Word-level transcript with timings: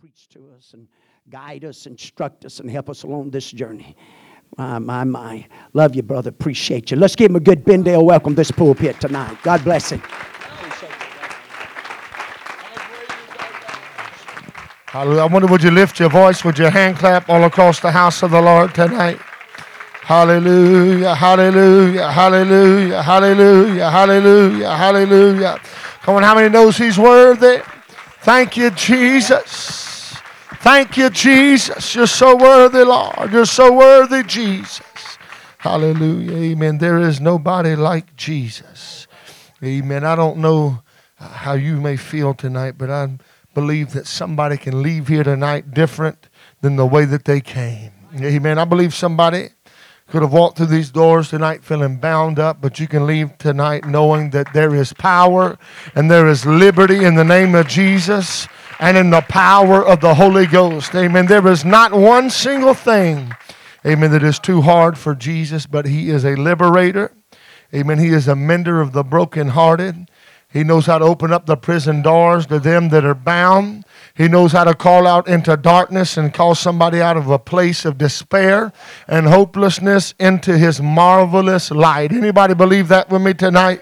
preach 0.00 0.28
to 0.30 0.50
us 0.56 0.72
and 0.74 0.88
guide 1.28 1.64
us, 1.64 1.86
instruct 1.86 2.44
us, 2.44 2.60
and 2.60 2.70
help 2.70 2.90
us 2.90 3.02
along 3.04 3.30
this 3.30 3.50
journey. 3.50 3.96
My, 4.56 4.78
my, 4.78 5.04
my. 5.04 5.46
Love 5.72 5.94
you, 5.94 6.02
brother. 6.02 6.30
Appreciate 6.30 6.90
you. 6.90 6.96
Let's 6.96 7.16
give 7.16 7.30
him 7.30 7.36
a 7.36 7.40
good 7.40 7.64
Bendale 7.64 8.04
welcome 8.04 8.34
this 8.34 8.50
pulpit 8.50 9.00
tonight. 9.00 9.38
God 9.42 9.64
bless 9.64 9.90
him. 9.90 10.02
Hallelujah. 14.86 15.22
I 15.22 15.26
wonder, 15.26 15.48
would 15.48 15.62
you 15.62 15.70
lift 15.70 15.98
your 15.98 16.10
voice? 16.10 16.44
Would 16.44 16.58
your 16.58 16.68
hand 16.68 16.98
clap 16.98 17.30
all 17.30 17.44
across 17.44 17.80
the 17.80 17.90
house 17.90 18.22
of 18.22 18.32
the 18.32 18.42
Lord 18.42 18.74
tonight? 18.74 19.18
Hallelujah, 20.02 21.14
hallelujah, 21.14 22.10
hallelujah, 22.10 23.02
hallelujah, 23.02 23.90
hallelujah, 23.90 24.76
hallelujah. 24.76 25.60
Come 26.02 26.16
on, 26.16 26.22
how 26.24 26.34
many 26.34 26.50
knows 26.50 26.76
he's 26.76 26.98
worthy? 26.98 27.62
Thank 28.22 28.56
you, 28.56 28.70
Jesus. 28.70 30.14
Thank 30.60 30.96
you, 30.96 31.10
Jesus. 31.10 31.92
You're 31.92 32.06
so 32.06 32.36
worthy, 32.36 32.84
Lord. 32.84 33.32
You're 33.32 33.46
so 33.46 33.72
worthy, 33.72 34.22
Jesus. 34.22 34.80
Hallelujah. 35.58 36.52
Amen. 36.52 36.78
There 36.78 36.98
is 36.98 37.20
nobody 37.20 37.74
like 37.74 38.14
Jesus. 38.14 39.08
Amen. 39.64 40.04
I 40.04 40.14
don't 40.14 40.38
know 40.38 40.82
uh, 41.18 41.28
how 41.30 41.54
you 41.54 41.80
may 41.80 41.96
feel 41.96 42.32
tonight, 42.32 42.74
but 42.78 42.90
I 42.90 43.08
believe 43.54 43.92
that 43.94 44.06
somebody 44.06 44.56
can 44.56 44.84
leave 44.84 45.08
here 45.08 45.24
tonight 45.24 45.74
different 45.74 46.28
than 46.60 46.76
the 46.76 46.86
way 46.86 47.04
that 47.06 47.24
they 47.24 47.40
came. 47.40 47.90
Amen. 48.20 48.56
I 48.56 48.64
believe 48.64 48.94
somebody 48.94 49.48
could 50.12 50.20
have 50.20 50.30
walked 50.34 50.58
through 50.58 50.66
these 50.66 50.90
doors 50.90 51.30
tonight 51.30 51.64
feeling 51.64 51.96
bound 51.96 52.38
up, 52.38 52.60
but 52.60 52.78
you 52.78 52.86
can 52.86 53.06
leave 53.06 53.38
tonight 53.38 53.86
knowing 53.86 54.28
that 54.28 54.52
there 54.52 54.74
is 54.74 54.92
power 54.92 55.56
and 55.94 56.10
there 56.10 56.28
is 56.28 56.44
liberty 56.44 57.02
in 57.02 57.14
the 57.14 57.24
name 57.24 57.54
of 57.54 57.66
Jesus 57.66 58.46
and 58.78 58.98
in 58.98 59.08
the 59.08 59.22
power 59.22 59.82
of 59.82 60.02
the 60.02 60.12
Holy 60.12 60.44
Ghost. 60.44 60.94
Amen. 60.94 61.24
There 61.24 61.48
is 61.48 61.64
not 61.64 61.94
one 61.94 62.28
single 62.28 62.74
thing, 62.74 63.34
amen, 63.86 64.10
that 64.10 64.22
is 64.22 64.38
too 64.38 64.60
hard 64.60 64.98
for 64.98 65.14
Jesus, 65.14 65.64
but 65.64 65.86
He 65.86 66.10
is 66.10 66.26
a 66.26 66.36
liberator. 66.36 67.14
Amen. 67.74 67.98
He 67.98 68.08
is 68.08 68.28
a 68.28 68.36
mender 68.36 68.82
of 68.82 68.92
the 68.92 69.02
brokenhearted. 69.02 70.10
He 70.52 70.62
knows 70.62 70.84
how 70.84 70.98
to 70.98 71.06
open 71.06 71.32
up 71.32 71.46
the 71.46 71.56
prison 71.56 72.02
doors 72.02 72.44
to 72.48 72.58
them 72.58 72.90
that 72.90 73.06
are 73.06 73.14
bound. 73.14 73.86
He 74.14 74.28
knows 74.28 74.52
how 74.52 74.64
to 74.64 74.74
call 74.74 75.06
out 75.06 75.26
into 75.26 75.56
darkness 75.56 76.16
and 76.16 76.34
call 76.34 76.54
somebody 76.54 77.00
out 77.00 77.16
of 77.16 77.30
a 77.30 77.38
place 77.38 77.84
of 77.84 77.96
despair 77.96 78.72
and 79.08 79.26
hopelessness 79.26 80.14
into 80.18 80.58
his 80.58 80.82
marvelous 80.82 81.70
light. 81.70 82.12
Anybody 82.12 82.54
believe 82.54 82.88
that 82.88 83.08
with 83.08 83.22
me 83.22 83.32
tonight? 83.32 83.80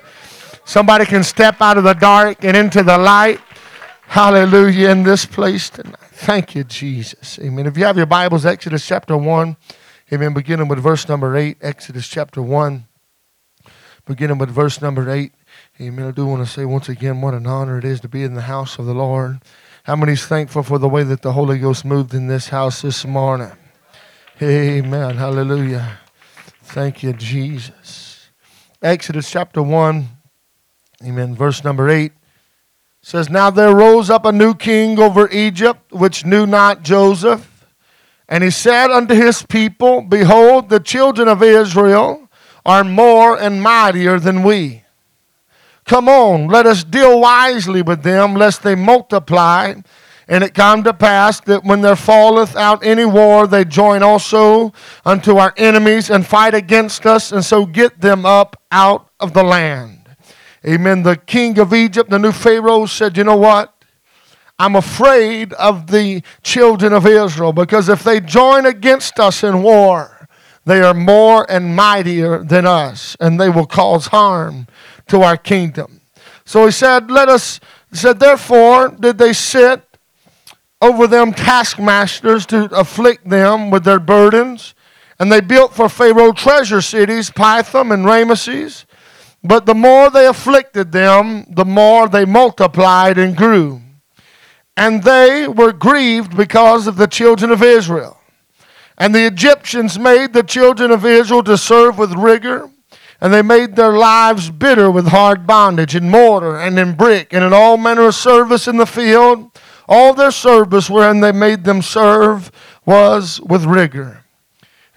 Somebody 0.65 1.05
can 1.05 1.25
step 1.25 1.61
out 1.61 1.79
of 1.79 1.85
the 1.85 1.95
dark 1.95 2.45
and 2.45 2.57
into 2.57 2.83
the 2.85 2.97
light. 2.97 3.41
Hallelujah 4.07 4.91
in 4.91 5.03
this 5.03 5.27
place 5.27 5.71
tonight. 5.71 5.97
Thank 6.13 6.55
you, 6.55 6.65
Jesus. 6.65 7.39
Amen. 7.41 7.67
If 7.67 7.77
you 7.77 7.85
have 7.85 7.97
your 7.97 8.07
Bibles, 8.07 8.45
Exodus 8.45 8.87
chapter 8.87 9.17
1, 9.17 9.57
amen, 10.13 10.35
beginning 10.35 10.69
with 10.69 10.79
verse 10.79 11.09
number 11.09 11.37
8. 11.37 11.57
Exodus 11.61 12.07
chapter 12.07 12.43
1, 12.43 12.87
beginning 14.07 14.39
with 14.39 14.51
verse 14.51 14.81
number 14.81 15.11
8. 15.11 15.33
Amen. 15.81 16.07
I 16.07 16.11
do 16.11 16.27
want 16.27 16.47
to 16.47 16.53
say 16.53 16.65
once 16.65 16.89
again 16.89 17.21
what 17.21 17.35
an 17.35 17.47
honor 17.47 17.79
it 17.79 17.85
is 17.85 18.01
to 18.01 18.09
be 18.09 18.23
in 18.23 18.35
the 18.35 18.43
house 18.43 18.79
of 18.79 18.87
the 18.87 18.95
Lord. 18.95 19.41
How 19.91 19.97
many's 19.97 20.25
thankful 20.25 20.63
for 20.63 20.79
the 20.79 20.89
way 20.89 21.03
that 21.03 21.21
the 21.21 21.33
Holy 21.33 21.59
Ghost 21.59 21.85
moved 21.85 22.15
in 22.15 22.29
this 22.29 22.51
house 22.51 22.81
this 22.81 23.05
morning? 23.05 23.51
Amen. 24.41 25.17
Hallelujah. 25.17 25.99
Thank 26.63 27.03
you, 27.03 27.13
Jesus. 27.13 28.31
Exodus 28.81 29.29
chapter 29.29 29.61
1, 29.61 30.09
amen, 31.05 31.35
verse 31.35 31.65
number 31.65 31.91
8 31.91 32.13
says, 33.03 33.29
Now 33.29 33.51
there 33.51 33.75
rose 33.75 34.11
up 34.11 34.25
a 34.25 34.31
new 34.31 34.55
king 34.55 34.97
over 35.01 35.29
Egypt, 35.31 35.91
which 35.91 36.25
knew 36.25 36.47
not 36.47 36.85
Joseph. 36.85 37.67
And 38.29 38.45
he 38.45 38.51
said 38.51 38.93
unto 38.93 39.15
his 39.17 39.43
people, 39.43 40.03
Behold, 40.03 40.69
the 40.69 40.79
children 40.79 41.27
of 41.27 41.43
Israel 41.43 42.31
are 42.65 42.85
more 42.85 43.37
and 43.37 43.61
mightier 43.61 44.21
than 44.21 44.45
we. 44.45 44.80
Come 45.91 46.09
on, 46.09 46.47
let 46.47 46.67
us 46.67 46.85
deal 46.85 47.21
wisely 47.21 47.83
with 47.83 48.05
them, 48.05 48.35
lest 48.35 48.63
they 48.63 48.77
multiply. 48.77 49.75
And 50.29 50.45
it 50.45 50.55
come 50.55 50.85
to 50.85 50.95
pass 50.95 51.41
that 51.41 51.65
when 51.65 51.81
there 51.81 51.97
falleth 51.97 52.55
out 52.55 52.87
any 52.87 53.05
war, 53.05 53.49
they 53.49 53.65
join 53.65 54.01
also 54.01 54.73
unto 55.05 55.39
our 55.39 55.53
enemies 55.57 56.09
and 56.09 56.25
fight 56.25 56.55
against 56.55 57.07
us, 57.07 57.33
and 57.33 57.45
so 57.45 57.67
get 57.67 58.01
them 58.01 58.25
up 58.25 58.63
out 58.71 59.11
of 59.19 59.33
the 59.33 59.43
land. 59.43 60.15
Amen. 60.65 61.03
The 61.03 61.17
king 61.17 61.59
of 61.59 61.75
Egypt, 61.75 62.09
the 62.09 62.21
new 62.21 62.31
Pharaoh, 62.31 62.87
said, 62.87 63.17
You 63.17 63.25
know 63.25 63.37
what? 63.37 63.75
I'm 64.61 64.77
afraid 64.77 65.53
of 65.55 65.91
the 65.91 66.23
children 66.45 66.93
of 66.93 67.05
Israel 67.05 67.53
because 67.53 67.89
if 67.89 68.05
they 68.05 68.21
join 68.21 68.65
against 68.65 69.19
us 69.19 69.43
in 69.43 69.65
war, 69.65 70.29
they 70.65 70.83
are 70.83 70.95
more 70.95 71.51
and 71.51 71.75
mightier 71.75 72.45
than 72.45 72.65
us, 72.65 73.17
and 73.19 73.41
they 73.41 73.49
will 73.49 73.67
cause 73.67 74.07
harm 74.07 74.69
to 75.11 75.23
our 75.23 75.37
kingdom. 75.37 76.01
So 76.45 76.65
he 76.65 76.73
said, 76.73 77.11
Let 77.11 77.29
us, 77.29 77.61
he 77.91 77.97
said, 77.97 78.19
therefore 78.19 78.89
did 78.89 79.19
they 79.19 79.33
sit 79.33 79.83
over 80.81 81.07
them 81.07 81.33
taskmasters 81.33 82.47
to 82.47 82.65
afflict 82.75 83.29
them 83.29 83.71
with 83.71 83.85
their 83.85 84.01
burdens. 84.01 84.75
And 85.19 85.31
they 85.31 85.41
built 85.41 85.75
for 85.75 85.89
Pharaoh 85.89 86.33
treasure 86.33 86.81
cities, 86.81 87.31
Pithom 87.31 87.93
and 87.93 88.07
Rameses. 88.07 88.87
But 89.45 89.67
the 89.67 89.75
more 89.75 90.11
they 90.11 90.27
afflicted 90.27 90.93
them, 90.93 91.45
the 91.51 91.65
more 91.65 92.09
they 92.09 92.25
multiplied 92.25 93.19
and 93.19 93.37
grew. 93.37 93.83
And 94.77 95.03
they 95.03 95.47
were 95.47 95.73
grieved 95.73 96.37
because 96.37 96.87
of 96.87 96.97
the 96.97 97.07
children 97.07 97.51
of 97.51 97.63
Israel. 97.63 98.19
And 98.97 99.15
the 99.15 99.27
Egyptians 99.27 99.99
made 99.99 100.33
the 100.33 100.43
children 100.43 100.91
of 100.91 101.05
Israel 101.05 101.43
to 101.45 101.59
serve 101.59 101.99
with 101.99 102.13
rigor 102.13 102.71
and 103.21 103.33
they 103.33 103.43
made 103.43 103.77
their 103.77 103.93
lives 103.93 104.51
bitter 104.51 104.91
with 104.91 105.09
hard 105.09 105.47
bondage 105.47 105.95
in 105.95 106.09
mortar 106.09 106.57
and 106.59 106.79
in 106.79 106.95
brick 106.95 107.33
and 107.33 107.45
in 107.45 107.53
all 107.53 107.77
manner 107.77 108.07
of 108.07 108.15
service 108.15 108.67
in 108.67 108.79
the 108.79 108.87
field. 108.87 109.51
All 109.89 110.15
their 110.15 110.31
service 110.31 110.89
wherein 110.89 111.21
they 111.21 111.33
made 111.33 111.65
them 111.65 111.83
serve 111.83 112.51
was 112.87 113.41
with 113.41 113.65
rigor. 113.65 114.25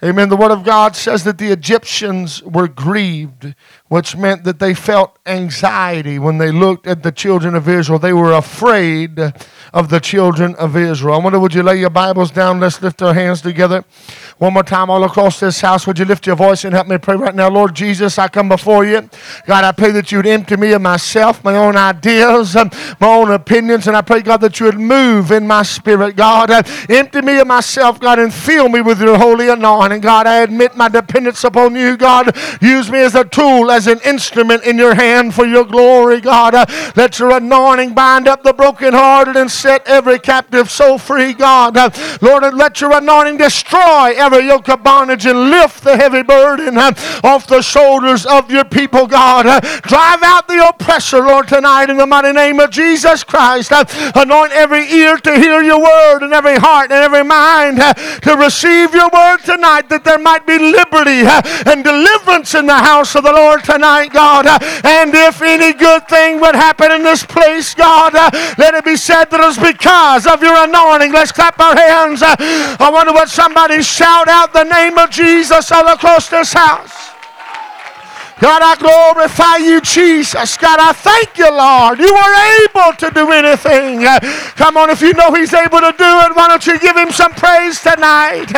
Amen. 0.02 0.28
The 0.28 0.36
Word 0.36 0.50
of 0.50 0.64
God 0.64 0.96
says 0.96 1.24
that 1.24 1.38
the 1.38 1.50
Egyptians 1.50 2.42
were 2.42 2.68
grieved, 2.68 3.54
which 3.94 4.16
meant 4.16 4.42
that 4.42 4.58
they 4.58 4.74
felt 4.74 5.16
anxiety 5.24 6.18
when 6.18 6.38
they 6.38 6.50
looked 6.50 6.84
at 6.84 7.04
the 7.04 7.12
children 7.12 7.54
of 7.54 7.68
Israel. 7.68 7.96
They 7.96 8.12
were 8.12 8.32
afraid 8.32 9.20
of 9.72 9.88
the 9.88 10.00
children 10.00 10.56
of 10.56 10.76
Israel. 10.76 11.14
I 11.14 11.18
wonder, 11.18 11.38
would 11.38 11.54
you 11.54 11.62
lay 11.62 11.78
your 11.78 11.90
Bibles 11.90 12.32
down? 12.32 12.58
Let's 12.58 12.82
lift 12.82 13.02
our 13.02 13.14
hands 13.14 13.40
together. 13.40 13.84
One 14.38 14.52
more 14.52 14.64
time, 14.64 14.90
all 14.90 15.04
across 15.04 15.38
this 15.38 15.60
house, 15.60 15.86
would 15.86 15.96
you 15.96 16.06
lift 16.06 16.26
your 16.26 16.34
voice 16.34 16.64
and 16.64 16.74
help 16.74 16.88
me 16.88 16.98
pray 16.98 17.14
right 17.14 17.36
now? 17.36 17.48
Lord 17.48 17.76
Jesus, 17.76 18.18
I 18.18 18.26
come 18.26 18.48
before 18.48 18.84
you. 18.84 19.08
God, 19.46 19.62
I 19.62 19.70
pray 19.70 19.92
that 19.92 20.10
you 20.10 20.18
would 20.18 20.26
empty 20.26 20.56
me 20.56 20.72
of 20.72 20.82
myself, 20.82 21.44
my 21.44 21.54
own 21.56 21.76
ideas, 21.76 22.56
my 22.56 22.68
own 23.00 23.30
opinions, 23.30 23.86
and 23.86 23.96
I 23.96 24.02
pray, 24.02 24.22
God, 24.22 24.40
that 24.40 24.58
you 24.58 24.66
would 24.66 24.78
move 24.78 25.30
in 25.30 25.46
my 25.46 25.62
spirit, 25.62 26.16
God. 26.16 26.50
Empty 26.90 27.22
me 27.22 27.38
of 27.38 27.46
myself, 27.46 28.00
God, 28.00 28.18
and 28.18 28.34
fill 28.34 28.68
me 28.68 28.80
with 28.80 29.00
your 29.00 29.18
holy 29.18 29.50
anointing. 29.50 30.00
God, 30.00 30.26
I 30.26 30.42
admit 30.42 30.76
my 30.76 30.88
dependence 30.88 31.44
upon 31.44 31.76
you, 31.76 31.96
God. 31.96 32.36
Use 32.60 32.90
me 32.90 32.98
as 32.98 33.14
a 33.14 33.24
tool, 33.24 33.70
as 33.70 33.83
an 33.86 34.00
instrument 34.04 34.64
in 34.64 34.78
your 34.78 34.94
hand 34.94 35.34
for 35.34 35.44
your 35.44 35.64
glory, 35.64 36.20
God. 36.20 36.54
Uh, 36.54 36.66
let 36.96 37.18
your 37.18 37.36
anointing 37.36 37.94
bind 37.94 38.28
up 38.28 38.42
the 38.42 38.52
brokenhearted 38.52 39.36
and 39.36 39.50
set 39.50 39.86
every 39.86 40.18
captive 40.18 40.70
soul 40.70 40.98
free, 40.98 41.32
God. 41.32 41.76
Uh, 41.76 41.90
Lord, 42.20 42.42
let 42.54 42.80
your 42.80 42.96
anointing 42.96 43.38
destroy 43.38 44.14
every 44.16 44.46
yoke 44.46 44.68
of 44.68 44.82
bondage 44.82 45.26
and 45.26 45.50
lift 45.50 45.84
the 45.84 45.96
heavy 45.96 46.22
burden 46.22 46.78
uh, 46.78 46.92
off 47.22 47.46
the 47.46 47.62
shoulders 47.62 48.26
of 48.26 48.50
your 48.50 48.64
people, 48.64 49.06
God. 49.06 49.46
Uh, 49.46 49.60
drive 49.82 50.22
out 50.22 50.48
the 50.48 50.66
oppressor, 50.68 51.20
Lord, 51.20 51.48
tonight 51.48 51.90
in 51.90 51.96
the 51.96 52.06
mighty 52.06 52.32
name 52.32 52.60
of 52.60 52.70
Jesus 52.70 53.24
Christ. 53.24 53.72
Uh, 53.72 53.84
anoint 54.14 54.52
every 54.52 54.84
ear 54.92 55.16
to 55.18 55.36
hear 55.36 55.62
your 55.62 55.80
word 55.80 56.22
and 56.22 56.32
every 56.32 56.56
heart 56.56 56.90
and 56.90 57.02
every 57.02 57.24
mind 57.24 57.78
to 58.22 58.36
receive 58.36 58.94
your 58.94 59.10
word 59.12 59.38
tonight 59.38 59.88
that 59.88 60.04
there 60.04 60.18
might 60.18 60.46
be 60.46 60.58
liberty 60.58 61.22
and 61.70 61.84
deliverance 61.84 62.54
in 62.54 62.66
the 62.66 62.74
house 62.74 63.14
of 63.14 63.24
the 63.24 63.32
Lord 63.32 63.64
tonight, 63.64 63.73
God. 63.80 64.46
And 64.84 65.14
if 65.14 65.42
any 65.42 65.72
good 65.72 66.08
thing 66.08 66.40
would 66.40 66.54
happen 66.54 66.92
in 66.92 67.02
this 67.02 67.24
place, 67.24 67.74
God, 67.74 68.14
let 68.58 68.74
it 68.74 68.84
be 68.84 68.96
said 68.96 69.26
that 69.26 69.40
it's 69.40 69.58
because 69.58 70.26
of 70.26 70.42
your 70.42 70.56
anointing. 70.56 71.12
Let's 71.12 71.32
clap 71.32 71.58
our 71.60 71.76
hands. 71.76 72.22
I 72.22 72.90
wonder 72.92 73.12
what 73.12 73.28
somebody 73.28 73.82
shout 73.82 74.28
out 74.28 74.52
the 74.52 74.64
name 74.64 74.98
of 74.98 75.10
Jesus 75.10 75.70
all 75.72 75.88
across 75.88 76.28
this 76.28 76.52
house. 76.52 77.14
God, 78.40 78.60
I 78.62 78.74
glorify 78.76 79.56
you, 79.56 79.80
Jesus. 79.80 80.56
God, 80.58 80.80
I 80.80 80.92
thank 80.92 81.38
you, 81.38 81.48
Lord. 81.48 81.98
You 82.00 82.12
are 82.12 82.34
able 82.66 82.92
to 82.98 83.10
do 83.14 83.30
anything. 83.30 84.04
come 84.56 84.76
on, 84.76 84.90
if 84.90 85.00
you 85.00 85.14
know 85.14 85.32
He's 85.32 85.54
able 85.54 85.80
to 85.80 85.94
do 85.96 86.10
it, 86.26 86.34
why 86.34 86.48
don't 86.48 86.66
you 86.66 86.78
give 86.78 86.96
Him 86.96 87.10
some 87.10 87.32
praise 87.32 87.80
tonight? 87.80 88.52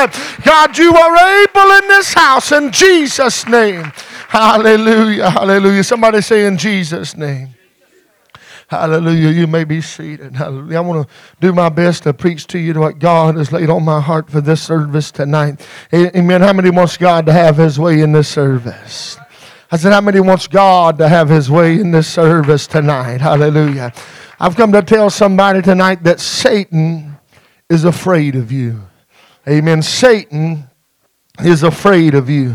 God, 0.44 0.78
you 0.78 0.94
are 0.94 1.44
able 1.44 1.70
in 1.82 1.88
this 1.88 2.14
house 2.14 2.52
in 2.52 2.72
Jesus' 2.72 3.46
name. 3.46 3.92
Hallelujah, 4.36 5.30
hallelujah. 5.30 5.82
Somebody 5.82 6.20
say 6.20 6.44
in 6.44 6.58
Jesus' 6.58 7.16
name. 7.16 7.54
Hallelujah. 8.68 9.30
You 9.30 9.46
may 9.46 9.64
be 9.64 9.80
seated. 9.80 10.34
Hallelujah. 10.34 10.76
I 10.76 10.80
want 10.80 11.08
to 11.08 11.14
do 11.40 11.54
my 11.54 11.70
best 11.70 12.02
to 12.02 12.12
preach 12.12 12.46
to 12.48 12.58
you 12.58 12.74
what 12.74 12.98
God 12.98 13.36
has 13.36 13.50
laid 13.50 13.70
on 13.70 13.82
my 13.82 13.98
heart 13.98 14.28
for 14.28 14.42
this 14.42 14.60
service 14.60 15.10
tonight. 15.10 15.66
Amen. 15.94 16.42
How 16.42 16.52
many 16.52 16.68
wants 16.68 16.98
God 16.98 17.24
to 17.24 17.32
have 17.32 17.56
his 17.56 17.78
way 17.80 18.02
in 18.02 18.12
this 18.12 18.28
service? 18.28 19.16
I 19.70 19.78
said, 19.78 19.94
How 19.94 20.02
many 20.02 20.20
wants 20.20 20.48
God 20.48 20.98
to 20.98 21.08
have 21.08 21.30
his 21.30 21.50
way 21.50 21.80
in 21.80 21.90
this 21.90 22.06
service 22.06 22.66
tonight? 22.66 23.22
Hallelujah. 23.22 23.90
I've 24.38 24.54
come 24.54 24.70
to 24.72 24.82
tell 24.82 25.08
somebody 25.08 25.62
tonight 25.62 26.04
that 26.04 26.20
Satan 26.20 27.16
is 27.70 27.84
afraid 27.84 28.34
of 28.34 28.52
you. 28.52 28.82
Amen. 29.48 29.80
Satan 29.80 30.68
is 31.40 31.62
afraid 31.62 32.14
of 32.14 32.28
you. 32.30 32.54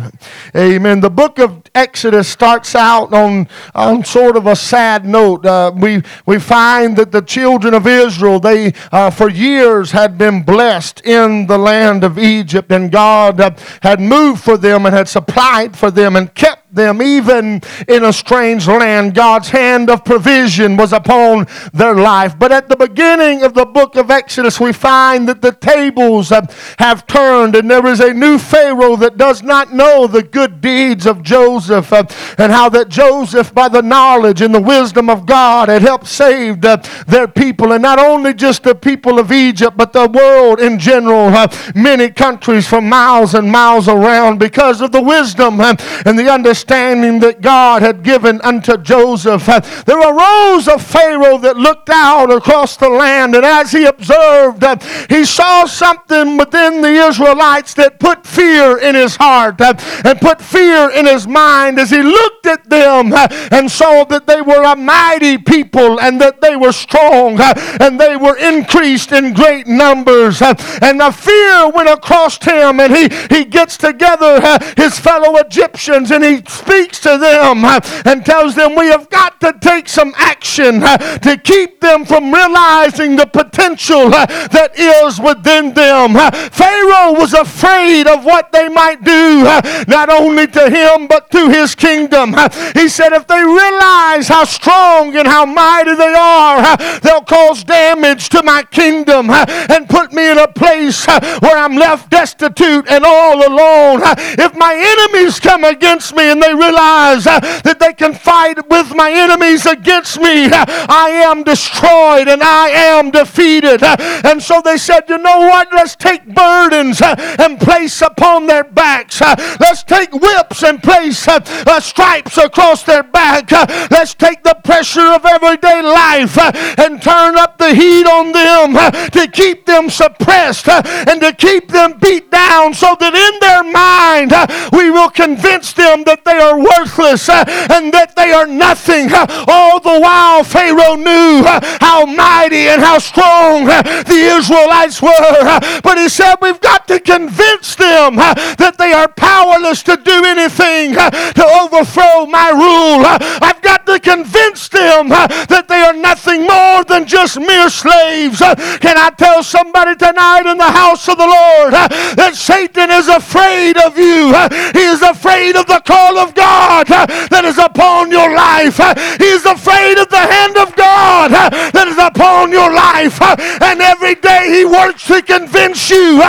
Amen. 0.55 0.99
The 0.99 1.09
book 1.09 1.39
of 1.39 1.60
Exodus 1.73 2.27
starts 2.27 2.75
out 2.75 3.13
on, 3.13 3.47
on 3.73 4.03
sort 4.03 4.35
of 4.35 4.45
a 4.45 4.55
sad 4.57 5.05
note. 5.05 5.45
Uh, 5.45 5.71
we, 5.73 6.01
we 6.25 6.37
find 6.37 6.97
that 6.97 7.13
the 7.13 7.21
children 7.21 7.73
of 7.73 7.87
Israel, 7.87 8.41
they 8.41 8.73
uh, 8.91 9.09
for 9.09 9.29
years 9.29 9.91
had 9.91 10.17
been 10.17 10.43
blessed 10.43 11.05
in 11.05 11.47
the 11.47 11.57
land 11.57 12.03
of 12.03 12.19
Egypt, 12.19 12.73
and 12.73 12.91
God 12.91 13.39
uh, 13.39 13.51
had 13.81 14.01
moved 14.01 14.43
for 14.43 14.57
them 14.57 14.85
and 14.85 14.93
had 14.93 15.07
supplied 15.07 15.77
for 15.77 15.89
them 15.89 16.17
and 16.17 16.33
kept 16.35 16.73
them 16.73 17.01
even 17.01 17.61
in 17.87 18.05
a 18.05 18.13
strange 18.13 18.67
land. 18.67 19.13
God's 19.13 19.49
hand 19.49 19.89
of 19.89 20.05
provision 20.05 20.77
was 20.77 20.93
upon 20.93 21.47
their 21.73 21.95
life. 21.95 22.37
But 22.37 22.51
at 22.53 22.69
the 22.69 22.77
beginning 22.77 23.43
of 23.43 23.53
the 23.53 23.65
book 23.65 23.97
of 23.97 24.09
Exodus, 24.09 24.57
we 24.57 24.71
find 24.71 25.27
that 25.27 25.41
the 25.41 25.51
tables 25.51 26.29
have, 26.29 26.75
have 26.79 27.05
turned 27.07 27.55
and 27.55 27.69
there 27.69 27.85
is 27.87 27.99
a 27.99 28.13
new 28.13 28.37
Pharaoh 28.37 28.95
that 28.95 29.17
does 29.17 29.43
not 29.43 29.73
know 29.73 30.07
the 30.07 30.23
good 30.23 30.61
deeds 30.61 31.05
of 31.05 31.23
Joseph 31.23 31.60
uh, 31.69 32.03
and 32.37 32.51
how 32.51 32.69
that 32.69 32.89
Joseph, 32.89 33.53
by 33.53 33.67
the 33.67 33.81
knowledge 33.81 34.41
and 34.41 34.55
the 34.55 34.61
wisdom 34.61 35.09
of 35.09 35.25
God, 35.25 35.69
had 35.69 35.81
helped 35.81 36.07
save 36.07 36.61
their 36.61 37.27
people. 37.27 37.73
And 37.73 37.81
not 37.81 37.99
only 37.99 38.33
just 38.33 38.63
the 38.63 38.75
people 38.75 39.19
of 39.19 39.31
Egypt, 39.31 39.77
but 39.77 39.93
the 39.93 40.07
world 40.07 40.59
in 40.59 40.79
general, 40.79 41.27
uh, 41.27 41.47
many 41.75 42.09
countries 42.09 42.67
from 42.67 42.87
miles 42.87 43.33
and 43.33 43.51
miles 43.51 43.87
around 43.87 44.39
because 44.39 44.81
of 44.81 44.91
the 44.91 45.01
wisdom 45.01 45.59
uh, 45.59 45.75
and 46.05 46.17
the 46.17 46.31
understanding 46.31 47.19
that 47.19 47.41
God 47.41 47.81
had 47.81 48.03
given 48.03 48.41
unto 48.41 48.77
Joseph. 48.77 49.45
There 49.85 49.99
arose 49.99 50.67
a 50.67 50.79
Pharaoh 50.79 51.37
that 51.39 51.57
looked 51.57 51.89
out 51.89 52.31
across 52.31 52.77
the 52.77 52.89
land, 52.89 53.35
and 53.35 53.45
as 53.45 53.71
he 53.71 53.85
observed, 53.85 54.63
he 55.09 55.25
saw 55.25 55.65
something 55.65 56.37
within 56.37 56.81
the 56.81 57.07
Israelites 57.07 57.73
that 57.75 57.99
put 57.99 58.25
fear 58.25 58.77
in 58.77 58.95
his 58.95 59.15
heart 59.15 59.59
and 59.61 60.19
put 60.19 60.41
fear 60.41 60.89
in 60.91 61.05
his 61.05 61.27
mind 61.27 61.50
as 61.51 61.89
he 61.89 62.01
looked 62.01 62.45
at 62.47 62.69
them 62.69 63.13
and 63.51 63.69
saw 63.69 64.03
that 64.05 64.25
they 64.27 64.41
were 64.41 64.63
a 64.63 64.75
mighty 64.75 65.37
people 65.37 65.99
and 65.99 66.19
that 66.21 66.41
they 66.41 66.55
were 66.55 66.71
strong 66.71 67.39
and 67.79 67.99
they 67.99 68.15
were 68.15 68.37
increased 68.37 69.11
in 69.11 69.33
great 69.33 69.67
numbers. 69.67 70.41
And 70.41 70.99
the 70.99 71.11
fear 71.11 71.69
went 71.69 71.89
across 71.89 72.41
him, 72.43 72.79
and 72.79 72.95
he, 72.95 73.09
he 73.35 73.45
gets 73.45 73.77
together 73.77 74.39
his 74.77 74.97
fellow 74.97 75.37
Egyptians 75.37 76.11
and 76.11 76.23
he 76.23 76.37
speaks 76.47 76.99
to 77.01 77.17
them 77.17 77.65
uh, 77.65 77.79
and 78.05 78.25
tells 78.25 78.55
them 78.55 78.75
we 78.75 78.87
have 78.87 79.09
got 79.09 79.39
to 79.41 79.53
take 79.61 79.89
some 79.89 80.13
action 80.15 80.81
uh, 80.83 80.97
to 81.19 81.37
keep 81.37 81.81
them 81.81 82.05
from 82.05 82.33
realizing 82.33 83.15
the 83.15 83.25
potential 83.25 84.13
uh, 84.13 84.25
that 84.47 84.71
is 84.77 85.19
within 85.19 85.73
them. 85.73 86.13
Pharaoh 86.51 87.13
was 87.13 87.33
afraid 87.33 88.07
of 88.07 88.23
what 88.23 88.51
they 88.51 88.69
might 88.69 89.03
do, 89.03 89.43
not 89.87 90.09
only 90.09 90.47
to 90.47 90.69
him, 90.69 91.07
but 91.07 91.29
to 91.31 91.40
his 91.49 91.75
kingdom. 91.75 92.35
He 92.73 92.87
said, 92.87 93.13
if 93.13 93.27
they 93.27 93.43
realize 93.43 94.27
how 94.27 94.43
strong 94.43 95.15
and 95.15 95.27
how 95.27 95.45
mighty 95.45 95.95
they 95.95 96.13
are, 96.13 96.77
they'll 96.99 97.21
cause 97.21 97.63
damage 97.63 98.29
to 98.29 98.43
my 98.43 98.63
kingdom 98.63 99.29
and 99.29 99.89
put 99.89 100.13
me 100.13 100.31
in 100.31 100.37
a 100.37 100.47
place 100.47 101.05
where 101.05 101.57
I'm 101.57 101.75
left 101.75 102.09
destitute 102.09 102.87
and 102.89 103.03
all 103.05 103.47
alone. 103.47 104.01
If 104.37 104.55
my 104.55 104.73
enemies 104.75 105.39
come 105.39 105.63
against 105.63 106.15
me 106.15 106.31
and 106.31 106.41
they 106.41 106.53
realize 106.53 107.23
that 107.25 107.77
they 107.79 107.93
can 107.93 108.13
fight 108.13 108.69
with 108.69 108.95
my 108.95 109.11
enemies 109.11 109.65
against 109.65 110.19
me, 110.19 110.49
I 110.51 111.09
am 111.25 111.43
destroyed 111.43 112.27
and 112.27 112.43
I 112.43 112.69
am 112.69 113.11
defeated. 113.11 113.83
And 113.83 114.41
so 114.41 114.61
they 114.63 114.77
said, 114.77 115.09
you 115.09 115.17
know 115.17 115.39
what? 115.39 115.69
Let's 115.71 115.95
take 115.95 116.25
burdens 116.25 117.01
and 117.01 117.59
place 117.59 118.01
upon 118.01 118.47
their 118.47 118.63
backs. 118.63 119.21
Let's 119.59 119.83
take 119.83 120.13
whips 120.13 120.63
and 120.63 120.81
place 120.81 121.27
Uh, 121.31 121.79
stripes 121.79 122.37
across 122.37 122.83
their 122.83 123.03
back. 123.03 123.53
Uh, 123.53 123.65
let's 123.89 124.13
take 124.13 124.43
the 124.43 124.53
pressure 124.65 125.13
of 125.13 125.25
everyday 125.25 125.81
life 125.81 126.37
uh, 126.37 126.51
and 126.77 127.01
turn 127.01 127.37
up 127.37 127.57
the 127.57 127.73
heat 127.73 128.05
on 128.05 128.33
them 128.33 128.73
to 129.11 129.27
keep 129.31 129.65
them 129.65 129.89
suppressed 129.89 130.67
and 130.67 131.21
to 131.21 131.31
keep 131.31 131.69
them 131.69 131.97
beat 132.01 132.29
down 132.31 132.73
so 132.73 132.97
that 132.99 133.15
in 133.15 133.39
their 133.39 133.63
mind 133.63 134.31
we 134.73 134.91
will 134.91 135.09
convince 135.09 135.71
them 135.71 136.03
that 136.03 136.25
they 136.25 136.37
are 136.37 136.59
worthless 136.59 137.29
uh, 137.29 137.45
and 137.71 137.93
that 137.93 138.13
they 138.17 138.33
are 138.33 138.47
nothing. 138.47 139.07
Uh, 139.13 139.45
all 139.47 139.79
the 139.79 139.99
while, 140.01 140.43
Pharaoh 140.43 140.95
knew 140.95 141.47
uh, 141.47 141.61
how 141.79 142.05
mighty 142.05 142.67
and 142.67 142.81
how 142.81 142.99
strong 142.99 143.65
the 143.65 144.35
Israelites 144.35 145.01
were. 145.01 145.59
But 145.81 145.97
he 145.97 146.09
said, 146.09 146.35
We've 146.41 146.59
got 146.59 146.89
to 146.89 146.99
convince 146.99 147.75
them 147.75 148.17
that 148.17 148.75
they 148.77 148.91
are 148.91 149.07
powerless 149.07 149.81
to 149.83 149.95
do 149.95 150.25
anything 150.25 150.95
to 151.35 151.45
overthrow 151.61 152.25
my 152.25 152.49
rule. 152.49 153.03
I've 153.41 153.61
got 153.61 153.85
to 153.85 153.99
convince 153.99 154.69
them 154.69 155.09
that 155.09 155.65
they 155.67 155.81
are 155.81 155.93
nothing 155.93 156.47
more 156.47 156.83
than 156.83 157.05
just 157.05 157.39
mere 157.39 157.69
slaves. 157.69 158.39
Can 158.39 158.97
I 158.97 159.11
tell 159.17 159.43
somebody 159.43 159.95
tonight 159.95 160.49
in 160.49 160.57
the 160.57 160.71
house 160.71 161.07
of 161.09 161.17
the 161.17 161.27
Lord 161.27 161.73
that 162.15 162.33
Satan 162.35 162.89
is 162.91 163.07
afraid 163.07 163.77
of 163.77 163.97
you? 163.97 164.31
He 164.71 164.85
is 164.87 165.01
afraid 165.01 165.55
of 165.55 165.67
the 165.67 165.81
call 165.85 166.17
of 166.17 166.33
God 166.33 166.87
that 166.87 167.43
is 167.43 167.57
upon 167.57 168.11
your 168.11 168.33
life. 168.33 168.79
He 169.19 169.27
is 169.27 169.45
afraid 169.45 169.97
of 169.99 170.07
the 170.09 170.23
hand 170.23 170.55
of 170.57 170.75
God 170.75 171.31
that 171.31 171.87
is 171.87 171.99
upon 171.99 172.51
your 172.51 172.71
life. 172.71 173.19
And 173.61 173.81
every 173.81 174.15
day 174.15 174.47
he 174.47 174.63
works 174.65 175.05
to 175.07 175.21
convince 175.21 175.89
you 175.89 176.19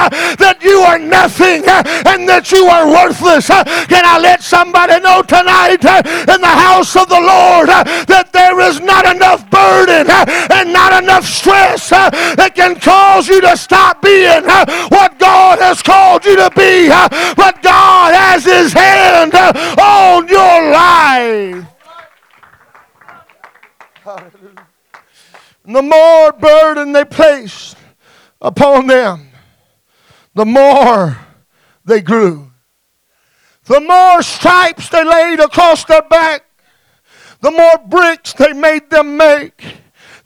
that 0.42 0.58
you 0.62 0.80
are 0.82 0.98
nothing 0.98 1.62
and 1.66 2.28
that 2.28 2.50
you 2.50 2.66
are 2.66 2.90
worthless. 2.90 3.46
Can 3.86 4.02
I 4.04 4.18
let 4.18 4.42
somebody 4.42 4.81
know 4.86 5.22
tonight 5.22 5.84
eh, 5.84 5.98
in 6.34 6.40
the 6.40 6.46
house 6.46 6.96
of 6.96 7.08
the 7.08 7.20
Lord 7.20 7.68
eh, 7.68 8.04
that 8.06 8.32
there 8.32 8.60
is 8.60 8.80
not 8.80 9.04
enough 9.04 9.48
burden 9.50 10.08
eh, 10.08 10.24
and 10.52 10.72
not 10.72 11.02
enough 11.02 11.24
stress 11.24 11.90
that 11.90 12.52
can 12.54 12.78
cause 12.78 13.28
you 13.28 13.40
to 13.40 13.56
stop 13.56 14.02
being 14.02 14.44
what 14.88 15.18
God 15.18 15.58
has 15.58 15.82
called 15.82 16.24
you 16.24 16.36
to 16.36 16.50
be. 16.56 16.88
But 17.36 17.62
God 17.62 18.14
has 18.14 18.44
his 18.44 18.72
hand 18.72 19.34
on 19.34 20.28
your 20.28 20.70
life. 20.72 21.66
The 25.64 25.82
more 25.82 26.32
burden 26.32 26.92
they 26.92 27.04
placed 27.04 27.76
upon 28.40 28.88
them, 28.88 29.28
the 30.34 30.44
more 30.44 31.18
they 31.84 32.00
grew. 32.00 32.51
The 33.64 33.80
more 33.80 34.22
stripes 34.22 34.88
they 34.88 35.04
laid 35.04 35.40
across 35.40 35.84
their 35.84 36.02
back, 36.02 36.44
the 37.40 37.50
more 37.50 37.78
bricks 37.88 38.32
they 38.32 38.52
made 38.52 38.90
them 38.90 39.16
make 39.16 39.64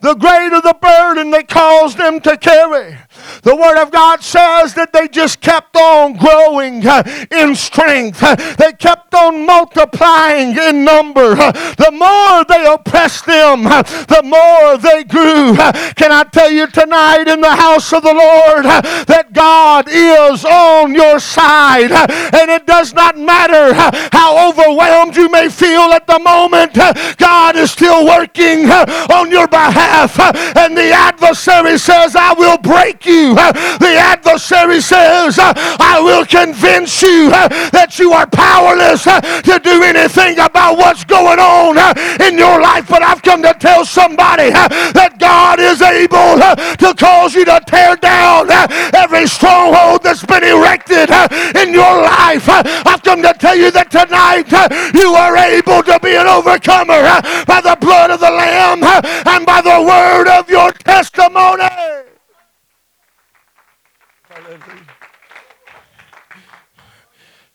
the 0.01 0.15
greater 0.15 0.61
the 0.61 0.77
burden 0.81 1.31
they 1.31 1.43
caused 1.43 1.99
them 1.99 2.21
to 2.21 2.37
carry. 2.37 2.97
The 3.43 3.55
Word 3.55 3.81
of 3.81 3.91
God 3.91 4.23
says 4.23 4.75
that 4.75 4.93
they 4.93 5.09
just 5.09 5.41
kept 5.41 5.77
on 5.77 6.15
growing 6.17 6.87
uh, 6.87 7.03
in 7.31 7.55
strength. 7.55 8.21
They 8.57 8.73
kept 8.73 9.15
on 9.15 9.47
multiplying 9.47 10.57
in 10.57 10.85
number. 10.85 11.35
The 11.35 11.91
more 11.93 12.45
they 12.45 12.67
oppressed 12.67 13.27
them, 13.27 13.65
the 13.65 14.23
more 14.25 14.77
they 14.79 15.05
grew. 15.05 15.57
Can 15.95 16.13
I 16.13 16.25
tell 16.31 16.51
you 16.51 16.67
tonight 16.67 17.29
in 17.29 17.41
the 17.41 17.55
house 17.55 17.93
of 17.93 18.03
the 18.03 18.15
Lord 18.15 18.65
that 18.65 19.33
God 19.33 19.87
is 19.89 20.45
on 20.45 20.95
your 20.95 21.19
side? 21.19 21.93
And 21.93 22.51
it 22.51 22.67
does 22.67 22.93
not 22.95 23.19
matter 23.19 23.73
how 24.13 24.51
overwhelmed 24.51 25.17
you 25.17 25.29
may 25.31 25.49
feel 25.49 25.93
at 25.93 26.07
the 26.07 26.19
moment, 26.19 26.75
God 27.19 27.57
is 27.57 27.71
still 27.71 28.07
working 28.07 28.71
on 28.71 29.31
your 29.31 29.49
behalf. 29.49 30.19
And 30.57 30.77
the 30.77 30.91
adversary 30.93 31.79
says, 31.79 32.17
I 32.17 32.33
will 32.35 32.59
break 32.59 33.07
you. 33.07 33.16
The 33.25 33.97
adversary 33.97 34.81
says, 34.81 35.39
I 35.39 36.01
will 36.03 36.27
convince 36.27 37.03
you 37.03 37.31
that 37.31 37.99
you 37.99 38.13
are 38.13 38.27
powerless 38.27 39.05
to 39.05 39.61
do 39.63 39.83
anything 39.83 40.39
about 40.39 40.77
what's 40.77 41.05
going 41.05 41.39
on 41.39 41.79
in 42.21 42.39
your 42.39 42.61
life. 42.61 42.89
But 42.89 43.03
I've 43.03 43.23
come 43.23 43.43
to 43.43 43.55
tell 43.59 43.85
somebody 43.85 44.51
that 44.51 45.17
God 45.19 45.61
is 45.61 45.81
able 45.83 46.37
to 46.41 46.95
cause 46.95 47.35
you 47.35 47.45
to 47.45 47.61
tear 47.67 47.97
down 47.97 48.51
every 48.95 49.27
stronghold 49.27 50.03
that's 50.03 50.25
been 50.25 50.45
erected 50.45 51.11
uh, 51.11 51.29
in 51.57 51.73
your 51.73 52.03
life. 52.03 52.49
Uh, 52.49 52.63
I've 52.87 53.03
come 53.03 53.23
to 53.23 53.35
tell 53.39 53.57
you 53.57 53.71
that 53.71 53.91
tonight 53.91 54.53
uh, 54.53 54.69
you 54.95 55.15
are 55.15 55.37
able 55.37 55.83
to 55.83 55.99
be 56.01 56.17
an 56.17 56.27
overcomer 56.27 56.95
uh, 56.95 57.45
by 57.45 57.61
the 57.61 57.77
blood 57.81 58.11
of 58.11 58.21
the 58.21 58.31
Lamb 58.31 58.83
uh, 58.83 59.01
and 59.27 59.47
by 59.47 59.61
the 59.61 59.83
word 59.83 60.29
of 60.29 60.49
your 60.49 60.73
testimony. 60.73 62.16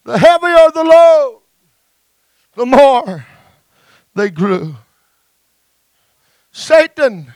The 0.03 0.17
heavier 0.17 0.71
the 0.73 0.83
load, 0.83 1.41
the 2.55 2.65
more 2.65 3.25
they 4.13 4.29
grew. 4.29 4.75
Satan 6.51 7.33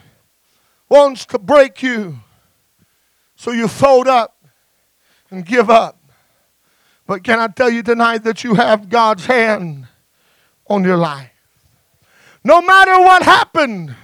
wants 0.89 1.25
to 1.27 1.39
break 1.39 1.81
you 1.81 2.19
so 3.35 3.51
you 3.51 3.67
fold 3.67 4.07
up 4.07 4.35
and 5.29 5.45
give 5.45 5.69
up. 5.69 5.99
But 7.07 7.23
can 7.23 7.39
I 7.39 7.47
tell 7.47 7.69
you 7.69 7.83
tonight 7.83 8.19
that 8.19 8.43
you 8.43 8.55
have 8.55 8.89
God's 8.89 9.25
hand 9.25 9.87
on 10.67 10.83
your 10.83 10.97
life? 10.97 11.29
No 12.43 12.61
matter 12.61 12.99
what 12.99 13.23
happened 13.23 13.95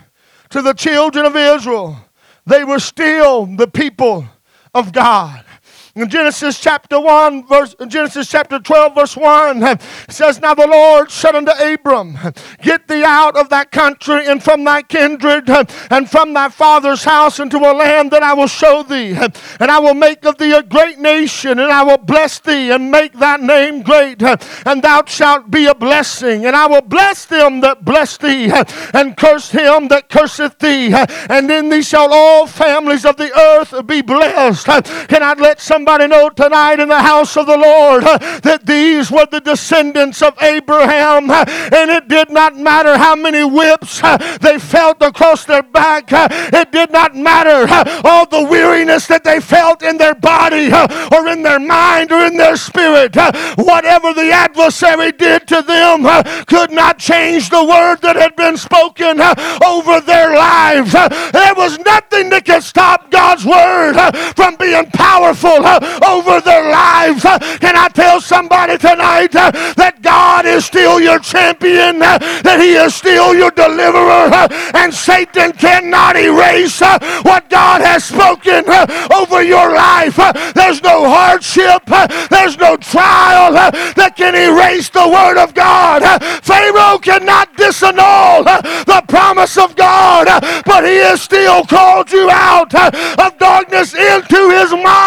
to 0.49 0.61
the 0.61 0.73
children 0.73 1.25
of 1.25 1.35
Israel, 1.35 1.97
they 2.45 2.63
were 2.63 2.79
still 2.79 3.45
the 3.45 3.67
people 3.67 4.25
of 4.73 4.93
God. 4.93 5.45
In 5.93 6.07
Genesis 6.07 6.57
chapter 6.57 7.01
1, 7.01 7.47
verse 7.47 7.75
Genesis 7.85 8.29
chapter 8.29 8.59
12, 8.59 8.95
verse 8.95 9.17
1, 9.17 9.61
it 9.61 9.81
says, 10.07 10.39
Now 10.39 10.53
the 10.53 10.65
Lord 10.65 11.11
said 11.11 11.35
unto 11.35 11.51
Abram, 11.51 12.17
Get 12.61 12.87
thee 12.87 13.03
out 13.05 13.35
of 13.35 13.49
that 13.49 13.71
country 13.71 14.25
and 14.25 14.41
from 14.41 14.63
thy 14.63 14.83
kindred 14.83 15.49
and 15.89 16.09
from 16.09 16.33
thy 16.33 16.47
father's 16.47 17.03
house 17.03 17.41
into 17.41 17.57
a 17.57 17.75
land 17.75 18.11
that 18.11 18.23
I 18.23 18.33
will 18.33 18.47
show 18.47 18.83
thee. 18.83 19.17
And 19.59 19.69
I 19.69 19.79
will 19.79 19.93
make 19.93 20.23
of 20.23 20.37
thee 20.37 20.53
a 20.53 20.63
great 20.63 20.97
nation, 20.97 21.59
and 21.59 21.69
I 21.69 21.83
will 21.83 21.97
bless 21.97 22.39
thee 22.39 22.71
and 22.71 22.89
make 22.89 23.11
thy 23.11 23.35
name 23.35 23.81
great, 23.81 24.23
and 24.23 24.81
thou 24.81 25.03
shalt 25.05 25.51
be 25.51 25.65
a 25.65 25.75
blessing. 25.75 26.45
And 26.45 26.55
I 26.55 26.67
will 26.67 26.81
bless 26.81 27.25
them 27.25 27.59
that 27.61 27.83
bless 27.83 28.15
thee, 28.15 28.49
and 28.93 29.17
curse 29.17 29.49
him 29.49 29.89
that 29.89 30.07
curseth 30.07 30.57
thee. 30.59 30.93
And 31.29 31.51
in 31.51 31.67
thee 31.67 31.81
shall 31.81 32.13
all 32.13 32.47
families 32.47 33.03
of 33.03 33.17
the 33.17 33.37
earth 33.37 33.85
be 33.85 34.01
blessed. 34.01 34.67
Can 35.09 35.21
I 35.21 35.33
let 35.33 35.59
some 35.59 35.80
Somebody 35.81 36.05
know 36.05 36.29
tonight 36.29 36.79
in 36.79 36.89
the 36.89 37.01
house 37.01 37.35
of 37.35 37.47
the 37.47 37.57
Lord 37.57 38.03
uh, 38.03 38.19
that 38.41 38.67
these 38.67 39.09
were 39.09 39.25
the 39.25 39.41
descendants 39.41 40.21
of 40.21 40.39
Abraham, 40.39 41.31
uh, 41.31 41.43
and 41.47 41.89
it 41.89 42.07
did 42.07 42.29
not 42.29 42.55
matter 42.55 42.95
how 42.99 43.15
many 43.15 43.43
whips 43.43 43.99
uh, 44.03 44.15
they 44.41 44.59
felt 44.59 45.01
across 45.01 45.45
their 45.45 45.63
back, 45.63 46.13
uh, 46.13 46.27
it 46.29 46.71
did 46.71 46.91
not 46.91 47.15
matter 47.15 47.65
uh, 47.67 48.01
all 48.03 48.27
the 48.27 48.43
weariness 48.43 49.07
that 49.07 49.23
they 49.23 49.39
felt 49.39 49.81
in 49.81 49.97
their 49.97 50.13
body 50.13 50.69
uh, 50.71 51.09
or 51.17 51.27
in 51.27 51.41
their 51.41 51.59
mind 51.59 52.11
or 52.11 52.25
in 52.25 52.37
their 52.37 52.57
spirit. 52.57 53.15
Whatever 53.57 54.13
the 54.13 54.29
adversary 54.31 55.11
did 55.13 55.47
to 55.47 55.63
them 55.63 56.05
could 56.45 56.69
not 56.69 56.99
change 56.99 57.49
the 57.49 57.65
word 57.65 58.01
that 58.03 58.17
had 58.17 58.35
been 58.35 58.55
spoken 58.55 59.19
over 59.65 59.99
their 60.01 60.35
lives. 60.35 60.91
There 60.91 61.55
was 61.55 61.79
nothing 61.79 62.29
that 62.29 62.45
could 62.45 62.61
stop 62.61 63.09
God's 63.09 63.45
word 63.45 63.97
from 64.35 64.57
being 64.57 64.85
powerful 64.91 65.70
over 66.05 66.41
their 66.41 66.69
lives. 66.69 67.23
Can 67.59 67.75
I 67.75 67.87
tell 67.93 68.21
somebody 68.21 68.77
tonight 68.77 69.31
that 69.31 69.99
God 70.01 70.45
is 70.45 70.65
still 70.65 70.99
your 70.99 71.19
champion, 71.19 71.99
that 71.99 72.59
He 72.59 72.73
is 72.73 72.95
still 72.95 73.35
your 73.35 73.51
deliverer, 73.51 74.47
and 74.75 74.93
Satan 74.93 75.51
cannot 75.53 76.15
erase 76.15 76.81
what 77.23 77.49
God 77.49 77.81
has 77.81 78.05
spoken 78.05 78.65
over 79.13 79.43
your 79.43 79.73
life. 79.73 80.17
There's 80.53 80.81
no 80.81 81.09
hardship, 81.09 81.83
there's 82.29 82.57
no 82.57 82.77
trial 82.77 83.53
that 83.53 84.13
can 84.15 84.35
erase 84.35 84.89
the 84.89 85.07
word 85.07 85.37
of 85.37 85.53
God. 85.53 86.01
Pharaoh 86.43 86.97
cannot 86.97 87.53
disannul 87.55 88.43
the 88.85 89.03
promise 89.07 89.57
of 89.57 89.75
God, 89.75 90.27
but 90.65 90.83
he 90.85 90.97
has 90.97 91.21
still 91.21 91.63
called 91.65 92.11
you 92.11 92.29
out 92.29 92.73
of 92.75 93.37
darkness 93.37 93.93
into 93.93 94.49
his 94.49 94.71
marvel 94.71 95.00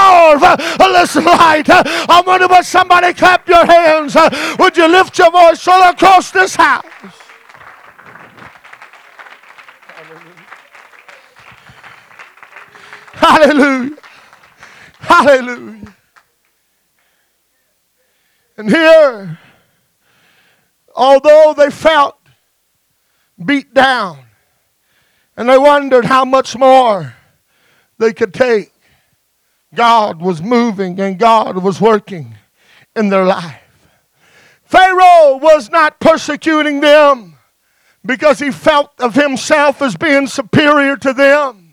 this 0.56 1.16
light. 1.16 1.68
I 1.68 2.22
wonder 2.26 2.48
but 2.48 2.64
somebody 2.64 3.12
clap 3.12 3.48
your 3.48 3.64
hands. 3.64 4.16
Would 4.58 4.76
you 4.76 4.88
lift 4.88 5.18
your 5.18 5.30
voice 5.30 5.66
all 5.68 5.90
across 5.90 6.30
this 6.30 6.56
house? 6.56 6.84
Hallelujah. 13.14 13.96
Hallelujah. 14.98 15.94
And 18.56 18.70
here, 18.70 19.38
although 20.94 21.54
they 21.56 21.70
felt 21.70 22.18
beat 23.42 23.72
down 23.74 24.18
and 25.36 25.48
they 25.48 25.58
wondered 25.58 26.04
how 26.04 26.24
much 26.24 26.56
more 26.56 27.14
they 27.98 28.12
could 28.12 28.34
take, 28.34 28.73
God 29.74 30.20
was 30.20 30.42
moving 30.42 30.98
and 31.00 31.18
God 31.18 31.58
was 31.58 31.80
working 31.80 32.34
in 32.94 33.08
their 33.08 33.24
life. 33.24 33.60
Pharaoh 34.64 35.36
was 35.36 35.70
not 35.70 36.00
persecuting 36.00 36.80
them 36.80 37.36
because 38.04 38.38
he 38.38 38.50
felt 38.50 38.90
of 38.98 39.14
himself 39.14 39.80
as 39.80 39.96
being 39.96 40.26
superior 40.26 40.96
to 40.96 41.12
them. 41.12 41.63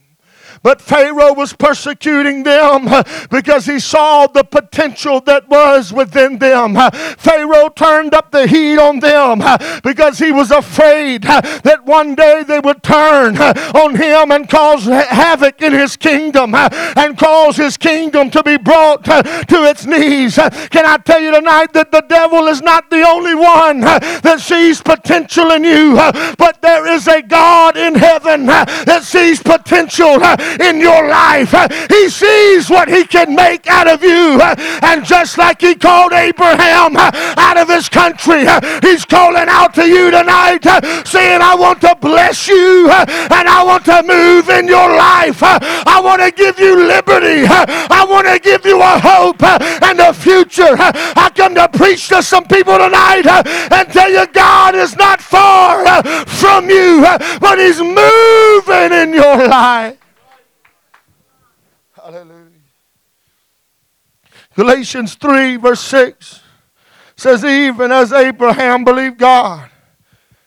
But 0.64 0.80
Pharaoh 0.80 1.34
was 1.34 1.54
persecuting 1.54 2.44
them 2.44 2.88
uh, 2.88 3.04
because 3.32 3.66
he 3.66 3.80
saw 3.80 4.28
the 4.28 4.44
potential 4.44 5.20
that 5.22 5.50
was 5.50 5.92
within 5.92 6.38
them. 6.38 6.78
Uh, 6.78 6.92
Pharaoh 6.92 7.70
turned 7.70 8.14
up 8.14 8.30
the 8.30 8.46
heat 8.46 8.78
on 8.78 9.00
them 9.00 9.42
uh, 9.42 9.58
because 9.82 10.20
he 10.20 10.32
was 10.32 10.52
afraid 10.52 11.24
that 11.24 11.82
one 11.86 12.14
day 12.14 12.44
they 12.44 12.60
would 12.60 12.84
turn 12.84 13.38
on 13.38 13.96
him 13.96 14.32
and 14.32 14.48
cause 14.48 14.86
havoc 14.86 15.64
in 15.64 15.74
his 15.74 15.98
kingdom 15.98 16.54
and 16.54 17.18
cause 17.18 17.58
his 17.58 17.76
kingdom 17.76 18.30
to 18.30 18.44
be 18.44 18.58
brought 18.58 19.04
to 19.04 19.64
its 19.66 19.88
knees. 19.88 20.36
Can 20.36 20.86
I 20.86 20.98
tell 20.98 21.20
you 21.20 21.34
tonight 21.34 21.74
that 21.74 21.92
the 21.92 22.02
devil 22.02 22.48
is 22.48 22.62
not 22.62 22.90
the 22.92 23.02
only 23.02 23.34
one 23.34 23.80
that 23.80 24.40
sees 24.40 24.80
potential 24.80 25.52
in 25.52 25.64
you, 25.64 25.96
but 26.38 26.62
there 26.62 26.86
is 26.86 27.08
a 27.08 27.24
God 27.24 27.78
in 27.78 27.96
heaven 27.96 28.46
that 28.46 29.02
sees 29.04 29.42
potential 29.42 30.20
in 30.60 30.80
your 30.80 31.08
life. 31.08 31.52
He 31.90 32.10
sees 32.10 32.70
what 32.70 32.90
he 32.90 33.06
can 33.06 33.36
make 33.36 33.68
out 33.68 33.88
of 33.88 34.04
you. 34.04 34.42
And 34.82 35.06
just 35.06 35.38
like 35.38 35.62
he 35.62 35.76
called 35.76 36.14
Abraham 36.14 36.96
out 36.98 37.58
of 37.58 37.70
his 37.70 37.88
country, 37.90 38.46
he's 38.82 39.06
calling 39.06 39.48
out 39.48 39.74
to 39.76 39.88
you 39.88 40.12
tonight 40.12 40.64
saying, 41.08 41.42
I 41.42 41.56
want 41.56 41.82
to 41.82 41.96
bless 42.00 42.48
you 42.48 42.90
and 42.90 43.48
I 43.48 43.64
want 43.64 43.86
to 43.86 44.04
move 44.04 44.50
in 44.50 44.68
your 44.68 44.90
life. 44.90 45.40
I 45.42 46.02
want 46.04 46.22
to 46.22 46.32
give 46.32 46.60
you 46.60 46.88
liberty. 46.88 47.46
I 47.48 48.06
want 48.10 48.28
to 48.28 48.40
give 48.40 48.66
you 48.66 48.82
a 48.82 49.00
hope 49.00 49.44
and 49.44 50.00
a 50.00 50.14
future. 50.14 50.76
I 50.78 51.32
come 51.36 51.56
to 51.56 51.70
preach 51.70 52.08
to 52.10 52.22
some 52.24 52.46
people 52.46 52.78
tonight 52.78 53.26
and 53.28 53.90
tell 53.92 54.10
you 54.12 54.26
God 54.28 54.76
is 54.76 54.96
not 54.96 55.22
far 55.22 56.04
from 56.26 56.70
you, 56.70 57.02
but 57.40 57.60
he's 57.60 57.80
moving 57.80 58.92
in 58.92 59.14
your 59.14 59.48
life. 59.48 59.98
Hallelujah. 61.94 62.48
Galatians 64.62 65.16
3, 65.16 65.56
verse 65.56 65.80
6 65.80 66.40
says, 67.16 67.44
Even 67.44 67.92
as 67.92 68.14
Abraham 68.14 68.84
believed 68.84 69.18
God, 69.18 69.68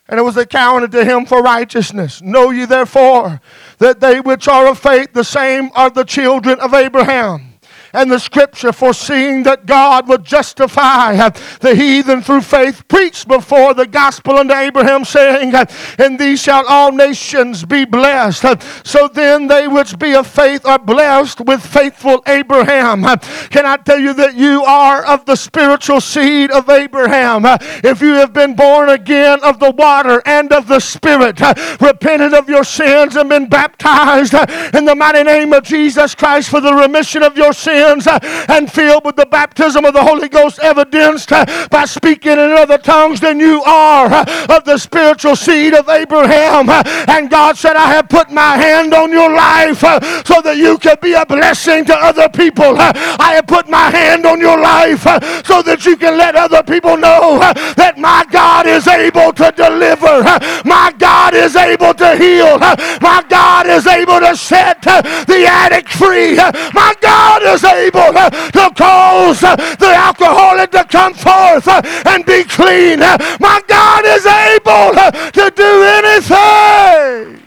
and 0.07 0.17
it 0.17 0.23
was 0.23 0.37
accounted 0.37 0.93
to 0.93 1.03
him 1.03 1.25
for 1.25 1.41
righteousness. 1.41 2.21
Know 2.21 2.49
ye 2.49 2.63
therefore 2.63 3.41
that 3.79 3.99
they 3.99 4.21
which 4.21 4.47
are 4.47 4.67
of 4.67 4.79
faith, 4.79 5.11
the 5.11 5.25
same 5.25 5.69
are 5.75 5.89
the 5.89 6.05
children 6.05 6.61
of 6.61 6.73
Abraham 6.73 7.54
and 7.95 8.11
the 8.11 8.19
scripture 8.19 8.73
foreseeing 8.73 9.43
that 9.43 9.65
God 9.65 10.07
would 10.07 10.23
justify 10.23 11.15
uh, 11.15 11.29
the 11.61 11.75
heathen 11.75 12.21
through 12.21 12.41
faith 12.41 12.87
preached 12.87 13.27
before 13.27 13.73
the 13.73 13.87
gospel 13.87 14.35
unto 14.35 14.53
Abraham 14.53 15.05
saying 15.05 15.55
uh, 15.55 15.65
in 15.97 16.17
these 16.17 16.41
shall 16.41 16.65
all 16.67 16.91
nations 16.91 17.63
be 17.63 17.85
blessed. 17.85 18.45
Uh, 18.45 18.59
so 18.83 19.07
then 19.07 19.47
they 19.47 19.67
which 19.67 19.97
be 19.97 20.13
of 20.13 20.27
faith 20.27 20.65
are 20.65 20.79
blessed 20.79 21.41
with 21.41 21.65
faithful 21.65 22.21
Abraham. 22.27 23.03
Can 23.49 23.65
I 23.65 23.77
tell 23.77 23.99
you 23.99 24.13
that 24.13 24.35
you 24.35 24.63
are 24.63 25.05
of 25.05 25.25
the 25.25 25.35
spiritual 25.35 26.01
seed 26.01 26.51
of 26.51 26.69
Abraham? 26.69 27.43
If 27.83 28.01
you 28.01 28.13
have 28.15 28.33
been 28.33 28.55
born 28.55 28.89
again 28.89 29.39
of 29.43 29.59
the 29.59 29.71
water 29.71 30.21
and 30.25 30.51
of 30.51 30.67
the 30.67 30.79
spirit 30.79 31.39
repented 31.79 32.33
of 32.33 32.49
your 32.49 32.63
sins 32.63 33.15
and 33.15 33.29
been 33.29 33.47
baptized 33.47 34.33
in 34.75 34.85
the 34.85 34.95
mighty 34.95 35.23
name 35.23 35.53
of 35.53 35.63
Jesus 35.63 36.13
Christ 36.13 36.49
for 36.49 36.59
the 36.59 36.73
remission 36.73 37.23
of 37.23 37.37
your 37.37 37.53
sins 37.53 37.84
sins 37.85 38.07
uh, 38.07 38.19
and 38.49 38.71
filled 38.71 39.05
with 39.05 39.15
the 39.15 39.25
baptism 39.25 39.85
of 39.85 39.93
the 39.93 40.03
Holy 40.03 40.29
Ghost 40.29 40.59
evidenced 40.59 41.31
uh, 41.31 41.45
by 41.69 41.85
speaking 41.85 42.33
in 42.33 42.51
other 42.51 42.77
tongues 42.77 43.19
than 43.19 43.39
you 43.39 43.63
are 43.63 44.07
uh, 44.11 44.55
of 44.57 44.63
the 44.65 44.77
spiritual 44.77 45.35
seed 45.35 45.73
of 45.73 45.87
Abraham. 45.89 46.69
And 47.07 47.29
God 47.29 47.57
said, 47.57 47.75
I 47.75 47.87
have 47.87 48.09
put 48.09 48.31
my 48.31 48.57
hand 48.57 48.93
on 48.93 49.11
your 49.11 49.29
life 49.29 49.79
so 50.25 50.41
that 50.41 50.57
you 50.57 50.77
can 50.77 50.97
be 51.01 51.13
a 51.13 51.25
blessing 51.25 51.85
to 51.85 51.95
other 51.95 52.29
people. 52.29 52.75
I 52.77 53.33
have 53.35 53.47
put 53.47 53.69
my 53.69 53.89
hand 53.89 54.25
on 54.25 54.39
your 54.39 54.59
life 54.59 55.03
so 55.45 55.61
that 55.61 55.85
you 55.85 55.95
can 55.97 56.17
let 56.17 56.35
other 56.35 56.63
people 56.63 56.97
know 56.97 57.39
that 57.75 57.97
my 57.97 58.25
God 58.31 58.65
is 58.67 58.87
able 58.87 59.31
to 59.33 59.51
deliver. 59.55 60.23
My 60.65 60.93
God 60.97 61.33
is 61.33 61.55
able 61.55 61.93
to 61.93 62.15
heal. 62.17 62.57
My 63.01 63.23
God 63.29 63.67
is 63.67 63.85
able 63.87 64.19
to 64.19 64.35
set 64.35 64.81
the 64.81 65.45
addict 65.47 65.89
free. 65.89 66.35
My 66.73 66.93
God 67.01 67.43
is 67.43 67.63
able 67.63 67.74
Uh, 67.75 68.29
to 68.51 68.73
cause 68.73 69.43
uh, 69.43 69.55
the 69.55 69.87
alcoholic 69.87 70.71
to 70.71 70.83
come 70.85 71.13
forth 71.13 71.67
uh, 71.67 71.81
and 72.07 72.25
be 72.25 72.43
clean. 72.45 72.99
My 72.99 73.61
God 73.67 74.05
is 74.05 74.25
able 74.25 74.95
to 75.31 75.51
do 75.53 75.83
anything. 75.83 77.43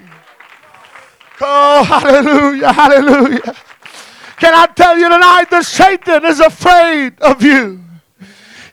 Oh, 1.41 1.83
hallelujah, 1.83 2.73
hallelujah. 2.73 3.57
Can 4.39 4.55
I 4.55 4.67
tell 4.67 4.99
you 4.99 5.09
tonight 5.09 5.47
that 5.51 5.65
Satan 5.65 6.25
is 6.27 6.41
afraid 6.41 7.19
of 7.21 7.43
you? 7.43 7.88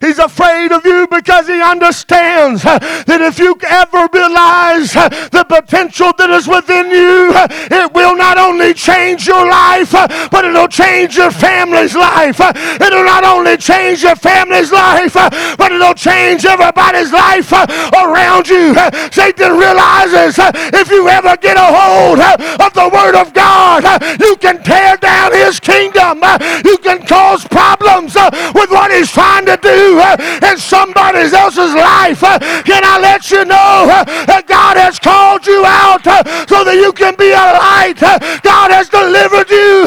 He's 0.05 0.19
afraid 0.19 0.71
of 0.71 0.85
you 0.85 1.07
because 1.07 1.47
he 1.47 1.59
understands 1.59 2.63
uh, 2.63 2.77
that 3.09 3.21
if 3.21 3.39
you 3.39 3.57
ever 3.65 4.05
realize 4.13 4.95
uh, 4.95 5.09
the 5.33 5.43
potential 5.49 6.13
that 6.19 6.29
is 6.29 6.47
within 6.47 6.93
you, 6.93 7.33
uh, 7.33 7.47
it 7.49 7.89
will 7.91 8.15
not 8.15 8.37
only 8.37 8.75
change 8.75 9.25
your 9.25 9.49
life, 9.49 9.89
but 10.29 10.45
it'll 10.45 10.67
change 10.67 11.17
your 11.17 11.31
family's 11.31 11.95
life. 11.95 12.37
It'll 12.37 13.03
not 13.03 13.23
only 13.23 13.57
change 13.57 14.03
your 14.03 14.15
family's 14.15 14.71
life, 14.71 15.15
but 15.57 15.71
it'll 15.71 15.97
change 15.97 16.45
everybody's 16.45 17.11
life 17.11 17.49
around 17.97 18.45
you. 18.47 18.77
Satan 19.09 19.57
realizes 19.57 20.37
if 20.37 20.91
you 20.91 21.09
ever 21.09 21.35
get 21.37 21.57
a 21.57 21.65
hold 21.65 22.21
of 22.21 22.71
the 22.77 22.89
Word 22.93 23.17
of 23.17 23.33
God, 23.33 23.81
you 24.21 24.37
can 24.37 24.61
tear 24.61 24.97
down 24.97 25.33
his 25.33 25.59
kingdom. 25.59 26.21
You 26.61 26.77
can 26.77 27.01
cause 27.07 27.43
problems 27.47 28.13
with 28.53 28.69
what 28.69 28.91
he's 28.91 29.09
trying 29.09 29.47
to 29.47 29.57
do 29.57 29.94
Uh, 29.99 30.17
in 30.51 30.57
somebody 30.57 31.19
else's 31.19 31.73
life. 31.73 32.23
Uh, 32.23 32.39
can 32.63 32.83
I 32.83 32.99
let 32.99 33.31
you 33.31 33.45
know 33.45 33.87
uh, 33.87 34.03
that 34.25 34.47
God 34.47 34.77
has 34.77 34.99
called 34.99 35.45
you 35.47 35.63
out 35.65 36.03
so 36.49 36.63
that 36.63 36.75
you 36.75 36.91
can 36.91 37.15
be 37.15 37.31
a 37.31 37.47
light? 37.55 37.99
God 38.43 38.71
has 38.71 38.89
delivered 38.89 39.49
you 39.49 39.85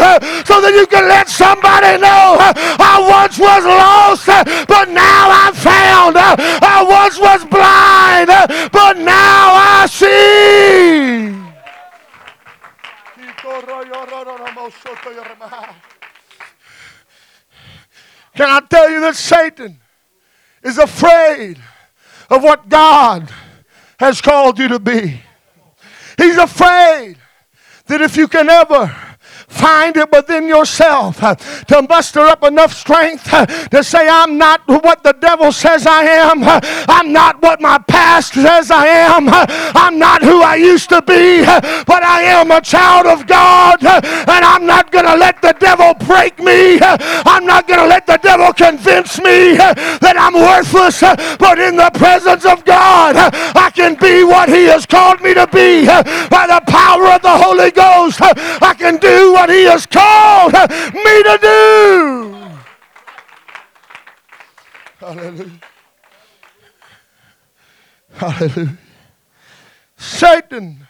so 0.48 0.60
that 0.60 0.72
you 0.74 0.86
can 0.86 1.08
let 1.08 1.28
somebody 1.28 2.00
know 2.00 2.38
I 2.40 2.98
once 3.04 3.38
was 3.38 3.64
lost, 3.64 4.26
but 4.66 4.88
now 4.88 5.28
I'm 5.30 5.54
found. 5.54 6.16
I 6.16 6.82
once 6.82 7.18
was 7.18 7.44
blind, 7.44 8.28
but 8.72 8.98
now 8.98 9.52
I 9.54 9.86
see. 9.90 11.38
Can 18.34 18.48
I 18.48 18.60
tell 18.70 18.88
you 18.88 19.00
that 19.00 19.16
Satan 19.16 19.80
is 20.62 20.78
afraid 20.78 21.58
of 22.30 22.42
what 22.42 22.68
God 22.68 23.30
has 23.98 24.20
called 24.20 24.58
you 24.58 24.68
to 24.68 24.78
be. 24.78 25.20
He's 26.16 26.36
afraid 26.36 27.16
that 27.86 28.00
if 28.00 28.16
you 28.16 28.28
can 28.28 28.48
ever 28.48 28.94
Find 29.48 29.96
it 29.96 30.12
within 30.12 30.46
yourself 30.46 31.22
uh, 31.22 31.34
to 31.34 31.82
muster 31.88 32.20
up 32.20 32.44
enough 32.44 32.74
strength 32.74 33.32
uh, 33.32 33.46
to 33.46 33.82
say, 33.82 34.06
I'm 34.06 34.36
not 34.36 34.60
what 34.66 35.02
the 35.02 35.14
devil 35.14 35.52
says 35.52 35.86
I 35.86 36.02
am. 36.04 36.42
Uh, 36.44 36.60
I'm 36.86 37.12
not 37.12 37.40
what 37.40 37.58
my 37.58 37.78
past 37.78 38.34
says 38.34 38.70
I 38.70 38.86
am. 38.86 39.26
Uh, 39.26 39.46
I'm 39.74 39.98
not 39.98 40.22
who 40.22 40.42
I 40.42 40.56
used 40.56 40.90
to 40.90 41.00
be, 41.00 41.44
uh, 41.46 41.60
but 41.86 42.02
I 42.02 42.22
am 42.24 42.50
a 42.50 42.60
child 42.60 43.06
of 43.06 43.26
God. 43.26 43.82
Uh, 43.82 44.00
and 44.04 44.44
I'm 44.44 44.66
not 44.66 44.92
going 44.92 45.06
to 45.06 45.16
let 45.16 45.40
the 45.40 45.54
devil 45.58 45.94
break 45.94 46.38
me. 46.38 46.78
I'm 46.82 47.46
not 47.46 47.66
going 47.66 47.80
to 47.80 47.86
let 47.86 48.06
the 48.06 48.18
devil 48.22 48.52
convince 48.52 49.18
me 49.18 49.56
that 49.56 50.14
I'm 50.18 50.34
worthless. 50.34 51.00
But 51.38 51.58
in 51.58 51.76
the 51.76 51.90
presence 51.94 52.44
of 52.44 52.66
God, 52.66 53.16
I 53.16 53.70
can 53.70 53.94
be 53.94 54.24
what 54.24 54.50
He 54.50 54.64
has 54.64 54.84
called 54.84 55.22
me 55.22 55.32
to 55.32 55.46
be. 55.46 55.86
By 55.86 56.46
the 56.46 56.62
power 56.66 57.06
of 57.06 57.22
the 57.22 57.36
Holy 57.36 57.70
Ghost, 57.70 58.18
I 58.20 58.74
can 58.78 58.98
do 58.98 59.37
what 59.38 59.50
He 59.50 59.62
has 59.64 59.86
called 59.86 60.52
me 60.52 61.22
to 61.22 61.38
do. 61.40 62.34
Hallelujah. 64.98 65.60
Hallelujah. 68.14 68.78
Satan, 69.96 70.86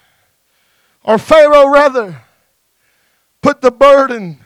or 1.05 1.19
Pharaoh 1.19 1.69
rather, 1.69 2.23
put 3.43 3.61
the 3.61 3.71
burden 3.71 4.41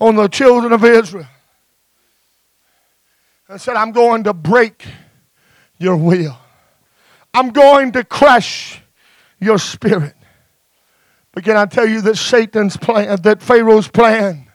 on 0.00 0.16
the 0.16 0.26
children 0.26 0.72
of 0.72 0.84
Israel 0.84 1.28
and 3.48 3.60
said, 3.60 3.76
I'm 3.76 3.92
going 3.92 4.24
to 4.24 4.34
break 4.34 4.84
your 5.78 5.96
will. 5.96 6.36
I'm 7.32 7.50
going 7.50 7.92
to 7.92 8.02
crush 8.02 8.82
your 9.38 9.58
spirit. 9.58 10.14
But 11.32 11.44
can 11.44 11.56
I 11.56 11.66
tell 11.66 11.86
you 11.86 12.00
that 12.02 12.16
Satan's 12.16 12.76
plan, 12.76 13.20
that 13.22 13.42
Pharaoh's 13.42 13.88
plan 13.88 14.49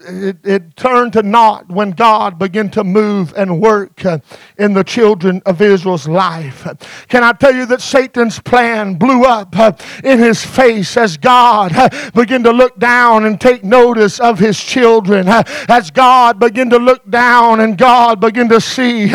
it, 0.00 0.36
it, 0.44 0.76
turned 0.76 1.12
to 1.14 1.22
naught 1.22 1.68
when 1.68 1.90
God 1.90 2.38
began 2.38 2.68
to 2.70 2.84
move 2.84 3.32
and 3.36 3.60
work 3.60 4.02
in 4.58 4.74
the 4.74 4.84
children 4.84 5.40
of 5.46 5.62
Israel's 5.62 6.08
life. 6.08 6.66
Can 7.08 7.22
I 7.22 7.32
tell 7.32 7.54
you 7.54 7.66
that 7.66 7.80
Satan's 7.80 8.40
plan 8.40 8.94
blew 8.94 9.24
up 9.24 9.54
in 10.02 10.18
his 10.18 10.44
face 10.44 10.96
as 10.96 11.16
God 11.16 11.72
began 12.14 12.42
to 12.42 12.50
look 12.50 12.78
down 12.78 13.24
and 13.24 13.40
take 13.40 13.64
notice 13.64 14.20
of 14.20 14.38
his 14.38 14.62
children? 14.62 15.28
As 15.28 15.90
God 15.90 16.38
began 16.38 16.70
to 16.70 16.78
look 16.78 17.08
down 17.08 17.60
and 17.60 17.78
God 17.78 18.20
began 18.20 18.48
to 18.48 18.60
see, 18.60 19.06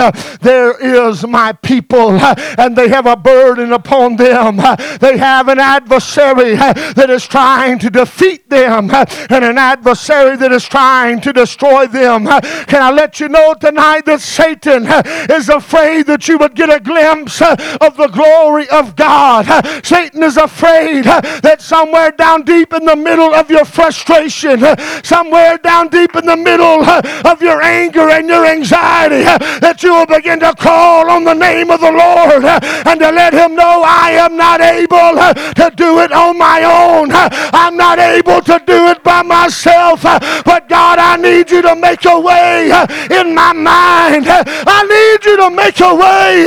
there 0.42 0.80
is 0.80 1.26
my 1.28 1.54
people, 1.54 2.12
and 2.12 2.76
they 2.76 2.90
have 2.90 3.06
a 3.06 3.18
burden 3.18 3.74
upon 3.74 4.16
them. 4.16 4.58
They 5.00 5.18
have 5.18 5.48
an 5.50 5.60
adversary 5.60 6.56
that 6.56 7.10
is 7.10 7.28
trying 7.28 7.80
to 7.80 7.90
defeat 7.90 8.50
them, 8.50 8.90
and 8.92 9.46
an 9.46 9.58
adversary 9.58 10.38
that 10.40 10.52
is 10.52 10.66
trying 10.66 11.22
to 11.22 11.34
destroy 11.34 11.88
them. 11.88 12.26
Can 12.26 12.82
I 12.82 12.92
let 12.92 13.20
you 13.20 13.30
know 13.30 13.54
tonight 13.54 14.06
that 14.06 14.22
Satan 14.22 14.88
is 15.30 15.50
afraid 15.50 16.08
that 16.08 16.28
you 16.28 16.38
would 16.38 16.56
get 16.56 16.70
a 16.70 16.80
glimpse 16.80 17.42
of 17.42 17.98
the 17.98 18.10
glory 18.12 18.68
of 18.70 18.96
God? 18.96 19.46
Satan 19.86 20.24
is 20.24 20.38
afraid 20.38 21.06
that 21.06 21.62
somewhere 21.62 22.12
down 22.12 22.44
deep 22.44 22.74
in 22.74 22.86
the 22.86 22.96
middle 22.96 23.34
of 23.34 23.50
your 23.50 23.66
frustration, 23.66 24.62
somewhere 25.04 25.58
down 25.58 25.90
deep 25.90 26.16
in 26.16 26.26
the 26.26 26.38
middle 26.38 26.84
of 26.84 27.42
your 27.42 27.62
anger 27.62 28.10
and 28.10 28.28
your 28.28 28.46
anxiety, 28.46 29.24
that 29.24 29.84
you 29.84 29.94
will 29.94 30.06
begin 30.06 30.40
to 30.40 30.54
call 30.56 31.10
on 31.10 31.24
the 31.24 31.34
name 31.34 31.72
of 31.72 31.80
the 31.80 31.92
Lord 31.92 32.46
and 32.46 33.00
to 33.00 33.12
let 33.12 33.34
him 33.34 33.56
know 33.56 33.84
I 33.86 34.12
am 34.12 34.38
not 34.38 34.62
able 34.62 35.16
to 35.56 35.72
do 35.76 36.00
it 36.00 36.12
on 36.12 36.38
my 36.38 36.64
own. 36.64 37.10
I'm 37.12 37.76
not 37.76 38.00
able 38.00 38.42
to 38.42 38.62
do 38.66 38.88
it 38.88 39.04
by 39.04 39.22
myself, 39.22 40.02
but 40.46 40.70
God, 40.70 41.00
I 41.00 41.16
need 41.18 41.50
you 41.52 41.62
to 41.62 41.76
make 41.76 42.06
a 42.06 42.20
way 42.20 42.66
in 43.12 43.34
my 43.34 43.54
mind. 43.54 44.26
I 44.28 44.84
need 44.84 45.26
you 45.26 45.38
to 45.38 45.50
make 45.50 45.80
a 45.80 45.96
way 45.96 46.46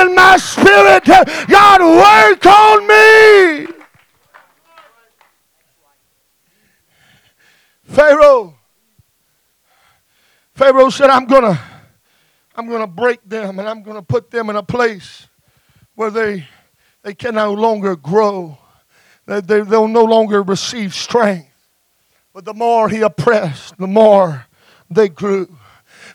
in 0.00 0.14
my 0.14 0.36
spirit. 0.36 1.04
God, 1.48 1.80
work 1.80 2.46
on 2.46 2.86
me. 2.86 3.66
Pharaoh. 7.84 8.54
Pharaoh 10.54 10.90
said, 10.90 11.10
I'm 11.10 11.26
gonna, 11.26 11.60
I'm 12.54 12.68
gonna 12.68 12.86
break 12.86 13.20
them 13.28 13.58
and 13.58 13.68
I'm 13.68 13.82
gonna 13.82 14.02
put 14.02 14.30
them 14.30 14.50
in 14.50 14.56
a 14.56 14.62
place 14.62 15.26
where 15.94 16.10
they 16.10 16.46
they 17.04 17.14
can 17.14 17.34
no 17.34 17.52
longer 17.52 17.96
grow. 17.96 18.56
They, 19.26 19.40
they, 19.42 19.60
they'll 19.60 19.88
no 19.88 20.04
longer 20.04 20.42
receive 20.42 20.94
strength. 20.94 21.53
But 22.34 22.44
the 22.44 22.52
more 22.52 22.88
he 22.88 23.00
oppressed, 23.00 23.78
the 23.78 23.86
more 23.86 24.46
they 24.90 25.08
grew. 25.08 25.56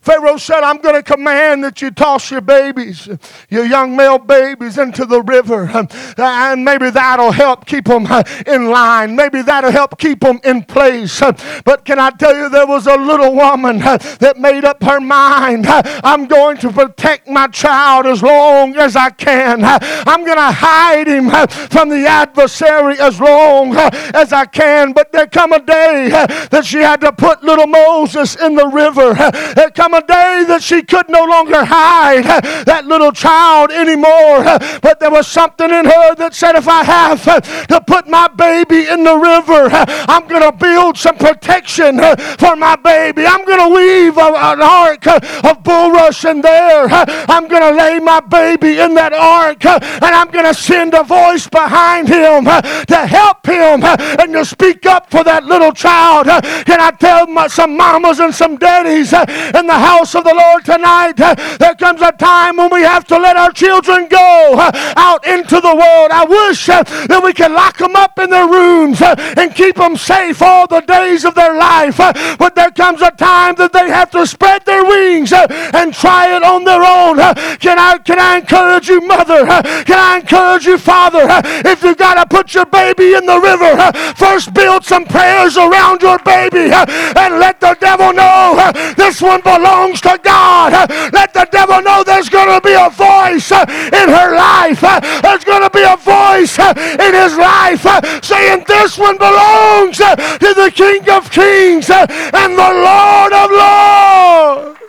Pharaoh 0.02 0.38
said, 0.38 0.62
I'm 0.62 0.78
going 0.78 0.96
to 0.96 1.04
command 1.04 1.64
that 1.64 1.82
you 1.82 1.92
toss 1.92 2.32
your 2.32 2.42
babies, 2.42 3.10
your 3.50 3.66
young 3.66 3.96
male 3.96 4.18
babies, 4.18 4.78
into 4.78 5.06
the 5.06 5.22
river. 5.22 5.70
And 6.18 6.66
maybe 6.66 6.90
that'll 6.90 7.32
help 7.32 7.66
keep 7.66 7.86
them 7.86 8.08
in 8.48 8.70
line. 8.70 9.16
Maybe 9.16 9.42
that'll 9.42 9.72
help 9.72 10.00
keep 10.00 10.22
them 10.22 10.40
in 10.44 10.64
place. 10.64 11.20
But 11.66 11.86
can 11.86 12.00
I 12.00 12.12
tell 12.12 12.36
you, 12.36 12.50
there 12.50 12.68
was 12.68 12.88
a 12.88 12.96
little 12.96 13.36
woman 13.36 13.80
that 13.80 14.36
made 14.38 14.66
up 14.66 14.82
her 14.84 15.00
mind 15.00 15.66
I'm 15.68 16.26
going 16.28 16.58
to 16.58 16.72
protect 16.72 17.28
my 17.28 17.48
child 17.48 18.06
as 18.06 18.24
long 18.24 18.76
as 18.78 18.96
I 18.96 19.10
can. 19.10 19.64
I'm 19.64 20.26
going 20.26 20.38
to 20.38 20.52
hide 20.52 21.08
him 21.08 21.30
from 21.70 21.90
the 21.90 22.06
adversary 22.08 23.00
as 23.00 23.20
long 23.20 23.76
as 23.76 24.34
I 24.34 24.46
can. 24.46 24.94
But 24.94 25.12
there 25.12 25.28
come 25.28 25.54
a 25.54 25.60
day 25.60 26.10
that 26.52 26.66
she 26.66 26.78
had 26.78 27.02
to 27.02 27.12
put 27.12 27.44
little 27.44 27.68
Moses 27.68 28.36
in 28.36 28.56
the 28.56 28.68
river. 28.68 29.14
There 29.56 29.70
come 29.72 29.89
a 29.94 30.02
day 30.02 30.44
that 30.48 30.62
she 30.62 30.82
could 30.82 31.10
no 31.10 31.24
longer 31.26 31.64
hide 31.66 32.26
uh, 32.26 32.64
that 32.64 32.86
little 32.86 33.12
child 33.12 33.72
anymore. 33.72 34.46
Uh, 34.46 34.80
but 34.82 35.00
there 35.00 35.12
was 35.12 35.28
something 35.28 35.70
in 35.70 35.86
her 35.86 36.16
that 36.16 36.34
said, 36.34 36.56
if 36.56 36.68
I 36.68 36.84
have 36.84 37.28
uh, 37.28 37.40
to 37.42 37.82
put 37.82 38.08
my 38.08 38.28
baby 38.28 38.88
in 38.88 39.04
the 39.04 39.16
river, 39.16 39.70
I'm 39.72 40.28
going 40.28 40.44
to 40.44 40.52
build 40.52 40.98
some 40.98 41.18
protection 41.18 42.00
for 42.38 42.56
my 42.56 42.76
baby. 42.76 43.26
I'm 43.26 43.46
going 43.46 43.60
to 43.60 43.76
weave 43.76 44.18
an 44.18 44.62
ark 44.62 45.08
of 45.08 45.64
bulrush 45.64 46.30
in 46.30 46.42
there. 46.42 46.88
I'm 46.90 47.48
going 47.48 47.62
to 47.62 47.78
lay 47.78 48.00
my 48.00 48.20
baby 48.20 48.80
in 48.80 48.94
that 48.96 49.14
ark 49.14 49.66
and 49.66 50.04
I'm 50.04 50.30
going 50.30 50.46
to 50.46 50.54
send 50.54 50.94
a 50.94 51.04
voice 51.04 51.48
behind 51.48 52.08
him 52.08 52.46
to 52.46 52.98
help 53.08 53.46
him 53.46 53.84
and 53.84 54.34
to 54.34 54.46
speak 54.46 54.86
up 54.86 55.10
for 55.10 55.24
that 55.24 55.46
little 55.46 55.72
child. 55.72 56.28
Can 56.66 56.80
I 56.80 56.92
tell 56.92 57.28
my, 57.28 57.48
some 57.48 57.76
mamas 57.76 58.20
and 58.20 58.34
some 58.34 58.58
daddies 58.58 59.14
in 59.14 59.68
the 59.68 59.79
house 59.80 60.16
of 60.16 60.24
the 60.24 60.34
Lord 60.34 60.66
tonight? 60.66 61.14
There 61.60 61.76
comes 61.76 62.02
a 62.02 62.12
time 62.12 62.58
when 62.58 62.70
we 62.72 62.82
have 62.82 63.06
to 63.08 63.18
let 63.18 63.38
our 63.38 63.52
children 63.52 64.08
go 64.08 64.72
out 64.96 65.26
into 65.26 65.60
the 65.62 65.76
world. 65.76 66.12
I 66.12 66.26
wish 66.28 66.66
that 66.68 67.22
we 67.24 67.34
could 67.34 67.52
lock 67.52 67.78
them 67.78 67.96
up 67.96 68.20
in 68.20 68.30
their 68.30 68.48
rooms 68.48 69.02
and 69.02 69.56
keep 69.56 69.76
them 69.76 69.96
safe 69.96 70.42
all 70.42 70.68
the 70.68 70.82
days 70.82 71.26
of 71.26 71.36
their 71.36 71.56
life. 71.56 71.98
But 71.98 72.56
there 72.56 72.72
comes 72.72 73.02
a 73.02 73.12
time 73.12 73.56
that 73.56 73.74
they 73.74 73.90
have 73.90 74.12
to 74.12 74.26
spread 74.28 74.66
their 74.66 74.84
wings 74.84 75.32
and 75.34 75.94
try 75.94 76.36
it 76.36 76.44
on 76.44 76.64
their 76.64 76.84
own. 76.84 77.18
Can 77.60 77.80
I, 77.80 77.98
can 78.00 78.20
I 78.20 78.38
encourage 78.38 78.90
you, 78.90 79.02
mother? 79.02 79.46
Can 79.86 80.00
I 80.00 80.20
encourage 80.20 80.66
you, 80.66 80.78
father? 80.78 81.26
If 81.66 81.84
you 81.84 81.96
got 81.96 82.16
to 82.16 82.26
put 82.26 82.54
your 82.54 82.66
baby 82.66 83.14
in 83.14 83.26
the 83.26 83.40
river, 83.40 83.92
first 84.16 84.54
build 84.54 84.84
some 84.84 85.06
prayers 85.06 85.58
around 85.58 86.02
your 86.02 86.20
baby 86.20 86.72
and 86.72 87.40
let 87.40 87.60
the 87.60 87.76
devil 87.80 88.14
know 88.14 88.72
this 88.98 89.22
one 89.22 89.42
belongs 89.42 89.69
to 90.02 90.20
God. 90.24 90.90
Let 91.14 91.34
the 91.34 91.48
devil 91.52 91.82
know 91.82 92.04
there's 92.04 92.30
going 92.30 92.50
to 92.50 92.62
be 92.62 92.74
a 92.74 92.90
voice 92.90 93.52
in 93.52 94.10
her 94.10 94.36
life. 94.36 94.82
There's 95.22 95.44
going 95.44 95.64
to 95.64 95.70
be 95.70 95.84
a 95.84 95.98
voice 95.98 96.58
in 96.60 97.14
his 97.14 97.38
life 97.38 97.84
saying, 98.24 98.66
This 98.68 98.98
one 98.98 99.18
belongs 99.18 99.98
to 99.98 100.54
the 100.56 100.72
King 100.74 101.10
of 101.10 101.30
Kings 101.32 101.90
and 101.90 102.58
the 102.58 102.72
Lord 102.88 103.34
of 103.34 103.52
Lords. 103.52 104.80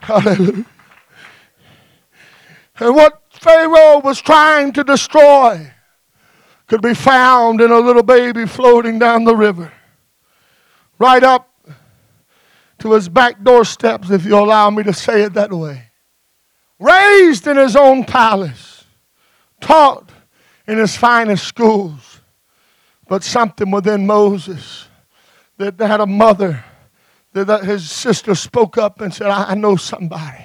Hallelujah. 0.00 0.66
And 2.80 2.94
what 2.94 3.22
Pharaoh 3.30 4.00
was 4.00 4.20
trying 4.20 4.72
to 4.72 4.84
destroy 4.84 5.72
could 6.66 6.82
be 6.82 6.94
found 6.94 7.60
in 7.60 7.70
a 7.70 7.78
little 7.78 8.02
baby 8.02 8.46
floating 8.46 8.98
down 8.98 9.24
the 9.24 9.36
river, 9.36 9.72
right 10.98 11.22
up 11.22 11.50
to 12.78 12.92
his 12.92 13.08
back 13.08 13.42
doorsteps, 13.42 14.10
if 14.10 14.24
you 14.24 14.36
allow 14.36 14.70
me 14.70 14.82
to 14.82 14.92
say 14.92 15.22
it 15.22 15.34
that 15.34 15.52
way. 15.52 15.90
Raised 16.78 17.46
in 17.46 17.56
his 17.56 17.76
own 17.76 18.04
palace, 18.04 18.84
taught 19.60 20.10
in 20.66 20.78
his 20.78 20.96
finest 20.96 21.44
schools, 21.46 22.20
but 23.08 23.22
something 23.22 23.70
within 23.70 24.06
Moses 24.06 24.88
that 25.56 25.78
had 25.78 26.00
a 26.00 26.06
mother 26.06 26.64
that 27.32 27.64
his 27.64 27.90
sister 27.90 28.34
spoke 28.34 28.78
up 28.78 29.00
and 29.00 29.12
said, 29.12 29.28
I 29.28 29.54
know 29.54 29.76
somebody 29.76 30.44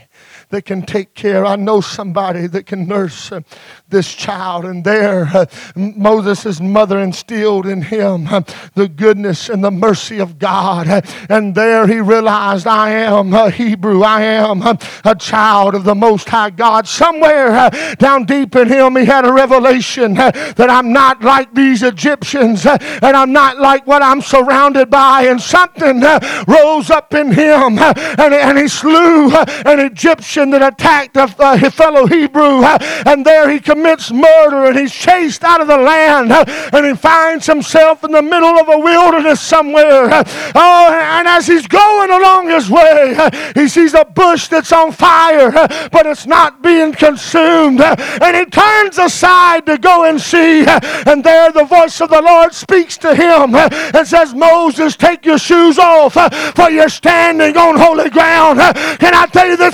that 0.49 0.65
can 0.65 0.81
take 0.81 1.13
care. 1.13 1.45
I 1.45 1.55
know 1.55 1.79
somebody 1.79 2.47
that 2.47 2.65
can 2.65 2.87
nurse 2.87 3.31
uh, 3.31 3.41
this 3.87 4.13
child. 4.13 4.65
And 4.65 4.83
there, 4.83 5.25
uh, 5.25 5.45
Moses' 5.75 6.59
mother 6.59 6.99
instilled 6.99 7.67
in 7.67 7.83
him 7.83 8.27
uh, 8.27 8.41
the 8.73 8.87
goodness 8.87 9.49
and 9.49 9.63
the 9.63 9.69
mercy 9.69 10.19
of 10.19 10.39
God. 10.39 10.87
Uh, 10.87 11.01
and 11.29 11.53
there 11.53 11.85
he 11.85 12.01
realized, 12.01 12.65
I 12.65 12.89
am 12.91 13.33
a 13.33 13.51
Hebrew. 13.51 14.01
I 14.01 14.21
am 14.21 14.63
uh, 14.63 14.75
a 15.05 15.15
child 15.15 15.75
of 15.75 15.83
the 15.83 15.93
Most 15.93 16.27
High 16.27 16.49
God. 16.49 16.87
Somewhere 16.87 17.49
uh, 17.49 17.95
down 17.95 18.25
deep 18.25 18.55
in 18.55 18.67
him, 18.67 18.95
he 18.95 19.05
had 19.05 19.25
a 19.25 19.31
revelation 19.31 20.15
that 20.15 20.67
I'm 20.69 20.91
not 20.91 21.21
like 21.21 21.53
these 21.53 21.83
Egyptians 21.83 22.65
and 22.65 23.03
I'm 23.03 23.31
not 23.31 23.59
like 23.59 23.85
what 23.85 24.01
I'm 24.01 24.21
surrounded 24.21 24.89
by. 24.89 25.23
And 25.25 25.39
something 25.39 26.01
rose 26.47 26.89
up 26.89 27.13
in 27.13 27.31
him 27.31 27.77
and 27.77 28.57
he 28.57 28.67
slew 28.67 29.29
an 29.31 29.79
Egyptian 29.79 30.38
that 30.47 30.61
attacked 30.61 31.17
a, 31.17 31.23
uh, 31.39 31.57
his 31.57 31.73
fellow 31.73 32.05
Hebrew, 32.05 32.63
uh, 32.63 32.77
and 33.05 33.25
there 33.25 33.49
he 33.49 33.59
commits 33.59 34.11
murder 34.11 34.65
and 34.65 34.77
he's 34.77 34.93
chased 34.93 35.43
out 35.43 35.59
of 35.59 35.67
the 35.67 35.77
land, 35.77 36.31
uh, 36.31 36.45
and 36.71 36.85
he 36.85 36.95
finds 36.95 37.45
himself 37.45 38.03
in 38.03 38.11
the 38.11 38.21
middle 38.21 38.57
of 38.57 38.69
a 38.69 38.79
wilderness 38.79 39.41
somewhere. 39.41 40.23
Oh, 40.55 40.99
and 41.01 41.27
as 41.27 41.47
he's 41.47 41.67
going 41.67 42.11
along 42.11 42.49
his 42.49 42.69
way, 42.69 43.15
he 43.53 43.67
sees 43.67 43.93
a 43.93 44.05
bush 44.05 44.47
that's 44.47 44.71
on 44.71 44.91
fire, 44.93 45.51
but 45.91 46.05
it's 46.05 46.25
not 46.25 46.63
being 46.63 46.93
consumed, 46.93 47.81
and 47.81 48.35
he 48.35 48.45
turns 48.45 48.97
aside 48.97 49.65
to 49.65 49.77
go 49.77 50.05
and 50.05 50.19
see, 50.21 50.65
and 50.65 51.23
there 51.23 51.51
the 51.51 51.65
voice 51.65 51.99
of 52.01 52.09
the 52.09 52.21
Lord 52.21 52.53
speaks 52.53 52.97
to 52.99 53.13
him 53.13 53.55
and 53.55 54.07
says, 54.07 54.33
Moses, 54.33 54.95
take 54.95 55.25
your 55.25 55.37
shoes 55.37 55.77
off, 55.77 56.13
for 56.55 56.69
you're 56.69 56.89
standing 56.89 57.57
on 57.57 57.77
holy 57.77 58.09
ground. 58.09 58.59
Can 58.99 59.13
I 59.13 59.25
tell 59.27 59.47
you 59.47 59.57
that 59.57 59.73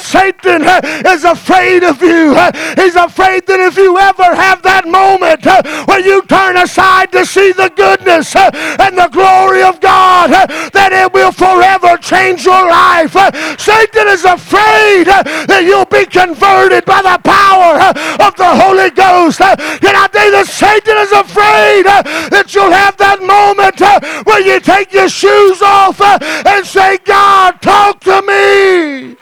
Satan 0.55 0.85
eh, 0.85 1.13
is 1.13 1.23
afraid 1.23 1.83
of 1.83 2.01
you. 2.01 2.35
Eh. 2.35 2.51
He's 2.75 2.95
afraid 2.95 3.45
that 3.47 3.59
if 3.59 3.77
you 3.77 3.97
ever 3.97 4.35
have 4.35 4.61
that 4.63 4.87
moment 4.87 5.45
eh, 5.45 5.61
where 5.85 5.99
you 5.99 6.21
turn 6.27 6.57
aside 6.57 7.11
to 7.11 7.25
see 7.25 7.51
the 7.51 7.71
goodness 7.75 8.35
and 8.35 8.97
the 8.97 9.09
glory 9.11 9.63
of 9.63 9.79
God, 9.81 10.31
that 10.31 10.91
it 10.91 11.11
will 11.11 11.31
forever 11.31 11.97
change 11.97 12.45
your 12.45 12.67
life. 12.67 13.13
Satan 13.59 14.07
is 14.07 14.23
afraid 14.23 15.07
that 15.07 15.63
you'll 15.65 15.85
be 15.85 16.05
converted 16.05 16.85
by 16.85 17.01
the 17.01 17.19
power 17.23 17.91
of 18.23 18.35
the 18.35 18.51
Holy 18.55 18.89
Ghost. 18.91 19.39
Can 19.39 19.95
I 19.95 20.07
you 20.13 20.31
that 20.31 20.47
Satan 20.47 20.97
is 20.97 21.11
afraid 21.11 21.85
that 22.31 22.53
you'll 22.53 22.71
have 22.71 22.97
that 22.97 23.21
moment 23.21 23.79
where 24.25 24.41
you 24.41 24.59
take 24.59 24.93
your 24.93 25.09
shoes 25.09 25.61
off 25.61 25.99
and 26.01 26.65
say, 26.65 26.97
God, 27.03 27.61
talk 27.61 27.99
to 28.01 28.21
me. 28.21 29.15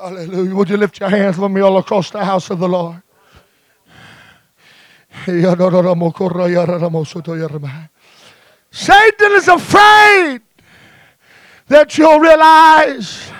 Hallelujah. 0.00 0.54
Would 0.54 0.70
you 0.70 0.76
lift 0.76 1.00
your 1.00 1.10
hands 1.10 1.36
with 1.36 1.50
me 1.50 1.60
all 1.60 1.76
across 1.78 2.10
the 2.10 2.24
house 2.24 2.50
of 2.50 2.58
the 2.58 2.68
Lord? 2.68 3.02
Satan 8.70 9.32
is 9.32 9.48
afraid 9.48 10.40
that 11.68 11.98
you'll 11.98 12.20
realize 12.20 13.30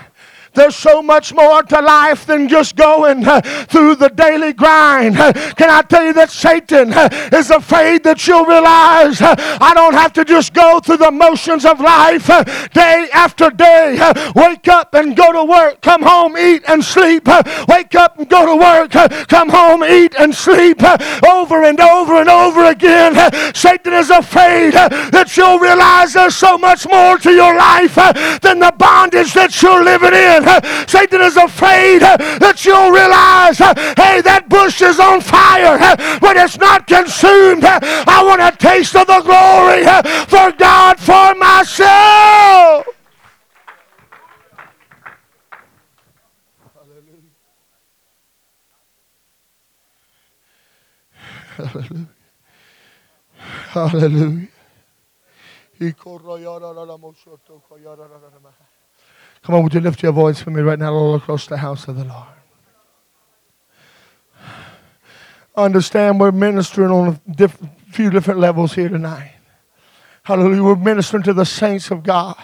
there's 0.61 0.77
so 0.77 1.01
much 1.01 1.33
more 1.33 1.62
to 1.62 1.81
life 1.81 2.27
than 2.27 2.46
just 2.46 2.77
going 2.77 3.27
uh, 3.27 3.40
through 3.40 3.94
the 3.94 4.11
daily 4.11 4.53
grind. 4.53 5.16
Uh, 5.16 5.33
can 5.57 5.70
I 5.70 5.81
tell 5.81 6.05
you 6.05 6.12
that 6.12 6.31
Satan 6.31 6.92
uh, 6.92 7.09
is 7.33 7.51
afraid 7.51 8.05
that 8.05 8.27
you'll 8.27 8.44
realize 8.44 9.23
uh, 9.23 9.35
I 9.59 9.73
don't 9.73 9.94
have 9.94 10.12
to 10.14 10.25
just 10.25 10.53
go 10.53 10.79
through 10.79 10.99
the 10.99 11.11
motions 11.11 11.64
of 11.64 11.81
life 11.81 12.29
uh, 12.29 12.44
day 12.75 13.09
after 13.14 13.49
day. 13.49 13.96
Uh, 13.99 14.33
wake 14.37 14.68
up 14.68 14.92
and 14.92 15.16
go 15.16 15.33
to 15.33 15.44
work, 15.44 15.81
come 15.81 16.03
home, 16.03 16.37
eat 16.37 16.62
and 16.68 16.85
sleep. 16.85 17.27
Wake 17.66 17.94
up 17.94 18.18
and 18.18 18.29
go 18.29 18.44
to 18.44 18.57
work, 18.57 18.90
come 19.29 19.49
home, 19.49 19.83
eat 19.83 20.14
and 20.18 20.35
sleep 20.35 20.83
over 21.27 21.64
and 21.64 21.81
over 21.81 22.20
and 22.20 22.29
over 22.29 22.66
again. 22.66 23.14
Satan 23.55 23.94
is 23.94 24.11
afraid 24.11 24.75
that 24.75 25.35
you'll 25.38 25.59
realize 25.59 26.12
there's 26.12 26.37
so 26.37 26.59
much 26.59 26.87
more 26.87 27.16
to 27.16 27.33
your 27.33 27.57
life 27.57 27.94
than 28.42 28.59
the 28.59 28.75
bondage 28.77 29.33
that 29.33 29.62
you're 29.62 29.83
living 29.83 30.12
in. 30.12 30.50
Satan 30.89 31.21
is 31.23 31.37
afraid 31.37 32.03
uh, 32.03 32.17
that 32.39 32.65
you'll 32.65 32.91
realize, 32.91 33.61
uh, 33.61 33.75
hey, 33.97 34.21
that 34.23 34.49
bush 34.49 34.83
is 34.83 34.99
on 35.01 35.21
fire, 35.21 35.79
uh, 35.81 36.19
but 36.21 36.37
it's 36.37 36.59
not 36.59 36.87
consumed. 36.87 37.65
I 37.65 38.23
want 38.25 38.43
a 38.43 38.57
taste 38.57 38.97
of 38.97 39.07
the 39.07 39.21
glory 39.23 39.85
for 40.29 40.53
God 40.59 40.99
for 41.01 41.35
myself. 41.37 42.87
Hallelujah. 46.69 47.33
Hallelujah. 53.71 54.49
Come 59.42 59.55
on, 59.55 59.62
would 59.62 59.74
you 59.74 59.81
lift 59.81 60.03
your 60.03 60.12
voice 60.12 60.40
for 60.40 60.50
me 60.50 60.61
right 60.61 60.79
now 60.79 60.92
all 60.92 61.14
across 61.14 61.46
the 61.46 61.57
house 61.57 61.88
of 61.88 61.96
the 61.96 62.05
Lord? 62.05 62.26
Understand 65.57 66.20
we're 66.20 66.31
ministering 66.31 66.90
on 66.90 67.09
a 67.09 67.33
diff- 67.33 67.59
few 67.90 68.11
different 68.11 68.40
levels 68.40 68.74
here 68.74 68.88
tonight. 68.88 69.33
Hallelujah. 70.22 70.62
We're 70.62 70.76
ministering 70.76 71.22
to 71.24 71.33
the 71.33 71.44
saints 71.44 71.90
of 71.90 72.03
God. 72.03 72.37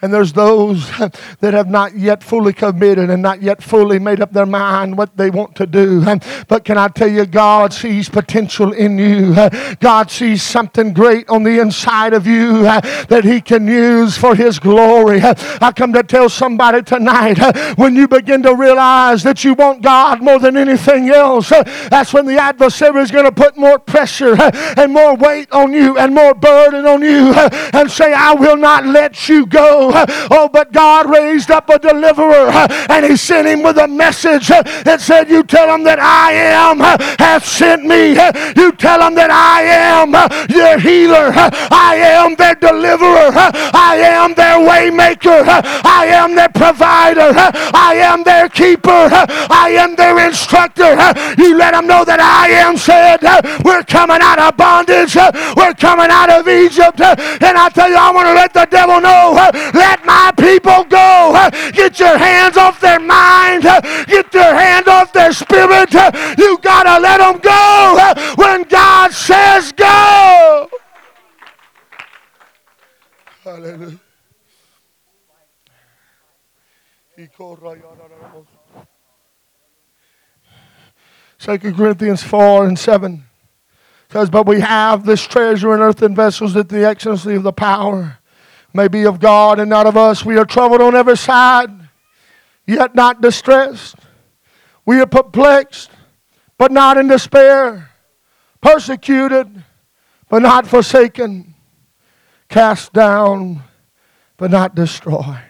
And 0.00 0.14
there's 0.14 0.32
those 0.32 0.88
that 1.40 1.54
have 1.54 1.68
not 1.68 1.96
yet 1.96 2.22
fully 2.22 2.52
committed 2.52 3.10
and 3.10 3.20
not 3.20 3.42
yet 3.42 3.60
fully 3.60 3.98
made 3.98 4.20
up 4.20 4.32
their 4.32 4.46
mind 4.46 4.96
what 4.96 5.16
they 5.16 5.28
want 5.28 5.56
to 5.56 5.66
do. 5.66 6.04
But 6.46 6.64
can 6.64 6.78
I 6.78 6.86
tell 6.86 7.08
you, 7.08 7.26
God 7.26 7.72
sees 7.72 8.08
potential 8.08 8.72
in 8.72 8.96
you. 8.96 9.34
God 9.80 10.10
sees 10.10 10.42
something 10.42 10.92
great 10.92 11.28
on 11.28 11.42
the 11.42 11.60
inside 11.60 12.12
of 12.12 12.28
you 12.28 12.62
that 12.62 13.24
He 13.24 13.40
can 13.40 13.66
use 13.66 14.16
for 14.16 14.36
His 14.36 14.60
glory. 14.60 15.20
I 15.22 15.72
come 15.74 15.92
to 15.94 16.04
tell 16.04 16.28
somebody 16.28 16.82
tonight 16.82 17.38
when 17.76 17.96
you 17.96 18.06
begin 18.06 18.42
to 18.44 18.54
realize 18.54 19.24
that 19.24 19.42
you 19.42 19.54
want 19.54 19.82
God 19.82 20.22
more 20.22 20.38
than 20.38 20.56
anything 20.56 21.08
else, 21.08 21.48
that's 21.48 22.12
when 22.12 22.26
the 22.26 22.38
adversary 22.38 23.02
is 23.02 23.10
going 23.10 23.24
to 23.24 23.32
put 23.32 23.56
more 23.56 23.80
pressure 23.80 24.36
and 24.76 24.92
more 24.92 25.16
weight 25.16 25.50
on 25.50 25.72
you 25.72 25.98
and 25.98 26.14
more 26.14 26.34
burden 26.34 26.86
on 26.86 27.02
you 27.02 27.32
and 27.72 27.90
say, 27.90 28.12
I 28.12 28.34
will 28.34 28.56
not 28.56 28.86
let 28.86 29.28
you 29.28 29.44
go. 29.46 29.87
Oh, 30.30 30.48
but 30.52 30.72
God 30.72 31.10
raised 31.10 31.50
up 31.50 31.68
a 31.70 31.78
deliverer 31.78 32.50
and 32.88 33.04
he 33.04 33.16
sent 33.16 33.46
him 33.46 33.62
with 33.62 33.78
a 33.78 33.88
message 33.88 34.48
that 34.48 35.00
said, 35.00 35.28
You 35.30 35.42
tell 35.42 35.66
them 35.66 35.84
that 35.84 35.98
I 35.98 36.32
am 36.32 36.78
have 37.18 37.44
sent 37.44 37.84
me. 37.84 38.10
You 38.56 38.72
tell 38.72 39.00
them 39.00 39.14
that 39.14 39.30
I 39.30 39.62
am 39.62 40.12
their 40.48 40.78
healer. 40.78 41.32
I 41.34 41.96
am 41.96 42.34
their 42.36 42.54
deliverer. 42.54 43.30
I 43.34 43.96
am 44.02 44.34
their 44.34 44.58
waymaker. 44.58 45.44
I 45.84 46.06
am 46.06 46.34
their 46.34 46.48
provider. 46.48 47.32
I 47.74 47.94
am 48.02 48.24
their 48.24 48.48
keeper. 48.48 48.90
I 48.90 49.76
am 49.78 49.96
their 49.96 50.26
instructor. 50.26 50.96
You 51.40 51.56
let 51.56 51.72
them 51.72 51.86
know 51.86 52.04
that 52.04 52.20
I 52.20 52.50
am 52.50 52.76
said, 52.76 53.22
We're 53.64 53.82
coming 53.84 54.20
out 54.20 54.38
of 54.38 54.56
bondage. 54.56 55.16
We're 55.56 55.74
coming 55.74 56.08
out 56.10 56.30
of 56.30 56.48
Egypt. 56.48 57.00
And 57.00 57.56
I 57.56 57.68
tell 57.70 57.88
you, 57.88 57.96
I 57.96 58.10
want 58.10 58.28
to 58.28 58.34
let 58.34 58.52
the 58.52 58.66
devil 58.70 59.00
know 59.00 59.34
let 59.78 60.04
my 60.04 60.32
people 60.36 60.84
go. 60.84 61.48
Get 61.72 61.98
your 61.98 62.18
hands 62.18 62.56
off 62.56 62.80
their 62.80 63.00
mind. 63.00 63.62
Get 63.62 64.34
your 64.34 64.54
hand 64.54 64.88
off 64.88 65.12
their 65.12 65.32
spirit. 65.32 65.92
You 66.38 66.58
got 66.58 66.82
to 66.84 67.00
let 67.00 67.18
them 67.18 67.38
go 67.38 68.12
when 68.36 68.64
God 68.64 69.12
says 69.12 69.72
go. 69.72 70.68
Hallelujah. 73.44 73.98
Second 81.38 81.76
Corinthians 81.76 82.22
4 82.22 82.66
and 82.66 82.78
7 82.78 83.24
says, 84.10 84.30
But 84.30 84.46
we 84.46 84.60
have 84.60 85.04
this 85.04 85.26
treasure 85.26 85.74
in 85.74 85.80
earthen 85.80 86.14
vessels 86.14 86.54
that 86.54 86.68
the 86.68 86.86
excellency 86.86 87.34
of 87.34 87.42
the 87.42 87.52
power 87.52 88.17
may 88.72 88.88
be 88.88 89.04
of 89.06 89.20
God 89.20 89.58
and 89.58 89.70
not 89.70 89.86
of 89.86 89.96
us. 89.96 90.24
We 90.24 90.38
are 90.38 90.44
troubled 90.44 90.80
on 90.80 90.94
every 90.94 91.16
side, 91.16 91.70
yet 92.66 92.94
not 92.94 93.20
distressed. 93.20 93.96
We 94.84 95.00
are 95.00 95.06
perplexed, 95.06 95.90
but 96.56 96.72
not 96.72 96.96
in 96.96 97.08
despair. 97.08 97.90
Persecuted, 98.60 99.64
but 100.28 100.42
not 100.42 100.66
forsaken. 100.66 101.54
Cast 102.48 102.92
down, 102.92 103.62
but 104.36 104.50
not 104.50 104.74
destroyed. 104.74 105.42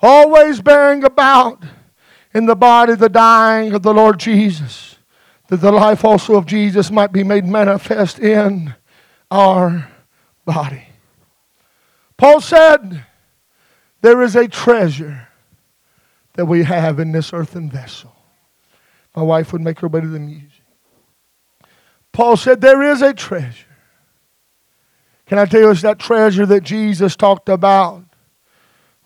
Always 0.00 0.60
bearing 0.60 1.04
about 1.04 1.62
in 2.34 2.46
the 2.46 2.56
body 2.56 2.94
the 2.94 3.08
dying 3.08 3.74
of 3.74 3.82
the 3.82 3.94
Lord 3.94 4.18
Jesus, 4.18 4.96
that 5.48 5.58
the 5.58 5.72
life 5.72 6.04
also 6.04 6.36
of 6.36 6.46
Jesus 6.46 6.90
might 6.90 7.12
be 7.12 7.22
made 7.22 7.44
manifest 7.44 8.18
in 8.18 8.74
our 9.30 9.88
body. 10.44 10.86
Paul 12.22 12.40
said, 12.40 13.04
There 14.00 14.22
is 14.22 14.36
a 14.36 14.46
treasure 14.46 15.26
that 16.34 16.46
we 16.46 16.62
have 16.62 17.00
in 17.00 17.10
this 17.10 17.32
earthen 17.32 17.68
vessel. 17.68 18.14
My 19.16 19.22
wife 19.22 19.52
would 19.52 19.60
make 19.60 19.80
her 19.80 19.88
way 19.88 20.02
to 20.02 20.06
the 20.06 20.20
music. 20.20 20.62
Paul 22.12 22.36
said, 22.36 22.60
There 22.60 22.80
is 22.80 23.02
a 23.02 23.12
treasure. 23.12 23.66
Can 25.26 25.40
I 25.40 25.46
tell 25.46 25.62
you, 25.62 25.70
it's 25.72 25.82
that 25.82 25.98
treasure 25.98 26.46
that 26.46 26.62
Jesus 26.62 27.16
talked 27.16 27.48
about 27.48 28.04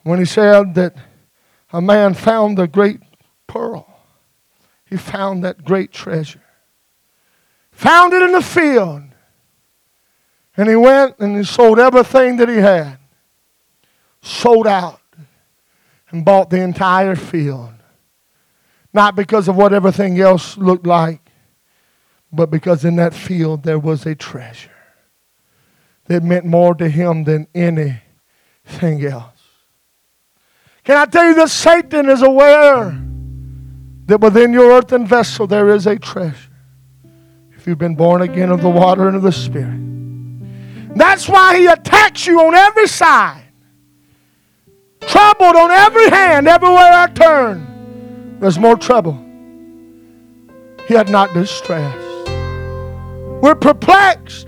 when 0.03 0.19
he 0.19 0.25
said 0.25 0.75
that 0.75 0.95
a 1.73 1.81
man 1.81 2.13
found 2.13 2.55
the 2.55 2.67
great 2.67 2.99
pearl. 3.47 3.99
He 4.85 4.95
found 4.95 5.43
that 5.43 5.65
great 5.65 5.91
treasure. 5.91 6.43
Found 7.71 8.13
it 8.13 8.21
in 8.21 8.33
the 8.33 8.43
field. 8.43 9.05
And 10.55 10.69
he 10.69 10.75
went 10.75 11.17
and 11.17 11.35
he 11.35 11.43
sold 11.43 11.79
everything 11.79 12.37
that 12.37 12.47
he 12.47 12.57
had 12.57 12.99
sold 14.27 14.67
out 14.67 14.99
and 16.09 16.23
bought 16.23 16.49
the 16.49 16.61
entire 16.61 17.15
field. 17.15 17.73
Not 18.93 19.15
because 19.15 19.47
of 19.47 19.55
what 19.55 19.73
everything 19.73 20.19
else 20.19 20.57
looked 20.57 20.87
like, 20.87 21.21
but 22.31 22.51
because 22.51 22.83
in 22.85 22.95
that 22.97 23.13
field 23.13 23.63
there 23.63 23.79
was 23.79 24.05
a 24.05 24.15
treasure 24.15 24.71
that 26.05 26.23
meant 26.23 26.45
more 26.45 26.73
to 26.75 26.89
him 26.89 27.23
than 27.23 27.47
anything 27.53 29.05
else. 29.05 29.33
Can 30.83 30.97
I 30.97 31.05
tell 31.05 31.25
you 31.25 31.35
that 31.35 31.49
Satan 31.49 32.09
is 32.09 32.21
aware 32.21 32.97
that 34.05 34.21
within 34.21 34.53
your 34.53 34.71
earthen 34.71 35.05
vessel 35.05 35.47
there 35.47 35.69
is 35.69 35.85
a 35.85 35.99
treasure 35.99 36.51
if 37.51 37.67
you've 37.67 37.77
been 37.77 37.95
born 37.95 38.21
again 38.21 38.51
of 38.51 38.61
the 38.61 38.69
water 38.69 39.07
and 39.07 39.17
of 39.17 39.23
the 39.23 39.31
Spirit? 39.31 39.77
That's 40.97 41.27
why 41.27 41.59
he 41.59 41.67
attacks 41.67 42.25
you 42.25 42.39
on 42.39 42.55
every 42.55 42.87
side 42.87 43.46
troubled 45.07 45.55
on 45.55 45.71
every 45.71 46.09
hand, 46.09 46.47
everywhere 46.47 46.91
I 46.91 47.07
turn. 47.07 48.37
There's 48.39 48.59
more 48.59 48.75
trouble, 48.75 49.17
yet 50.89 51.09
not 51.09 51.33
distressed. 51.33 52.29
We're 53.41 53.55
perplexed. 53.55 54.47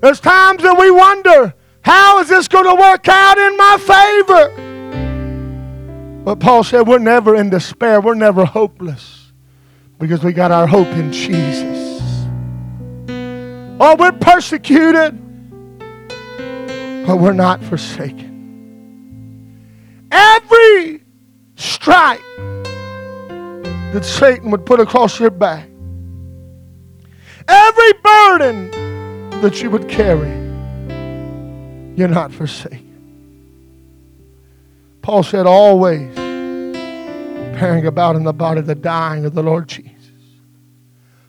There's 0.00 0.20
times 0.20 0.62
that 0.62 0.78
we 0.78 0.90
wonder, 0.90 1.54
how 1.82 2.20
is 2.20 2.28
this 2.28 2.48
going 2.48 2.64
to 2.64 2.74
work 2.74 3.08
out 3.08 3.38
in 3.38 3.56
my 3.56 3.76
favor? 3.78 4.52
But 6.24 6.40
Paul 6.40 6.64
said, 6.64 6.86
we're 6.86 6.98
never 6.98 7.34
in 7.34 7.50
despair. 7.50 8.00
We're 8.00 8.14
never 8.14 8.44
hopeless 8.44 9.32
because 9.98 10.22
we 10.22 10.32
got 10.32 10.50
our 10.52 10.66
hope 10.66 10.88
in 10.88 11.12
Jesus. 11.12 12.26
Oh, 13.80 13.96
we're 13.98 14.12
persecuted, 14.12 15.18
but 17.06 17.18
we're 17.18 17.32
not 17.32 17.62
forsaken. 17.64 18.31
Every 20.12 21.02
stripe 21.56 22.20
that 22.36 24.04
Satan 24.04 24.50
would 24.50 24.66
put 24.66 24.78
across 24.78 25.18
your 25.18 25.30
back, 25.30 25.66
every 27.48 27.92
burden 27.94 28.70
that 29.40 29.62
you 29.62 29.70
would 29.70 29.88
carry, 29.88 30.30
you're 31.96 32.08
not 32.08 32.30
forsaken. 32.30 32.90
Paul 35.00 35.22
said, 35.22 35.46
always 35.46 36.14
bearing 36.14 37.86
about 37.86 38.14
in 38.14 38.24
the 38.24 38.34
body 38.34 38.60
the 38.60 38.74
dying 38.74 39.24
of 39.24 39.34
the 39.34 39.42
Lord 39.42 39.66
Jesus. 39.66 39.92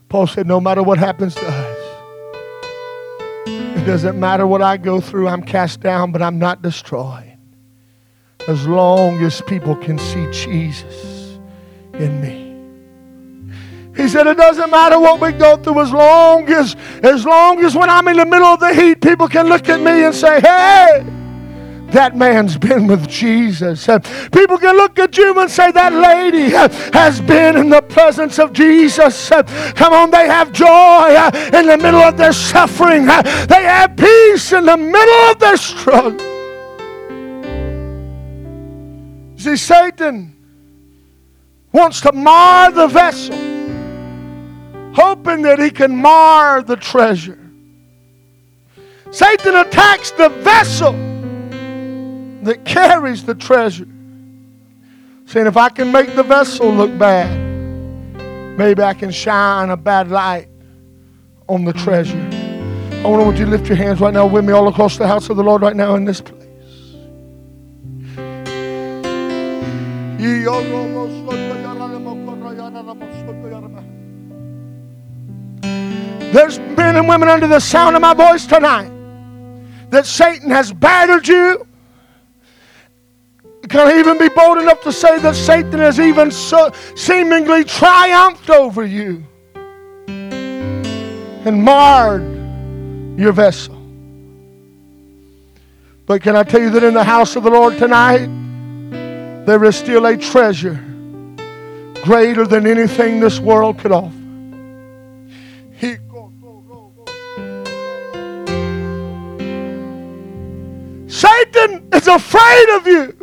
Paul 0.10 0.28
said, 0.28 0.46
no 0.46 0.60
matter 0.60 0.84
what 0.84 0.98
happens 0.98 1.36
to 1.36 1.48
us, 1.48 1.78
it 3.48 3.86
doesn't 3.86 4.20
matter 4.20 4.46
what 4.46 4.62
I 4.62 4.76
go 4.78 5.00
through, 5.00 5.30
I'm 5.30 5.42
cast 5.42 5.80
down, 5.80 6.12
but 6.12 6.22
I'm 6.22 6.38
not 6.38 6.62
destroyed 6.62 7.33
as 8.48 8.68
long 8.68 9.24
as 9.24 9.42
people 9.42 9.76
can 9.76 9.98
see 9.98 10.30
Jesus 10.32 11.40
in 11.94 12.22
me. 12.22 12.44
He 13.96 14.08
said 14.08 14.26
it 14.28 14.38
doesn't 14.38 14.72
matter 14.72 15.00
what 15.00 15.22
we 15.22 15.32
go 15.32 15.56
through 15.58 15.82
as 15.82 15.92
long 15.92 16.50
as 16.50 16.76
as 17.04 17.26
long 17.26 17.64
as 17.64 17.76
when 17.76 17.90
I'm 17.90 18.08
in 18.08 18.18
the 18.18 18.26
middle 18.26 18.48
of 18.48 18.60
the 18.60 18.74
heat 18.74 19.02
people 19.02 19.28
can 19.28 19.48
look 19.48 19.70
at 19.70 19.80
me 19.80 20.04
and 20.04 20.16
say, 20.16 20.42
"Hey, 20.42 21.06
that 21.94 22.18
man's 22.18 22.58
been 22.58 22.88
with 22.88 23.08
Jesus. 23.08 23.86
People 24.32 24.58
can 24.58 24.76
look 24.76 24.98
at 24.98 25.16
you 25.16 25.40
and 25.40 25.50
say, 25.50 25.72
That 25.72 25.94
lady 25.94 26.50
has 26.50 27.22
been 27.22 27.56
in 27.56 27.70
the 27.70 27.84
presence 27.84 28.40
of 28.40 28.52
Jesus. 28.52 29.30
Come 29.30 29.94
on, 29.94 30.10
they 30.10 30.28
have 30.28 30.52
joy 30.52 31.16
in 31.54 31.68
the 31.68 31.78
middle 31.78 32.02
of 32.02 32.18
their 32.18 32.34
suffering, 32.34 33.06
they 33.06 33.64
have 33.64 33.96
peace 33.96 34.52
in 34.54 34.66
the 34.66 34.76
middle 34.78 35.30
of 35.30 35.38
their 35.38 35.56
struggle. 35.56 36.33
See, 39.44 39.58
Satan 39.58 40.34
wants 41.74 42.00
to 42.00 42.14
mar 42.14 42.72
the 42.72 42.88
vessel, 42.88 43.36
hoping 44.96 45.42
that 45.42 45.60
he 45.60 45.70
can 45.70 45.94
mar 45.94 46.64
the 46.64 46.78
treasure. 46.78 47.38
Satan 49.12 49.56
attacks 49.56 50.12
the 50.12 50.30
vessel 50.30 50.94
that 52.44 52.64
carries 52.64 53.26
the 53.26 53.36
treasure. 53.36 53.90
Saying, 55.26 55.48
if 55.48 55.58
I 55.58 55.68
can 55.68 55.92
make 55.92 56.16
the 56.16 56.24
vessel 56.24 56.74
look 56.74 56.98
bad, 56.98 57.38
maybe 58.58 58.82
I 58.82 58.94
can 58.94 59.12
shine 59.12 59.72
a 59.72 59.78
bad 59.78 60.10
light 60.10 60.48
on 61.50 61.66
the 61.66 61.74
treasure. 61.74 62.30
I 62.32 63.10
want 63.10 63.38
you 63.38 63.44
to 63.44 63.52
lift 63.52 63.68
your 63.68 63.76
hands 63.76 64.00
right 64.00 64.14
now 64.14 64.26
with 64.26 64.46
me 64.46 64.54
all 64.54 64.70
across 64.70 64.96
the 64.98 65.06
house 65.06 65.30
of 65.30 65.36
the 65.36 65.44
Lord 65.44 65.62
right 65.62 65.76
now 65.76 65.96
in 65.96 66.06
this 66.06 66.22
place. 66.22 66.43
There's 76.34 76.60
men 76.60 76.96
and 76.96 77.10
women 77.10 77.28
under 77.28 77.48
the 77.48 77.60
sound 77.60 77.98
of 77.98 78.02
my 78.02 78.14
voice 78.14 78.46
tonight 78.46 78.90
that 79.90 80.06
Satan 80.06 80.50
has 80.50 80.72
battered 80.72 81.28
you. 81.28 81.68
Can 83.68 83.88
I 83.88 84.00
even 84.00 84.18
be 84.18 84.30
bold 84.30 84.60
enough 84.60 84.82
to 84.84 84.94
say 84.94 85.20
that 85.20 85.36
Satan 85.36 85.80
has 85.80 86.00
even 86.00 86.32
so 86.32 86.72
seemingly 86.96 87.66
triumphed 87.66 88.50
over 88.50 88.86
you 88.86 89.26
and 90.08 91.62
marred 91.62 92.24
your 93.20 93.34
vessel? 93.34 93.76
But 96.06 96.22
can 96.22 96.38
I 96.38 96.44
tell 96.44 96.62
you 96.62 96.70
that 96.70 96.84
in 96.84 96.94
the 96.94 97.04
house 97.04 97.36
of 97.36 97.44
the 97.44 97.50
Lord 97.50 97.78
tonight, 97.78 98.30
there 99.46 99.64
is 99.64 99.76
still 99.76 100.06
a 100.06 100.18
treasure 100.18 100.84
greater 102.04 102.46
than 102.46 102.68
anything 102.68 103.20
this 103.20 103.40
world 103.40 103.80
could 103.80 103.92
offer. 103.92 104.24
Satan 111.08 111.88
is 111.94 112.08
afraid 112.08 112.70
of 112.70 112.88
you. 112.88 113.16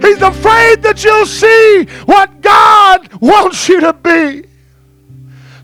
He's 0.00 0.22
afraid 0.22 0.82
that 0.82 1.02
you'll 1.04 1.26
see 1.26 1.86
what 2.04 2.40
God 2.40 3.12
wants 3.20 3.68
you 3.68 3.80
to 3.80 3.92
be. 3.92 4.44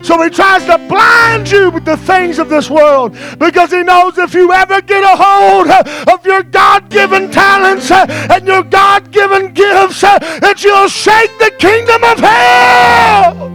So 0.03 0.21
he 0.21 0.29
tries 0.29 0.65
to 0.65 0.77
blind 0.89 1.49
you 1.49 1.71
with 1.71 1.85
the 1.85 1.95
things 1.95 2.37
of 2.37 2.49
this 2.49 2.69
world 2.69 3.17
because 3.39 3.71
he 3.71 3.83
knows 3.83 4.17
if 4.17 4.33
you 4.33 4.51
ever 4.51 4.81
get 4.81 5.03
a 5.03 5.15
hold 5.15 5.69
of 5.69 6.25
your 6.25 6.43
God 6.43 6.89
given 6.89 7.31
talents 7.31 7.89
and 7.89 8.45
your 8.45 8.63
God 8.63 9.11
given 9.11 9.53
gifts, 9.53 10.01
that 10.01 10.61
you'll 10.63 10.89
shake 10.89 11.31
the 11.39 11.51
kingdom 11.57 12.03
of 12.03 12.19
hell. 12.19 13.52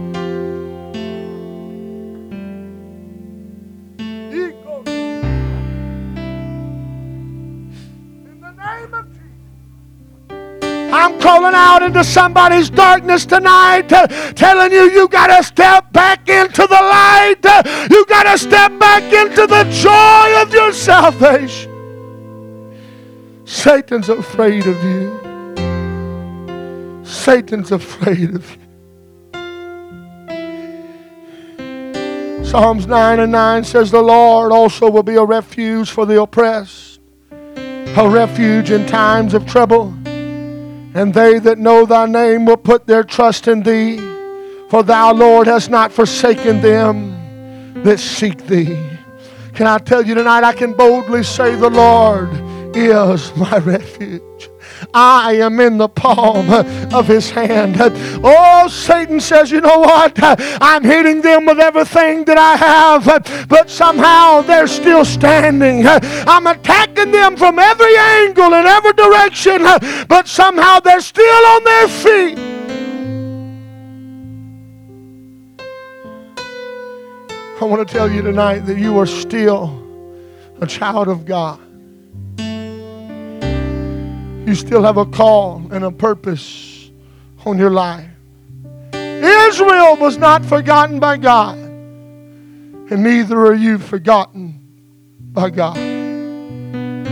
Calling 11.29 11.53
out 11.53 11.83
into 11.83 12.03
somebody's 12.03 12.71
darkness 12.71 13.23
tonight, 13.23 13.93
uh, 13.93 14.07
telling 14.33 14.71
you 14.71 14.89
you 14.89 15.07
got 15.07 15.27
to 15.27 15.43
step 15.43 15.93
back 15.93 16.27
into 16.27 16.65
the 16.65 16.81
light. 16.97 17.35
Uh, 17.43 17.61
you 17.91 18.03
got 18.07 18.23
to 18.23 18.35
step 18.35 18.79
back 18.79 19.03
into 19.13 19.45
the 19.45 19.63
joy 19.69 20.41
of 20.41 20.51
your 20.51 20.73
salvation. 20.73 21.71
Satan's 23.45 24.09
afraid 24.09 24.65
of 24.65 24.83
you. 24.83 25.19
Satan's 27.05 27.71
afraid 27.71 28.33
of 28.33 28.49
you. 28.51 28.57
Psalms 32.43 32.87
9 32.87 33.19
and 33.19 33.31
9 33.31 33.63
says, 33.63 33.91
The 33.91 34.01
Lord 34.01 34.51
also 34.51 34.89
will 34.89 35.03
be 35.03 35.13
a 35.13 35.23
refuge 35.23 35.91
for 35.91 36.07
the 36.07 36.19
oppressed, 36.19 36.99
a 37.21 38.09
refuge 38.09 38.71
in 38.71 38.87
times 38.87 39.35
of 39.35 39.45
trouble. 39.45 39.93
And 40.99 41.13
they 41.13 41.39
that 41.39 41.57
know 41.57 41.85
thy 41.85 42.07
name 42.07 42.45
will 42.45 42.57
put 42.57 42.85
their 42.85 43.05
trust 43.05 43.47
in 43.47 43.63
thee. 43.63 43.95
For 44.69 44.83
thou, 44.83 45.13
Lord, 45.13 45.47
hast 45.47 45.69
not 45.69 45.93
forsaken 45.93 46.59
them 46.59 47.83
that 47.83 48.01
seek 48.01 48.47
thee. 48.47 48.77
Can 49.53 49.65
I 49.65 49.77
tell 49.77 50.05
you 50.05 50.13
tonight, 50.13 50.43
I 50.43 50.51
can 50.51 50.73
boldly 50.73 51.23
say, 51.23 51.55
The 51.55 51.69
Lord 51.69 52.29
is 52.75 53.33
my 53.37 53.57
refuge. 53.59 54.48
I 54.93 55.33
am 55.33 55.59
in 55.59 55.77
the 55.77 55.89
palm 55.89 56.49
of 56.93 57.07
his 57.07 57.29
hand. 57.29 57.77
Oh, 57.79 58.67
Satan 58.67 59.19
says, 59.19 59.51
you 59.51 59.61
know 59.61 59.79
what? 59.79 60.13
I'm 60.21 60.83
hitting 60.83 61.21
them 61.21 61.45
with 61.45 61.59
everything 61.59 62.25
that 62.25 62.37
I 62.37 62.55
have, 62.55 63.47
but 63.47 63.69
somehow 63.69 64.41
they're 64.41 64.67
still 64.67 65.05
standing. 65.05 65.85
I'm 65.87 66.47
attacking 66.47 67.11
them 67.11 67.37
from 67.37 67.59
every 67.59 67.97
angle 67.97 68.53
and 68.53 68.67
every 68.67 68.93
direction, 68.93 69.63
but 70.07 70.27
somehow 70.27 70.79
they're 70.79 71.01
still 71.01 71.45
on 71.45 71.63
their 71.63 71.87
feet. 71.87 72.39
I 77.61 77.65
want 77.65 77.85
to 77.85 77.93
tell 77.93 78.09
you 78.09 78.21
tonight 78.21 78.59
that 78.59 78.77
you 78.77 78.97
are 78.99 79.05
still 79.05 79.85
a 80.61 80.65
child 80.65 81.09
of 81.09 81.25
God. 81.25 81.59
You 84.49 84.55
still 84.55 84.81
have 84.81 84.97
a 84.97 85.05
call 85.05 85.61
and 85.71 85.83
a 85.83 85.91
purpose 85.91 86.89
on 87.45 87.59
your 87.59 87.69
life. 87.69 88.09
Israel 88.91 89.95
was 89.97 90.17
not 90.17 90.43
forgotten 90.43 90.99
by 90.99 91.17
God, 91.17 91.55
and 91.55 93.03
neither 93.03 93.39
are 93.45 93.53
you 93.53 93.77
forgotten 93.77 94.59
by 95.33 95.51
God. 95.51 95.77
In 95.77 97.05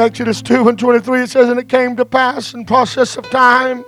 Exodus 0.00 0.42
2 0.42 0.68
and 0.68 0.76
23, 0.76 1.22
it 1.22 1.30
says, 1.30 1.48
And 1.48 1.60
it 1.60 1.68
came 1.68 1.94
to 1.94 2.04
pass 2.04 2.54
in 2.54 2.64
process 2.64 3.16
of 3.16 3.30
time 3.30 3.84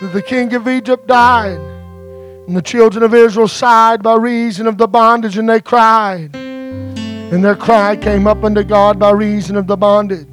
that 0.00 0.14
the 0.14 0.22
king 0.22 0.54
of 0.54 0.66
Egypt 0.66 1.06
died, 1.06 1.58
and 2.46 2.56
the 2.56 2.62
children 2.62 3.04
of 3.04 3.12
Israel 3.12 3.46
sighed 3.46 4.02
by 4.02 4.16
reason 4.16 4.66
of 4.66 4.78
the 4.78 4.88
bondage, 4.88 5.36
and 5.36 5.46
they 5.46 5.60
cried. 5.60 6.34
And 6.34 7.44
their 7.44 7.56
cry 7.56 7.94
came 7.94 8.26
up 8.26 8.42
unto 8.42 8.62
God 8.62 8.98
by 8.98 9.10
reason 9.10 9.54
of 9.54 9.66
the 9.66 9.76
bondage. 9.76 10.26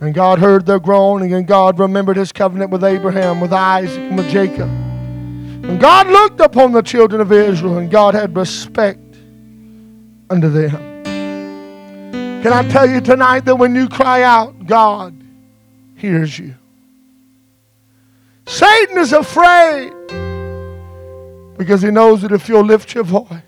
And 0.00 0.14
God 0.14 0.38
heard 0.38 0.64
their 0.64 0.78
groaning, 0.78 1.34
and 1.34 1.46
God 1.46 1.78
remembered 1.78 2.16
his 2.16 2.30
covenant 2.30 2.70
with 2.70 2.84
Abraham, 2.84 3.40
with 3.40 3.52
Isaac, 3.52 3.98
and 3.98 4.16
with 4.16 4.28
Jacob. 4.30 4.68
And 4.68 5.80
God 5.80 6.06
looked 6.06 6.40
upon 6.40 6.72
the 6.72 6.82
children 6.82 7.20
of 7.20 7.32
Israel, 7.32 7.78
and 7.78 7.90
God 7.90 8.14
had 8.14 8.36
respect 8.36 9.16
unto 10.30 10.48
them. 10.48 11.02
Can 12.42 12.52
I 12.52 12.68
tell 12.68 12.88
you 12.88 13.00
tonight 13.00 13.44
that 13.46 13.56
when 13.56 13.74
you 13.74 13.88
cry 13.88 14.22
out, 14.22 14.66
God 14.66 15.20
hears 15.96 16.38
you? 16.38 16.54
Satan 18.46 18.98
is 18.98 19.12
afraid 19.12 19.92
because 21.58 21.82
he 21.82 21.90
knows 21.90 22.22
that 22.22 22.30
if 22.30 22.48
you'll 22.48 22.64
lift 22.64 22.94
your 22.94 23.02
voice, 23.02 23.42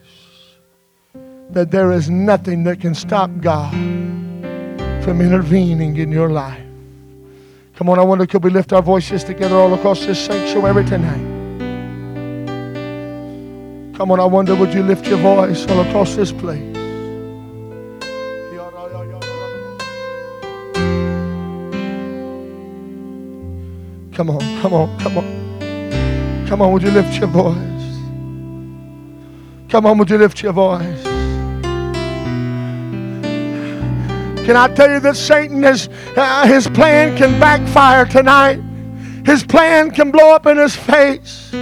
that 1.51 1.71
there 1.71 1.93
is 1.93 2.11
nothing 2.11 2.65
that 2.65 2.81
can 2.81 2.95
stop 2.95 3.31
God 3.41 3.73
from 5.03 5.21
intervening 5.21 5.97
in 5.97 6.13
your 6.13 6.31
life. 6.31 6.63
Come 7.77 7.89
on, 7.89 7.99
I 7.99 8.03
wonder 8.03 8.27
could 8.27 8.45
we 8.45 8.51
lift 8.51 8.73
our 8.73 8.83
voices 8.83 9.25
together 9.25 9.57
all 9.57 9.73
across 9.73 10.05
this 10.05 10.23
sanctuary 10.25 10.85
tonight? 10.85 11.41
Come 13.97 14.11
on, 14.13 14.21
I 14.21 14.25
wonder 14.25 14.55
would 14.55 14.75
you 14.75 14.83
lift 14.83 15.07
your 15.07 15.19
voice 15.19 15.67
all 15.67 15.81
across 15.81 16.15
this 16.17 16.33
place? 16.33 16.77
Come 24.15 24.31
on, 24.31 24.61
come 24.61 24.75
on, 24.75 24.99
come 24.99 25.19
on. 25.19 26.47
Come 26.47 26.63
on, 26.63 26.73
would 26.73 26.83
you 26.83 26.91
lift 26.91 27.15
your 27.15 27.29
voice? 27.29 27.57
Come 29.71 29.87
on, 29.87 29.97
would 29.97 30.11
you 30.11 30.19
lift 30.19 30.43
your 30.43 30.53
voice? 30.53 31.10
Can 34.47 34.57
I 34.57 34.69
tell 34.75 34.91
you 34.91 35.01
that 35.01 35.17
Satan 35.17 35.63
is, 35.65 35.89
uh, 36.17 36.47
his 36.47 36.67
plan 36.69 37.17
can 37.17 37.39
backfire 37.39 38.05
tonight? 38.05 38.61
His 39.25 39.45
plan 39.45 39.91
can 39.91 40.11
blow 40.11 40.35
up 40.35 40.47
in 40.47 40.57
his 40.57 40.75
face. 40.75 41.53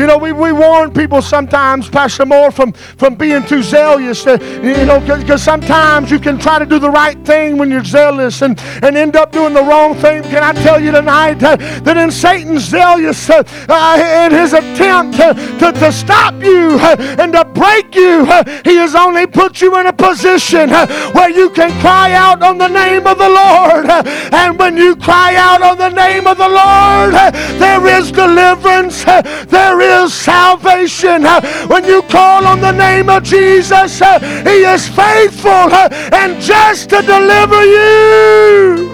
You 0.00 0.06
know, 0.06 0.16
we, 0.16 0.32
we 0.32 0.50
warn 0.50 0.94
people 0.94 1.20
sometimes, 1.20 1.86
Pastor 1.90 2.24
Moore, 2.24 2.50
from, 2.50 2.72
from 2.72 3.16
being 3.16 3.44
too 3.44 3.62
zealous. 3.62 4.26
Uh, 4.26 4.38
you 4.62 4.86
know, 4.86 4.98
because 4.98 5.42
sometimes 5.42 6.10
you 6.10 6.18
can 6.18 6.38
try 6.38 6.58
to 6.58 6.64
do 6.64 6.78
the 6.78 6.88
right 6.88 7.22
thing 7.26 7.58
when 7.58 7.70
you're 7.70 7.84
zealous 7.84 8.40
and, 8.40 8.58
and 8.82 8.96
end 8.96 9.14
up 9.14 9.30
doing 9.30 9.52
the 9.52 9.62
wrong 9.62 9.94
thing. 9.96 10.22
Can 10.22 10.42
I 10.42 10.54
tell 10.62 10.80
you 10.80 10.90
tonight 10.90 11.42
uh, 11.42 11.56
that 11.56 11.98
in 11.98 12.10
Satan's 12.10 12.64
zealous, 12.64 13.28
uh, 13.28 13.42
uh 13.68 14.24
in 14.24 14.32
his 14.32 14.54
attempt 14.54 15.18
to, 15.18 15.34
to, 15.58 15.70
to 15.78 15.92
stop 15.92 16.32
you 16.42 16.78
uh, 16.80 16.96
and 17.18 17.34
to 17.34 17.44
break 17.44 17.94
you, 17.94 18.24
uh, 18.26 18.42
he 18.64 18.76
has 18.76 18.94
only 18.94 19.26
put 19.26 19.60
you 19.60 19.76
in 19.76 19.84
a 19.84 19.92
position 19.92 20.70
where 20.70 21.28
you 21.28 21.50
can 21.50 21.78
cry 21.82 22.14
out 22.14 22.42
on 22.42 22.56
the 22.56 22.68
name 22.68 23.06
of 23.06 23.18
the 23.18 23.28
Lord. 23.28 23.84
and 24.32 24.58
when 24.58 24.78
you 24.78 24.96
cry 24.96 25.36
out 25.36 25.60
on 25.60 25.76
the 25.76 25.90
name 25.90 26.26
of 26.26 26.38
the 26.38 26.48
Lord, 26.48 27.12
there 27.60 27.86
is 27.86 28.10
deliverance, 28.10 29.04
there 29.04 29.78
is 29.82 29.89
is 29.90 30.14
salvation. 30.14 31.24
When 31.68 31.84
you 31.84 32.02
call 32.02 32.46
on 32.46 32.60
the 32.60 32.72
name 32.72 33.08
of 33.08 33.22
Jesus, 33.22 33.98
He 33.98 34.64
is 34.64 34.88
faithful 34.88 35.50
and 35.50 36.40
just 36.40 36.90
to 36.90 37.02
deliver 37.02 37.64
you. 37.64 38.90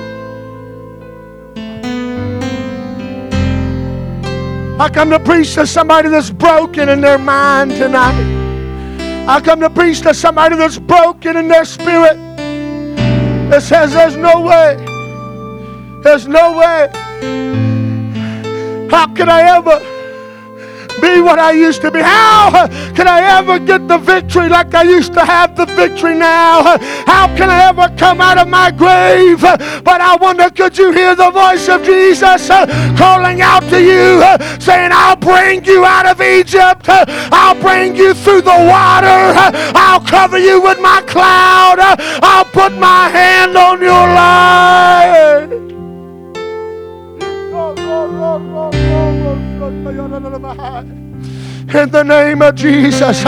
I 4.79 4.91
come 4.91 5.11
to 5.11 5.19
preach 5.19 5.55
to 5.55 5.67
somebody 5.67 6.09
that's 6.09 6.31
broken 6.31 6.89
in 6.89 7.01
their 7.01 7.19
mind 7.19 7.73
tonight. 7.73 8.35
I 9.27 9.41
come 9.41 9.61
to 9.61 9.71
preach 9.71 10.03
to 10.03 10.13
somebody 10.13 10.57
that's 10.57 10.79
broken 10.79 11.37
in 11.37 11.49
their 11.49 11.65
spirit 11.65 12.17
that 13.51 13.63
says 13.63 13.93
there's 13.93 14.17
no 14.17 14.43
way. 14.43 14.77
There's 16.03 16.29
no 16.29 16.59
way. 16.59 16.89
How 18.91 19.07
could 19.15 19.29
I 19.29 19.57
ever? 19.57 19.96
Be 21.01 21.21
what 21.21 21.39
I 21.39 21.53
used 21.53 21.81
to 21.83 21.91
be? 21.91 22.01
How 22.01 22.69
can 22.95 23.09
I 23.09 23.39
ever 23.39 23.59
get 23.59 23.89
the 23.89 23.99
victory 23.99 24.49
like 24.49 24.75
I 24.75 24.83
used 24.83 25.13
to 25.15 25.25
have 25.25 25.57
the 25.57 25.67
victory 25.67 26.15
now? 26.15 26.79
How 27.07 27.27
can 27.37 27.51
I 27.51 27.69
ever 27.69 27.95
come 27.97 28.21
out 28.21 28.39
of 28.39 28.49
my 28.49 28.71
grave? 28.71 29.41
But 29.41 30.01
I 30.01 30.17
wonder, 30.17 30.51
could 30.51 30.77
you 30.79 30.93
hear 30.93 31.15
the 31.15 31.31
voice 31.31 31.69
of 31.69 31.83
Jesus 31.83 32.49
calling 32.99 33.43
out 33.43 33.63
to 33.65 33.81
you, 33.81 34.21
saying, 34.61 34.91
I'll 34.93 35.17
bring 35.17 35.65
you 35.65 35.85
out 35.85 36.07
of 36.07 36.21
Egypt. 36.21 36.87
I'll 36.89 37.61
bring 37.61 37.97
you 37.97 38.15
through 38.15 38.43
the 38.43 38.51
water. 38.51 39.35
I'll 39.75 40.01
cover 40.01 40.39
you 40.39 40.61
with 40.63 40.81
my 40.81 41.03
cloud. 41.07 41.79
I'll 42.23 42.45
put 42.45 42.73
my 42.79 43.09
hand 43.09 43.57
on 43.57 43.81
your 43.81 43.91
life. 43.91 45.76
In 51.75 51.91
the 51.91 52.05
name 52.05 52.41
of 52.41 52.55
Jesus. 52.55 53.25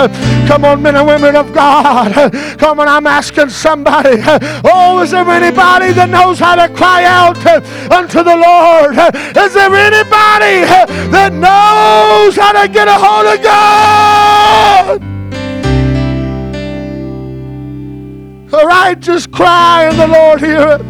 Come 0.46 0.64
on, 0.64 0.80
men 0.80 0.94
and 0.94 1.06
women 1.06 1.34
of 1.34 1.52
God. 1.52 2.32
Come 2.58 2.78
on, 2.78 2.86
I'm 2.86 3.08
asking 3.08 3.50
somebody. 3.50 4.22
Oh, 4.64 5.00
is 5.02 5.10
there 5.10 5.28
anybody 5.28 5.92
that 5.92 6.08
knows 6.08 6.38
how 6.38 6.54
to 6.54 6.72
cry 6.72 7.04
out 7.04 7.36
unto 7.92 8.22
the 8.22 8.36
Lord? 8.36 8.92
Is 9.36 9.54
there 9.54 9.74
anybody 9.74 10.64
that 11.10 11.32
knows 11.32 12.36
how 12.36 12.52
to 12.62 12.68
get 12.68 12.86
a 12.86 12.94
hold 12.94 13.26
of 13.26 13.42
God? 13.42 15.00
The 18.50 18.64
righteous 18.64 19.26
cry, 19.26 19.84
and 19.90 19.98
the 19.98 20.06
Lord 20.06 20.40
heareth 20.40 20.82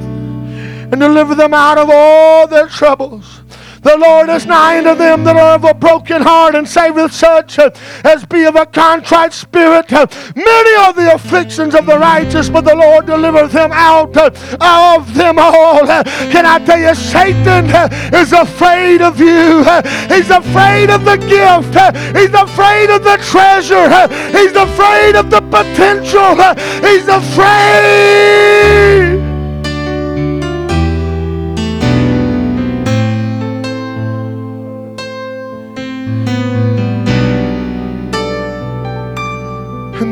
and 0.91 1.01
deliver 1.01 1.35
them 1.35 1.53
out 1.53 1.77
of 1.79 1.91
all 1.91 2.47
their 2.47 2.67
troubles. 2.67 3.43
The 3.83 3.97
Lord 3.97 4.29
is 4.29 4.47
nigh 4.47 4.79
unto 4.79 4.95
them 4.95 5.25
that 5.25 5.37
are 5.37 5.55
of 5.55 5.65
a 5.65 5.75
broken 5.75 6.23
heart 6.23 6.55
and 6.55 6.69
saveth 6.69 7.13
such 7.13 7.59
uh, 7.59 7.71
as 8.05 8.25
be 8.27 8.45
of 8.45 8.57
a 8.57 8.67
contrite 8.67 9.33
spirit. 9.33 9.93
Uh, 9.93 10.07
many 10.35 10.75
are 10.77 10.93
the 10.93 11.15
afflictions 11.15 11.75
of 11.75 11.87
the 11.87 11.99
righteous, 11.99 12.49
but 12.51 12.65
the 12.65 12.75
Lord 12.75 13.07
delivereth 13.07 13.53
them 13.53 13.71
out 13.73 14.17
uh, 14.17 14.31
of 14.61 15.15
them 15.15 15.39
all. 15.39 15.87
Can 16.33 16.47
I 16.47 16.59
tell 16.65 16.79
you, 16.79 16.95
Satan 16.95 17.67
is 18.15 18.33
afraid 18.33 19.03
of 19.03 19.21
you. 19.21 19.65
He's 20.09 20.31
afraid 20.31 20.91
of 20.91 21.05
the 21.05 21.17
gift. 21.17 21.75
He's 22.17 22.35
afraid 22.35 22.91
of 22.91 23.05
the 23.05 23.19
treasure. 23.23 23.89
He's 24.37 24.57
afraid 24.57 25.17
of 25.17 25.31
the 25.31 25.41
potential. 25.41 26.35
He's 26.83 27.07
afraid. 27.09 28.49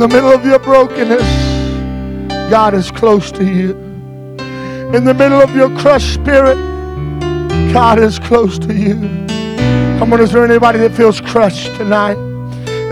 The 0.09 0.15
middle 0.15 0.31
of 0.31 0.45
your 0.45 0.61
brokenness, 0.61 1.21
God 2.49 2.75
is 2.75 2.93
close 2.93 3.33
to 3.33 3.45
you. 3.45 3.73
In 4.95 5.03
the 5.05 5.13
middle 5.13 5.41
of 5.41 5.57
your 5.57 5.69
crushed 5.81 6.15
spirit, 6.15 6.55
God 7.73 7.99
is 7.99 8.21
close 8.21 8.57
to 8.61 8.73
you. 8.73 8.95
Come 9.99 10.13
on, 10.13 10.21
is 10.21 10.31
there 10.31 10.45
anybody 10.45 10.79
that 10.79 10.93
feels 10.93 11.21
crushed 11.21 11.75
tonight? 11.75 12.17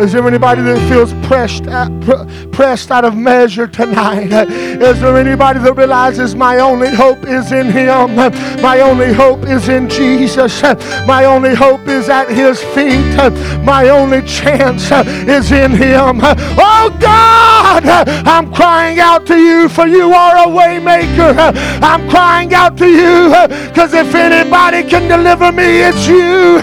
Is 0.00 0.12
there 0.12 0.26
anybody 0.26 0.62
that 0.62 0.88
feels 0.88 1.12
pressed 1.24 1.66
uh, 1.66 1.88
out, 1.88 2.52
pressed 2.52 2.90
out 2.90 3.04
of 3.04 3.16
measure 3.16 3.66
tonight? 3.66 4.32
Is 4.32 5.00
there 5.00 5.16
anybody 5.16 5.58
that 5.60 5.74
realizes 5.74 6.34
my 6.34 6.58
only 6.58 6.94
hope 6.94 7.26
is 7.26 7.50
in 7.52 7.70
Him? 7.70 8.14
My 8.62 8.80
only 8.80 9.12
hope 9.12 9.44
is 9.44 9.68
in 9.68 9.88
Jesus. 9.88 10.62
My 11.06 11.24
only 11.24 11.54
hope 11.54 11.88
is 11.88 12.08
at 12.08 12.28
His 12.28 12.62
feet. 12.74 13.16
My 13.64 13.88
only 13.88 14.22
chance 14.22 14.90
is 15.28 15.50
in 15.50 15.72
Him. 15.72 16.20
Oh 16.22 16.96
God, 17.00 17.84
I'm 18.26 18.52
crying 18.52 19.00
out 19.00 19.26
to 19.26 19.36
you 19.36 19.68
for 19.68 19.86
you 19.86 20.12
are 20.12 20.36
a 20.36 20.48
waymaker. 20.48 21.34
I'm 21.82 22.08
crying 22.08 22.52
out 22.54 22.76
to 22.78 22.86
you 22.86 23.30
because 23.68 23.94
if 23.94 24.14
anybody 24.14 24.88
can 24.88 25.08
deliver 25.08 25.50
me, 25.52 25.80
it's 25.80 26.06
you. 26.06 26.60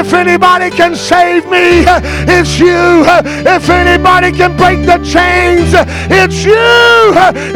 If 0.00 0.12
anybody 0.12 0.70
can 0.70 0.96
save 0.96 1.44
me, 1.44 1.84
it's 1.86 2.58
you. 2.58 3.04
If 3.46 3.68
anybody 3.70 3.99
can 4.32 4.56
break 4.56 4.86
the 4.86 4.98
chains, 5.04 5.74
it's 6.10 6.44
you. 6.44 6.54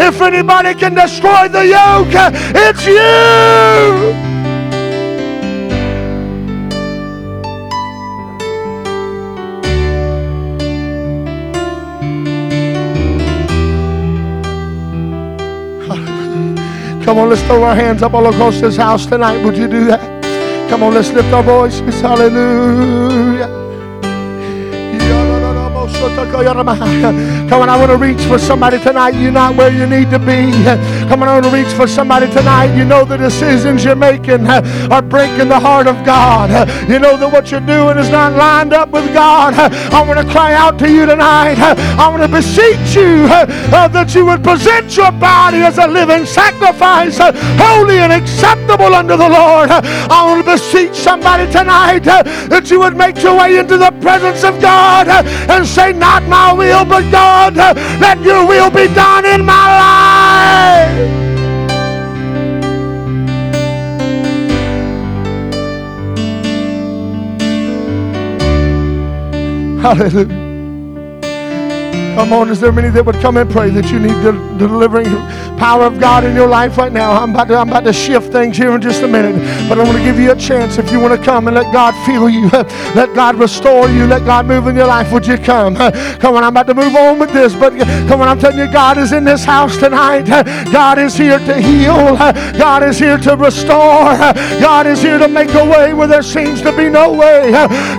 If 0.04 0.20
anybody 0.20 0.74
can 0.74 0.94
destroy 0.94 1.48
the 1.48 1.66
yoke, 1.66 2.14
it's 2.54 2.84
you. 2.86 4.32
Come 17.04 17.18
on, 17.18 17.28
let's 17.28 17.42
throw 17.42 17.62
our 17.62 17.74
hands 17.74 18.02
up 18.02 18.14
all 18.14 18.26
across 18.26 18.60
this 18.60 18.76
house 18.76 19.06
tonight. 19.06 19.44
Would 19.44 19.56
you 19.58 19.68
do 19.68 19.84
that? 19.84 20.00
Come 20.70 20.82
on, 20.82 20.94
let's 20.94 21.12
lift 21.12 21.32
our 21.32 21.42
voices. 21.42 22.00
Hallelujah. 22.00 23.63
Come 27.48 27.62
on, 27.62 27.68
I 27.68 27.76
want 27.76 27.90
to 27.90 27.96
reach 27.96 28.20
for 28.26 28.38
somebody 28.38 28.78
tonight. 28.80 29.14
You're 29.14 29.30
not 29.30 29.56
where 29.56 29.70
you 29.70 29.86
need 29.86 30.10
to 30.10 30.18
be. 30.18 30.50
Come 31.08 31.22
on, 31.22 31.28
I 31.28 31.34
want 31.34 31.44
to 31.44 31.50
reach 31.50 31.72
for 31.74 31.86
somebody 31.86 32.30
tonight. 32.30 32.76
You 32.76 32.84
know 32.84 33.04
the 33.04 33.16
decisions 33.16 33.84
you're 33.84 33.94
making 33.94 34.46
are 34.46 35.02
breaking 35.02 35.48
the 35.48 35.60
heart 35.60 35.86
of 35.86 36.04
God. 36.04 36.50
You 36.88 36.98
know 36.98 37.16
that 37.16 37.30
what 37.32 37.50
you're 37.50 37.60
doing 37.60 37.98
is 37.98 38.08
not 38.10 38.32
lined 38.32 38.72
up 38.72 38.90
with 38.90 39.12
God. 39.14 39.54
I 39.54 40.02
want 40.06 40.18
to 40.18 40.32
cry 40.32 40.54
out 40.54 40.78
to 40.80 40.90
you 40.90 41.06
tonight. 41.06 41.58
I 41.58 42.08
want 42.08 42.22
to 42.22 42.28
beseech 42.28 42.96
you 42.96 43.26
uh, 43.28 43.88
that 43.88 44.14
you 44.14 44.24
would 44.26 44.42
present 44.42 44.96
your 44.96 45.12
body 45.12 45.58
as 45.58 45.78
a 45.78 45.86
living 45.86 46.26
sacrifice, 46.26 47.18
holy 47.18 47.98
and 47.98 48.12
acceptable 48.12 48.94
unto 48.94 49.16
the 49.16 49.28
Lord. 49.28 49.70
I 49.70 50.24
want 50.26 50.44
to 50.44 50.52
beseech 50.52 50.94
somebody 50.94 51.50
tonight 51.50 52.04
that 52.04 52.70
you 52.70 52.80
would 52.80 52.96
make 52.96 53.22
your 53.22 53.38
way 53.38 53.58
into 53.58 53.76
the 53.76 53.90
presence 54.00 54.44
of 54.44 54.60
God 54.60 55.08
and 55.08 55.66
say, 55.66 55.83
Not 55.92 56.22
my 56.24 56.52
will, 56.52 56.84
but 56.84 57.10
God, 57.10 57.56
let 57.56 58.20
your 58.22 58.46
will 58.46 58.70
be 58.70 58.86
done 58.94 59.24
in 59.24 59.44
my 59.44 59.66
life. 59.82 61.24
Hallelujah. 69.82 70.42
Come 72.16 72.32
on, 72.32 72.48
is 72.48 72.60
there 72.60 72.72
many 72.72 72.88
that 72.90 73.04
would 73.04 73.16
come 73.16 73.36
and 73.36 73.50
pray 73.50 73.70
that 73.70 73.90
you 73.90 73.98
need 73.98 74.14
the 74.22 74.32
delivering 74.56 75.08
power 75.58 75.84
of 75.84 75.98
God 76.00 76.24
in 76.24 76.34
your 76.34 76.48
life 76.48 76.76
right 76.76 76.92
now? 76.92 77.12
I'm 77.12 77.30
about, 77.30 77.48
to, 77.48 77.56
I'm 77.56 77.68
about 77.68 77.84
to 77.84 77.92
shift 77.92 78.32
things 78.32 78.56
here 78.56 78.74
in 78.74 78.80
just 78.80 79.02
a 79.02 79.08
minute, 79.08 79.36
but 79.68 79.78
I 79.78 79.84
want 79.84 79.96
to 79.96 80.04
give 80.04 80.18
you 80.18 80.32
a 80.32 80.36
chance 80.36 80.78
if 80.78 80.90
you 80.92 81.00
want 81.00 81.18
to 81.18 81.24
come 81.24 81.46
and 81.48 81.54
let 81.54 81.72
God 81.72 81.94
feel 82.06 82.28
you, 82.28 82.48
let 82.94 83.14
God 83.14 83.36
restore 83.36 83.88
you, 83.88 84.06
let 84.06 84.24
God 84.24 84.46
move 84.46 84.66
in 84.66 84.76
your 84.76 84.86
life. 84.86 85.12
Would 85.12 85.26
you 85.26 85.38
come? 85.38 85.74
Come 86.24 86.36
on, 86.36 86.44
I'm 86.44 86.50
about 86.50 86.66
to 86.68 86.74
move 86.74 86.94
on 86.96 87.18
with 87.18 87.32
this, 87.32 87.54
but 87.54 87.72
come 88.08 88.20
on, 88.20 88.28
I'm 88.28 88.38
telling 88.38 88.58
you, 88.58 88.70
God 88.70 88.98
is 88.98 89.12
in 89.12 89.24
this 89.24 89.44
house 89.44 89.76
tonight. 89.76 90.22
God 90.72 90.98
is 90.98 91.16
here 91.16 91.38
to 91.38 91.60
heal. 91.60 92.16
God 92.56 92.82
is 92.82 92.98
here 92.98 93.18
to 93.18 93.36
restore. 93.36 94.16
God 94.60 94.86
is 94.86 95.02
here 95.02 95.18
to 95.18 95.28
make 95.28 95.52
a 95.54 95.64
way 95.64 95.94
where 95.94 96.06
there 96.06 96.22
seems 96.22 96.62
to 96.62 96.74
be 96.76 96.88
no 96.88 97.12
way. 97.12 97.52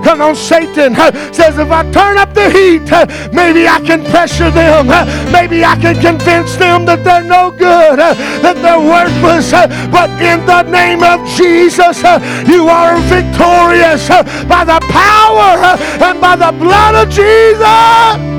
Come 0.03 0.21
on, 0.21 0.35
Satan 0.35 0.95
says, 1.33 1.57
if 1.57 1.71
I 1.71 1.89
turn 1.91 2.17
up 2.17 2.33
the 2.33 2.49
heat, 2.49 2.89
maybe 3.33 3.67
I 3.67 3.79
can 3.79 4.03
pressure 4.05 4.51
them. 4.51 4.87
Maybe 5.31 5.63
I 5.63 5.75
can 5.75 5.99
convince 6.01 6.55
them 6.55 6.85
that 6.85 7.03
they're 7.03 7.23
no 7.23 7.44
good, 7.51 7.99
uh, 7.99 8.13
that 8.41 8.55
they're 8.61 8.79
worthless. 8.79 9.53
Uh, 9.53 9.67
but 9.91 10.09
in 10.21 10.45
the 10.45 10.63
name 10.63 11.03
of 11.03 11.25
Jesus, 11.37 12.03
uh, 12.03 12.19
you 12.47 12.67
are 12.67 12.97
victorious 13.07 14.07
by 14.47 14.63
the 14.63 14.79
power 14.89 15.77
and 16.03 16.19
by 16.21 16.35
the 16.35 16.51
blood 16.57 16.95
of 16.95 17.09
Jesus. 17.09 18.34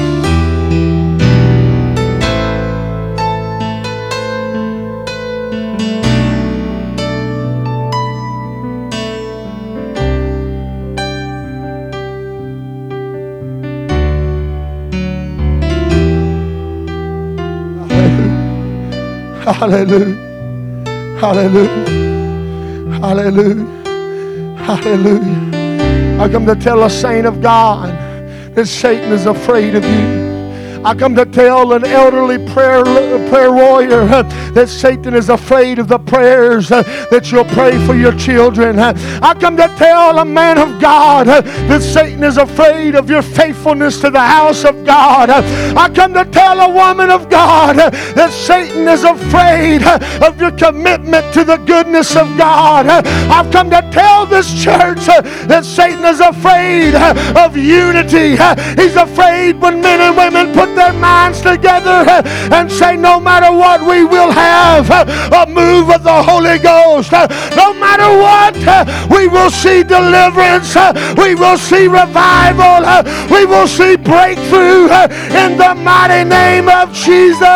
Hallelujah. 19.59 20.15
Hallelujah. 21.19 21.87
Hallelujah. 23.01 23.67
Hallelujah. 24.59 26.21
I 26.21 26.29
come 26.29 26.45
to 26.45 26.55
tell 26.55 26.85
a 26.85 26.91
saint 26.91 27.27
of 27.27 27.41
God 27.41 27.89
that 28.55 28.67
Satan 28.67 29.13
is 29.13 29.25
afraid 29.27 29.75
of 29.75 29.85
you. 29.85 30.26
I 30.87 30.95
come 30.95 31.17
to 31.17 31.27
tell 31.27 31.73
an 31.73 31.85
elderly 31.85 32.39
prayer, 32.53 32.85
prayer 33.29 33.53
warrior 33.53 34.07
that 34.07 34.69
Satan 34.69 35.15
is 35.15 35.31
afraid 35.31 35.81
of 35.81 35.89
the 35.89 35.99
prayers 35.99 36.69
that 36.69 37.33
you'll 37.33 37.45
pray 37.45 37.85
for 37.85 37.97
your 37.97 38.13
children. 38.13 38.79
I 38.79 39.35
come 39.35 39.57
to 39.57 39.67
tell 39.77 40.21
a 40.21 40.25
man 40.25 40.59
of 40.59 40.81
God 40.81 41.27
that 41.27 41.83
Satan 41.83 42.23
is 42.23 42.37
afraid 42.37 42.95
of 42.95 43.11
your 43.11 43.23
faithfulness 43.23 44.01
to 44.03 44.11
the 44.11 44.21
house 44.21 44.63
of 44.65 44.87
God. 44.87 45.29
I 45.29 45.89
come 45.93 46.15
to 46.15 46.25
tell 46.25 46.61
a 46.61 46.73
woman 46.73 47.11
of 47.11 47.29
God 47.29 47.79
that 47.79 48.31
Satan 48.31 48.87
is 48.87 49.03
afraid 49.03 49.83
of 50.23 50.41
your 50.41 50.53
commitment 50.53 51.35
to 51.35 51.43
the 51.43 51.57
goodness 51.57 52.15
of 52.15 52.39
God. 52.39 52.87
I've 52.87 53.51
come 53.51 53.71
to 53.71 53.91
tell 53.91 54.25
this 54.25 54.55
church 54.63 55.05
that 55.49 55.65
Satan 55.65 56.05
is 56.05 56.21
afraid 56.21 56.95
of 56.95 57.57
unity. 57.57 58.37
He's 58.81 58.95
afraid 58.95 59.61
when 59.61 59.81
men 59.81 60.01
and 60.01 60.17
women 60.17 60.55
put 60.55 60.76
their 60.77 60.93
minds 60.93 61.41
together 61.41 62.05
and 62.53 62.71
say, 62.71 62.97
No 62.97 63.19
matter 63.19 63.51
what, 63.51 63.81
we 63.81 64.05
will 64.05 64.31
have 64.31 64.89
a 64.91 65.47
move 65.51 65.91
of 65.91 66.05
the 66.05 66.23
Holy 66.23 66.59
Ghost. 66.59 67.11
No 67.11 67.73
matter 67.75 68.11
what, 68.27 68.55
we 69.11 69.27
will 69.27 69.51
see 69.51 69.83
deliverance. 69.83 70.77
We 71.17 71.35
will 71.35 71.59
see 71.59 71.89
revival. 71.89 72.85
We 73.35 73.47
will 73.47 73.67
see 73.67 73.97
breakthrough 73.97 74.85
in 75.35 75.57
the 75.57 75.75
mighty 75.75 76.29
name 76.29 76.69
of 76.69 76.93
Jesus. 76.93 77.47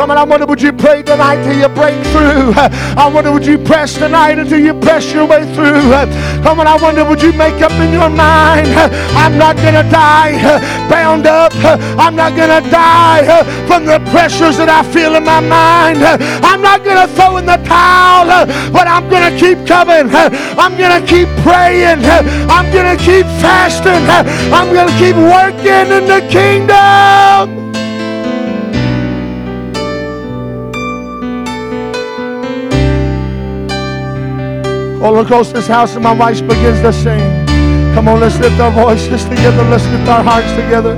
Come 0.00 0.12
on, 0.12 0.16
I 0.16 0.24
wonder 0.24 0.46
would 0.46 0.62
you 0.62 0.72
pray 0.72 1.02
tonight 1.02 1.44
till 1.44 1.58
you 1.60 1.68
break 1.68 2.02
through? 2.06 2.54
I 2.56 3.10
wonder 3.12 3.30
would 3.32 3.44
you 3.44 3.58
press 3.58 3.98
tonight 3.98 4.38
until 4.38 4.58
you 4.58 4.72
press 4.72 5.12
your 5.12 5.26
way 5.26 5.44
through? 5.54 5.92
Come 6.40 6.58
on, 6.58 6.66
I 6.66 6.80
wonder 6.80 7.04
would 7.04 7.20
you 7.20 7.34
make 7.34 7.60
up 7.60 7.72
in 7.72 7.92
your 7.92 8.08
mind? 8.08 8.72
I'm 9.12 9.36
not 9.36 9.56
gonna 9.56 9.84
die 9.90 10.40
bound 10.88 11.26
up. 11.26 11.52
I'm 12.00 12.16
not 12.16 12.34
gonna 12.34 12.62
die 12.70 13.44
from 13.66 13.84
the 13.84 13.98
pressures 14.10 14.56
that 14.56 14.70
I 14.70 14.90
feel 14.90 15.16
in 15.16 15.24
my 15.24 15.40
mind. 15.40 16.02
I'm 16.02 16.62
not 16.62 16.82
gonna 16.82 17.06
throw 17.06 17.36
in 17.36 17.44
the 17.44 17.60
towel, 17.68 18.46
but 18.72 18.88
I'm 18.88 19.06
gonna 19.10 19.36
keep 19.36 19.66
coming. 19.68 20.08
I'm 20.56 20.78
gonna 20.80 21.04
keep 21.06 21.28
praying. 21.44 22.00
I'm 22.48 22.72
gonna 22.72 22.96
keep 22.96 23.26
fasting. 23.36 24.08
I'm 24.48 24.72
gonna 24.72 24.96
keep 24.96 25.16
working 25.16 25.92
in 25.92 26.08
the 26.08 26.26
kingdom. 26.32 27.59
All 35.02 35.18
across 35.20 35.50
this 35.52 35.66
house, 35.66 35.94
and 35.94 36.04
my 36.04 36.12
wife 36.12 36.40
begins 36.46 36.80
to 36.82 36.92
sing. 36.92 37.46
Come 37.94 38.08
on, 38.08 38.20
let's 38.20 38.38
lift 38.38 38.60
our 38.60 38.70
voices 38.70 39.24
together. 39.24 39.62
Let's 39.64 39.86
lift 39.86 40.08
our 40.08 40.22
hearts 40.22 40.52
together. 40.52 40.96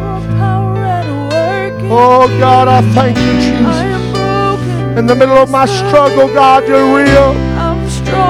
Oh 1.95 2.27
God, 2.39 2.69
I 2.69 2.83
thank 2.93 3.17
you, 3.19 3.33
Jesus. 3.41 4.99
In 4.99 5.07
the 5.07 5.15
middle 5.15 5.37
of 5.37 5.51
my 5.51 5.67
struggle, 5.67 6.29
God, 6.29 6.67
you're 6.67 6.87
real. 6.95 7.33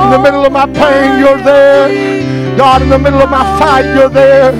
In 0.04 0.10
the 0.10 0.18
middle 0.18 0.44
of 0.44 0.52
my 0.52 0.66
pain, 0.66 1.18
you're 1.18 1.38
there. 1.38 2.56
God, 2.56 2.82
in 2.82 2.88
the 2.88 2.98
middle 2.98 3.20
of 3.20 3.30
my 3.30 3.44
fight, 3.58 3.86
you're 3.94 4.08
there. 4.08 4.52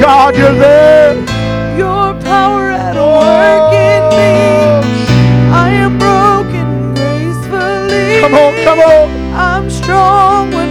God, 0.00 0.36
you're 0.36 0.54
there. 0.54 1.14
Your 1.78 2.14
power 2.22 2.70
at 2.70 2.94
work 2.94 3.72
in 3.72 4.02
me. 4.18 4.32
I 5.50 5.70
am 5.70 5.98
broken 5.98 6.94
gracefully. 6.94 8.20
Come 8.20 8.34
on, 8.34 8.54
come 8.64 8.80
on. 8.80 9.11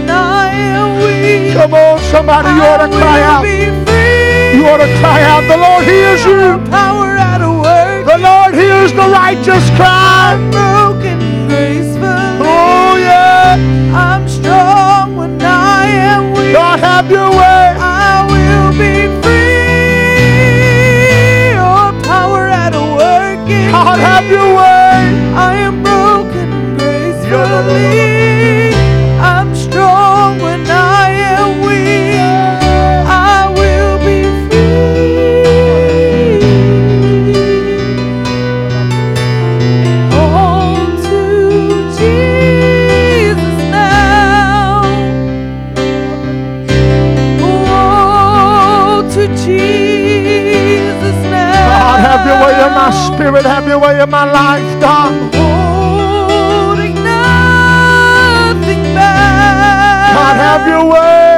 When 0.02 0.10
I 0.10 0.50
am 0.50 0.98
weak. 0.98 1.54
Come 1.54 1.74
on, 1.74 2.00
somebody, 2.10 2.48
you 2.48 2.62
ought 2.62 2.82
to 2.82 2.88
cry 2.88 3.22
out. 3.22 3.44
You 3.46 4.66
ought 4.66 4.78
to 4.78 4.90
cry 4.98 5.22
out. 5.22 5.46
The 5.46 5.56
Lord 5.56 5.84
hears 5.84 6.24
you. 6.24 6.58
Power 6.68 7.16
out 7.16 7.40
of 7.40 7.62
work. 7.62 8.04
The 8.04 8.18
Lord 8.18 8.52
hears 8.52 8.92
the 8.92 9.06
righteous 9.06 9.64
cry. 9.78 10.34
I'm 10.34 10.50
broken 10.50 11.46
gracefully. 11.46 12.42
Oh 12.42 12.96
yeah. 12.98 13.54
I'm 13.94 14.28
strong 14.28 15.14
when 15.14 15.40
I 15.40 15.86
am 15.86 16.32
weak. 16.32 16.52
God, 16.52 16.80
have 16.80 17.08
your 17.08 17.30
way. 17.30 17.51
Spirit, 53.32 53.46
have 53.46 53.66
your 53.66 53.78
way 53.78 53.98
in 53.98 54.10
my 54.10 54.30
life, 54.30 54.78
God. 54.78 55.34
Holding 55.34 56.92
nothing 57.02 58.82
back. 58.94 60.14
God, 60.14 60.36
have 60.36 60.68
your 60.68 60.84
way. 60.92 61.31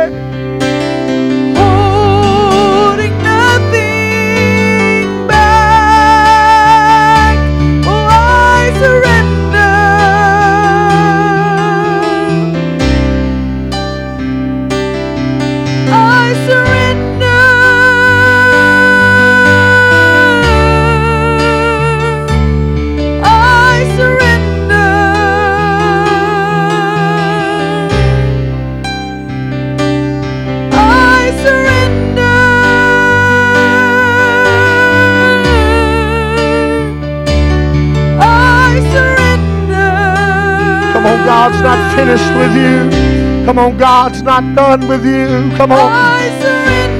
God's 41.54 41.62
not 41.62 41.94
finished 41.94 42.30
with 42.34 42.56
you. 42.56 43.46
Come 43.46 43.58
on, 43.60 43.76
God's 43.76 44.22
not 44.22 44.42
done 44.56 44.88
with 44.88 45.06
you. 45.06 45.56
Come 45.56 45.70
on. 45.70 45.92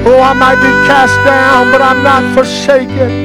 Oh, 0.07 0.21
I 0.21 0.33
might 0.33 0.55
be 0.55 0.71
cast 0.87 1.15
down, 1.25 1.71
but 1.71 1.81
I'm 1.81 2.01
not 2.01 2.33
forsaken. 2.33 3.24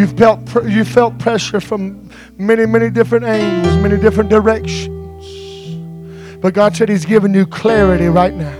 You've 0.00 0.16
felt, 0.16 0.40
you 0.64 0.82
felt 0.86 1.18
pressure 1.18 1.60
from 1.60 2.08
many, 2.38 2.64
many 2.64 2.88
different 2.88 3.26
angles, 3.26 3.76
many 3.82 3.98
different 3.98 4.30
directions. 4.30 4.88
But 6.40 6.54
God 6.54 6.74
said 6.74 6.88
He's 6.88 7.04
given 7.04 7.34
you 7.34 7.44
clarity 7.44 8.06
right 8.06 8.32
now. 8.32 8.50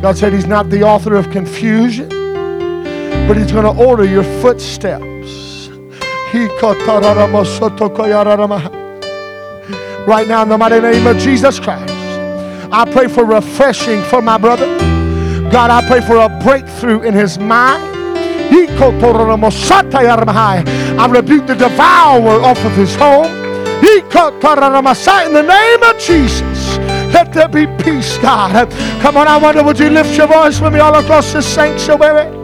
God 0.00 0.16
said 0.16 0.32
He's 0.32 0.46
not 0.46 0.70
the 0.70 0.84
author 0.84 1.16
of 1.16 1.32
confusion, 1.32 2.08
but 3.26 3.36
He's 3.36 3.50
going 3.50 3.64
to 3.64 3.84
order 3.84 4.04
your 4.04 4.22
footsteps. 4.40 5.02
Right 10.06 10.28
now, 10.28 10.42
in 10.44 10.48
the 10.48 10.56
mighty 10.56 10.80
name 10.80 11.08
of 11.08 11.18
Jesus 11.18 11.58
Christ, 11.58 11.92
I 12.70 12.88
pray 12.92 13.08
for 13.08 13.24
refreshing 13.24 14.00
for 14.02 14.22
my 14.22 14.38
brother. 14.38 14.91
God, 15.52 15.70
I 15.70 15.86
pray 15.86 16.00
for 16.00 16.16
a 16.16 16.30
breakthrough 16.42 17.02
in 17.02 17.12
his 17.12 17.38
mind. 17.38 17.92
I 20.98 21.06
rebuke 21.10 21.46
the 21.46 21.54
devourer 21.54 22.42
off 22.42 22.64
of 22.64 22.72
his 22.72 22.94
home. 22.96 23.26
In 23.84 24.08
the 25.34 25.42
name 25.42 25.82
of 25.82 25.98
Jesus, 25.98 26.78
let 27.12 27.32
there 27.34 27.48
be 27.48 27.66
peace, 27.82 28.16
God. 28.18 28.70
Come 29.02 29.18
on, 29.18 29.28
I 29.28 29.36
wonder, 29.36 29.62
would 29.62 29.78
you 29.78 29.90
lift 29.90 30.16
your 30.16 30.26
voice 30.26 30.58
with 30.58 30.72
me 30.72 30.80
all 30.80 30.94
across 30.94 31.34
this 31.34 31.46
sanctuary? 31.46 32.41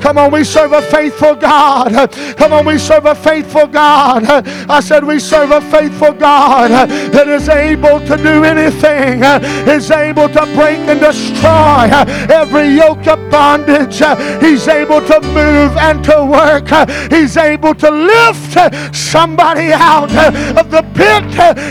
Come 0.00 0.18
on, 0.18 0.32
we 0.32 0.44
serve 0.44 0.72
a 0.72 0.82
faithful 0.82 1.34
God. 1.34 2.12
Come 2.36 2.52
on, 2.52 2.66
we 2.66 2.78
serve 2.78 3.06
a 3.06 3.14
faithful 3.14 3.66
God. 3.66 4.24
I 4.68 4.80
said, 4.80 5.04
We 5.04 5.20
serve 5.20 5.50
a 5.50 5.60
faithful 5.60 6.12
God 6.12 6.70
that 6.70 7.28
is 7.28 7.48
able 7.48 8.00
to 8.00 8.16
do 8.16 8.44
anything, 8.44 9.22
is 9.68 9.90
able 9.90 10.28
to 10.28 10.42
break 10.54 10.78
and 10.88 11.00
destroy 11.00 11.88
every 12.34 12.68
yoke 12.68 13.06
of 13.06 13.30
bondage. 13.30 13.98
He's 14.42 14.66
able 14.68 15.00
to 15.06 15.20
move 15.20 15.76
and 15.76 16.02
to 16.04 16.24
work. 16.24 16.68
He's 17.10 17.36
able 17.36 17.74
to 17.74 17.90
lift 17.90 18.94
somebody 18.94 19.72
out 19.72 20.10
of 20.56 20.70
the 20.70 20.82
pit. 20.94 21.24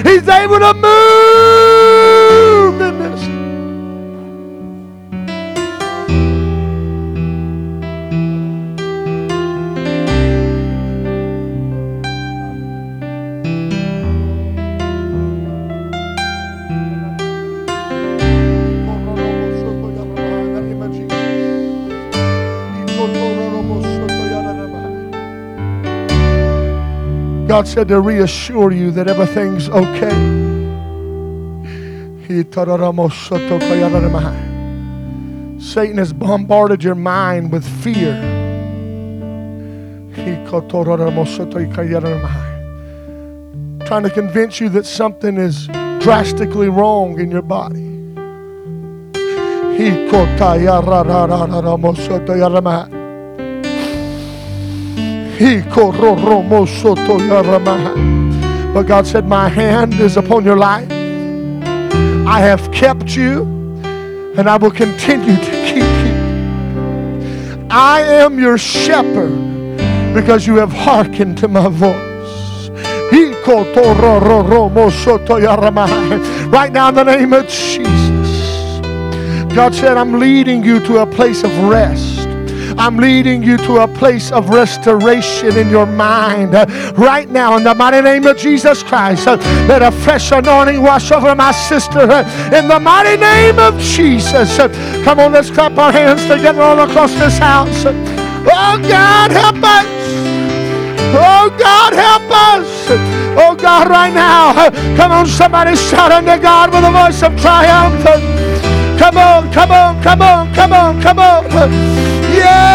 He's 0.06 0.28
able 0.28 0.60
to 0.60 0.74
move 0.74 2.82
in 2.82 3.00
this. 3.00 3.29
God 27.50 27.68
said 27.68 27.88
to 27.88 28.00
reassure 28.00 28.72
you 28.72 28.92
that 28.92 29.08
everything's 29.08 29.70
okay. 29.70 30.14
Satan 35.60 35.98
has 35.98 36.14
bombarded 36.14 36.84
your 36.84 36.94
mind 36.94 37.52
with 37.52 37.68
fear. 37.82 38.14
Trying 43.88 44.04
to 44.04 44.12
convince 44.12 44.60
you 44.60 44.70
that 44.70 44.86
something 44.86 45.38
is 45.38 45.66
drastically 46.04 46.70
wrong 46.70 47.20
in 47.20 47.32
your 47.32 47.42
body. 47.42 47.84
But 58.74 58.84
God 58.84 59.08
said, 59.08 59.26
My 59.26 59.48
hand 59.48 59.94
is 59.94 60.18
upon 60.18 60.44
your 60.44 60.58
life. 60.58 60.92
I 62.28 62.42
have 62.42 62.70
kept 62.74 63.16
you, 63.16 63.44
and 64.38 64.50
I 64.50 64.58
will 64.58 64.72
continue 64.72 65.38
to 65.38 65.52
keep 65.66 65.84
you. 66.06 67.68
I 67.70 68.02
am 68.02 68.38
your 68.38 68.58
shepherd 68.58 69.34
because 70.14 70.46
you 70.46 70.58
have 70.58 70.74
hearkened 70.74 71.38
to 71.38 71.48
my 71.48 71.70
voice. 71.70 72.70
Right 76.52 76.72
now, 76.74 76.90
in 76.90 76.96
the 76.96 77.04
name 77.06 77.32
of 77.32 77.48
Jesus, 77.48 78.82
God 79.56 79.74
said, 79.74 79.96
I'm 79.96 80.20
leading 80.20 80.66
you 80.66 80.80
to 80.82 80.98
a 80.98 81.06
place 81.06 81.44
of 81.44 81.52
rest. 81.64 82.09
I'm 82.80 82.96
leading 82.96 83.44
you 83.44 83.58
to 83.58 83.80
a 83.80 83.88
place 83.88 84.32
of 84.32 84.50
restoration 84.50 85.58
in 85.58 85.70
your 85.70 85.86
mind. 85.86 86.54
Right 86.98 87.30
now, 87.30 87.58
in 87.58 87.66
the 87.66 87.76
mighty 87.76 88.02
name 88.02 88.26
of 88.26 88.38
Jesus 88.38 88.84
Christ, 88.84 89.26
let 89.26 89.82
a 89.82 89.92
fresh 89.92 90.32
anointing 90.32 90.82
wash 90.82 91.12
over 91.12 91.36
my 91.36 91.52
sister. 91.52 92.04
In 92.56 92.70
the 92.70 92.80
mighty 92.82 93.20
name 93.20 93.60
of 93.60 93.78
Jesus. 93.80 94.58
Come 95.04 95.20
on, 95.20 95.34
let's 95.34 95.52
clap 95.52 95.78
our 95.78 95.92
hands 95.92 96.22
together 96.22 96.62
all 96.62 96.80
across 96.80 97.14
this 97.16 97.38
house. 97.38 97.84
Oh, 97.86 98.80
God, 98.82 99.32
help 99.32 99.58
us. 99.62 99.86
Oh, 101.12 101.54
God, 101.60 101.94
help 101.94 102.32
us. 102.32 102.88
Oh, 103.38 103.56
God, 103.56 103.90
right 103.90 104.14
now. 104.14 104.70
Come 104.96 105.12
on, 105.12 105.28
somebody 105.28 105.76
shout 105.76 106.14
unto 106.14 106.42
God 106.42 106.72
with 106.74 106.86
a 106.86 106.92
voice 106.92 107.22
of 107.24 107.40
triumph. 107.42 108.04
Come 108.98 109.18
on, 109.18 109.52
come 109.52 109.72
on, 109.72 110.02
come 110.02 110.22
on, 110.22 110.54
come 110.54 110.72
on, 110.72 111.02
come 111.02 111.20
on. 111.20 112.19
Yes! 112.30 112.70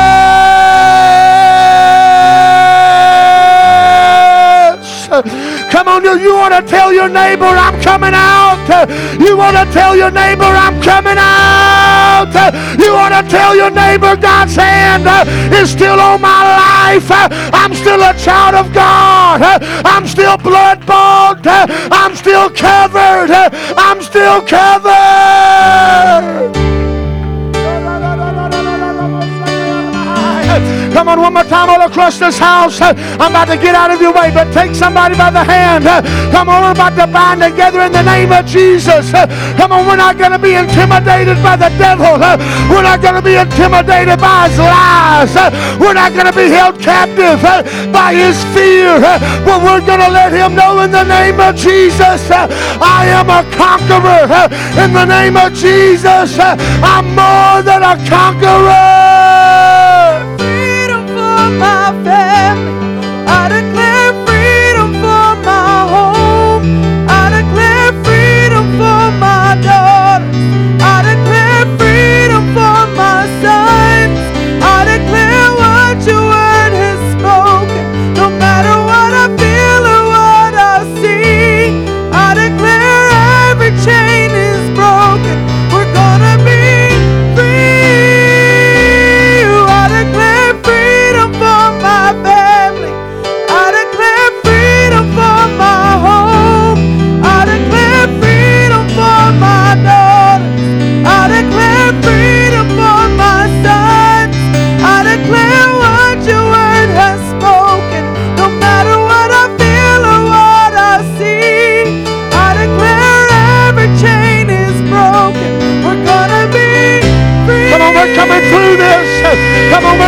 Come 5.70 5.88
on, 5.88 6.04
you 6.04 6.18
you 6.18 6.34
want 6.34 6.54
to 6.54 6.62
tell 6.62 6.92
your 6.92 7.08
neighbor, 7.08 7.44
I'm 7.44 7.80
coming 7.82 8.14
out. 8.14 8.58
You 9.20 9.36
want 9.36 9.56
to 9.56 9.64
tell 9.72 9.96
your 9.96 10.10
neighbor, 10.10 10.44
I'm 10.44 10.80
coming 10.82 11.16
out. 11.18 12.32
You 12.78 12.92
want 12.94 13.14
to 13.14 13.22
tell 13.30 13.54
your 13.54 13.70
neighbor, 13.70 14.16
God's 14.16 14.56
hand 14.56 15.06
is 15.52 15.70
still 15.70 16.00
on 16.00 16.20
my 16.20 16.42
life. 16.56 17.08
I'm 17.10 17.74
still 17.74 18.02
a 18.02 18.14
child 18.18 18.54
of 18.54 18.72
God. 18.72 19.42
I'm 19.84 20.06
still 20.06 20.36
blood 20.36 20.86
bought. 20.86 21.46
I'm 21.46 22.14
still 22.16 22.50
covered. 22.50 23.30
I'm 23.76 24.02
still 24.02 24.42
covered. 24.42 24.94
Come 31.04 31.20
on, 31.20 31.20
one 31.20 31.34
more 31.34 31.44
time 31.44 31.68
all 31.68 31.84
across 31.84 32.18
this 32.18 32.38
house. 32.38 32.80
Uh, 32.80 32.96
I'm 33.20 33.36
about 33.36 33.52
to 33.52 33.58
get 33.60 33.74
out 33.74 33.90
of 33.90 34.00
your 34.00 34.14
way, 34.14 34.32
but 34.32 34.48
take 34.54 34.74
somebody 34.74 35.14
by 35.14 35.28
the 35.28 35.44
hand. 35.44 35.84
Uh, 35.84 36.00
come 36.32 36.48
on, 36.48 36.64
we're 36.64 36.72
about 36.72 36.96
to 36.96 37.04
bind 37.04 37.44
together 37.44 37.82
in 37.82 37.92
the 37.92 38.00
name 38.00 38.32
of 38.32 38.46
Jesus. 38.46 39.12
Uh, 39.12 39.28
come 39.60 39.70
on, 39.70 39.84
we're 39.84 40.00
not 40.00 40.16
going 40.16 40.32
to 40.32 40.40
be 40.40 40.56
intimidated 40.56 41.36
by 41.44 41.60
the 41.60 41.68
devil. 41.76 42.16
We're 42.72 42.88
not 42.88 43.04
going 43.04 43.20
to 43.20 43.20
be 43.20 43.36
intimidated 43.36 44.16
by 44.16 44.48
his 44.48 44.56
lies. 44.56 45.36
We're 45.76 45.92
not 45.92 46.16
going 46.16 46.24
to 46.24 46.32
be 46.32 46.48
held 46.48 46.80
captive 46.80 47.36
by 47.92 48.16
his 48.16 48.40
fear. 48.56 48.96
But 49.44 49.60
we're 49.60 49.84
going 49.84 50.00
to 50.00 50.08
let 50.08 50.32
him 50.32 50.56
know 50.56 50.80
in 50.80 50.90
the 50.90 51.04
name 51.04 51.36
of 51.36 51.52
Jesus, 51.52 52.32
I 52.32 53.12
am 53.12 53.28
a 53.28 53.44
conqueror. 53.52 54.24
In 54.80 54.96
the 54.96 55.04
name 55.04 55.36
of 55.36 55.52
Jesus, 55.52 56.40
I'm 56.40 57.12
more 57.12 57.60
than 57.60 57.84
a 57.84 57.92
conqueror 58.08 59.04
my 61.58 61.92
family. 62.04 62.83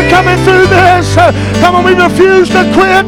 coming 0.09 0.39
through 0.45 0.67
this. 0.67 1.15
Come 1.61 1.77
on, 1.77 1.85
we 1.85 1.95
refuse 1.95 2.49
to 2.51 2.63
quit. 2.75 3.07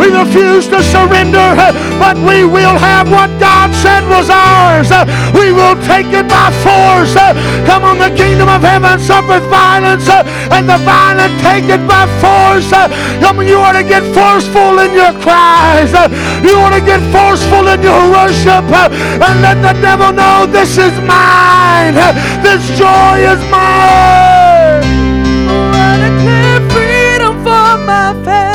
We 0.00 0.10
refuse 0.10 0.66
to 0.68 0.82
surrender. 0.82 1.54
But 1.98 2.16
we 2.16 2.44
will 2.44 2.76
have 2.78 3.10
what 3.10 3.30
God 3.38 3.74
said 3.74 4.06
was 4.08 4.30
ours. 4.30 4.90
We 5.34 5.52
will 5.52 5.76
take 5.86 6.08
it 6.12 6.26
by 6.28 6.50
force. 6.64 7.14
Come 7.66 7.84
on, 7.84 7.98
the 7.98 8.10
kingdom 8.16 8.48
of 8.48 8.62
heaven 8.62 8.98
suffers 8.98 9.44
violence, 9.46 10.08
and 10.08 10.68
the 10.68 10.78
violent 10.82 11.34
take 11.40 11.68
it 11.68 11.82
by 11.86 12.06
force. 12.18 12.70
Come 13.20 13.38
on, 13.38 13.46
you 13.46 13.58
ought 13.58 13.78
to 13.78 13.84
get 13.84 14.02
forceful 14.14 14.78
in 14.78 14.92
your 14.94 15.12
cries. 15.20 15.92
You 16.42 16.56
ought 16.58 16.74
to 16.74 16.84
get 16.84 17.00
forceful 17.12 17.68
in 17.68 17.82
your 17.82 18.02
worship. 18.10 18.64
And 18.70 19.42
let 19.42 19.60
the 19.62 19.74
devil 19.80 20.12
know 20.12 20.46
this 20.46 20.78
is 20.78 20.94
mine. 21.06 21.94
This 22.42 22.62
joy 22.78 23.18
is 23.20 23.40
mine. 23.50 24.29
my 27.86 28.12
face. 28.24 28.49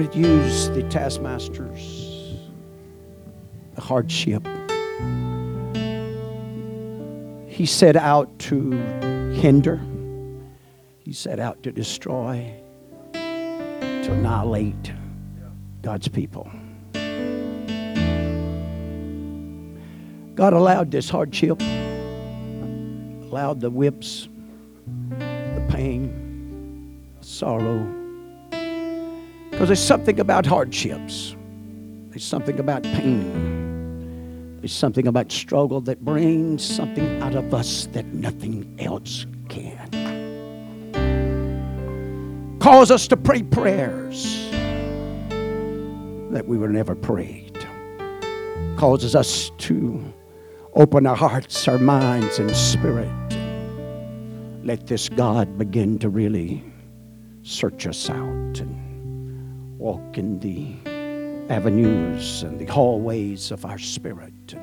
Lord 0.00 0.14
used 0.14 0.72
the 0.72 0.82
taskmasters, 0.84 2.38
the 3.74 3.82
hardship. 3.82 4.48
He 7.46 7.66
set 7.66 7.96
out 7.96 8.38
to 8.38 8.70
hinder, 9.34 9.78
he 11.00 11.12
set 11.12 11.38
out 11.38 11.62
to 11.64 11.72
destroy, 11.72 12.50
to 13.12 14.08
annihilate 14.10 14.90
God's 15.82 16.08
people. 16.08 16.50
God 20.34 20.54
allowed 20.54 20.90
this 20.90 21.10
hardship, 21.10 21.60
allowed 23.20 23.60
the 23.60 23.68
whips, 23.68 24.30
the 25.10 25.66
pain, 25.68 27.04
the 27.20 27.26
sorrow 27.26 27.99
because 29.60 29.68
there's 29.68 29.86
something 29.86 30.18
about 30.20 30.46
hardships, 30.46 31.36
there's 32.08 32.24
something 32.24 32.58
about 32.58 32.82
pain, 32.82 34.56
there's 34.58 34.72
something 34.72 35.06
about 35.06 35.30
struggle 35.30 35.82
that 35.82 36.02
brings 36.02 36.64
something 36.64 37.20
out 37.20 37.34
of 37.34 37.52
us 37.52 37.84
that 37.92 38.06
nothing 38.06 38.74
else 38.78 39.26
can. 39.50 39.76
Cause 42.58 42.90
us 42.90 43.06
to 43.08 43.18
pray 43.18 43.42
prayers 43.42 44.48
that 46.30 46.44
we 46.46 46.56
were 46.56 46.70
never 46.70 46.94
prayed. 46.94 47.58
Causes 48.78 49.14
us 49.14 49.50
to 49.58 50.02
open 50.72 51.06
our 51.06 51.16
hearts, 51.16 51.68
our 51.68 51.76
minds, 51.76 52.38
and 52.38 52.56
spirit. 52.56 53.10
Let 54.64 54.86
this 54.86 55.10
God 55.10 55.58
begin 55.58 55.98
to 55.98 56.08
really 56.08 56.64
search 57.42 57.86
us 57.86 58.08
out 58.08 58.62
walk 59.80 60.18
in 60.18 60.38
the 60.40 60.74
avenues 61.50 62.42
and 62.42 62.58
the 62.58 62.66
hallways 62.66 63.50
of 63.50 63.64
our 63.64 63.78
spirit 63.78 64.54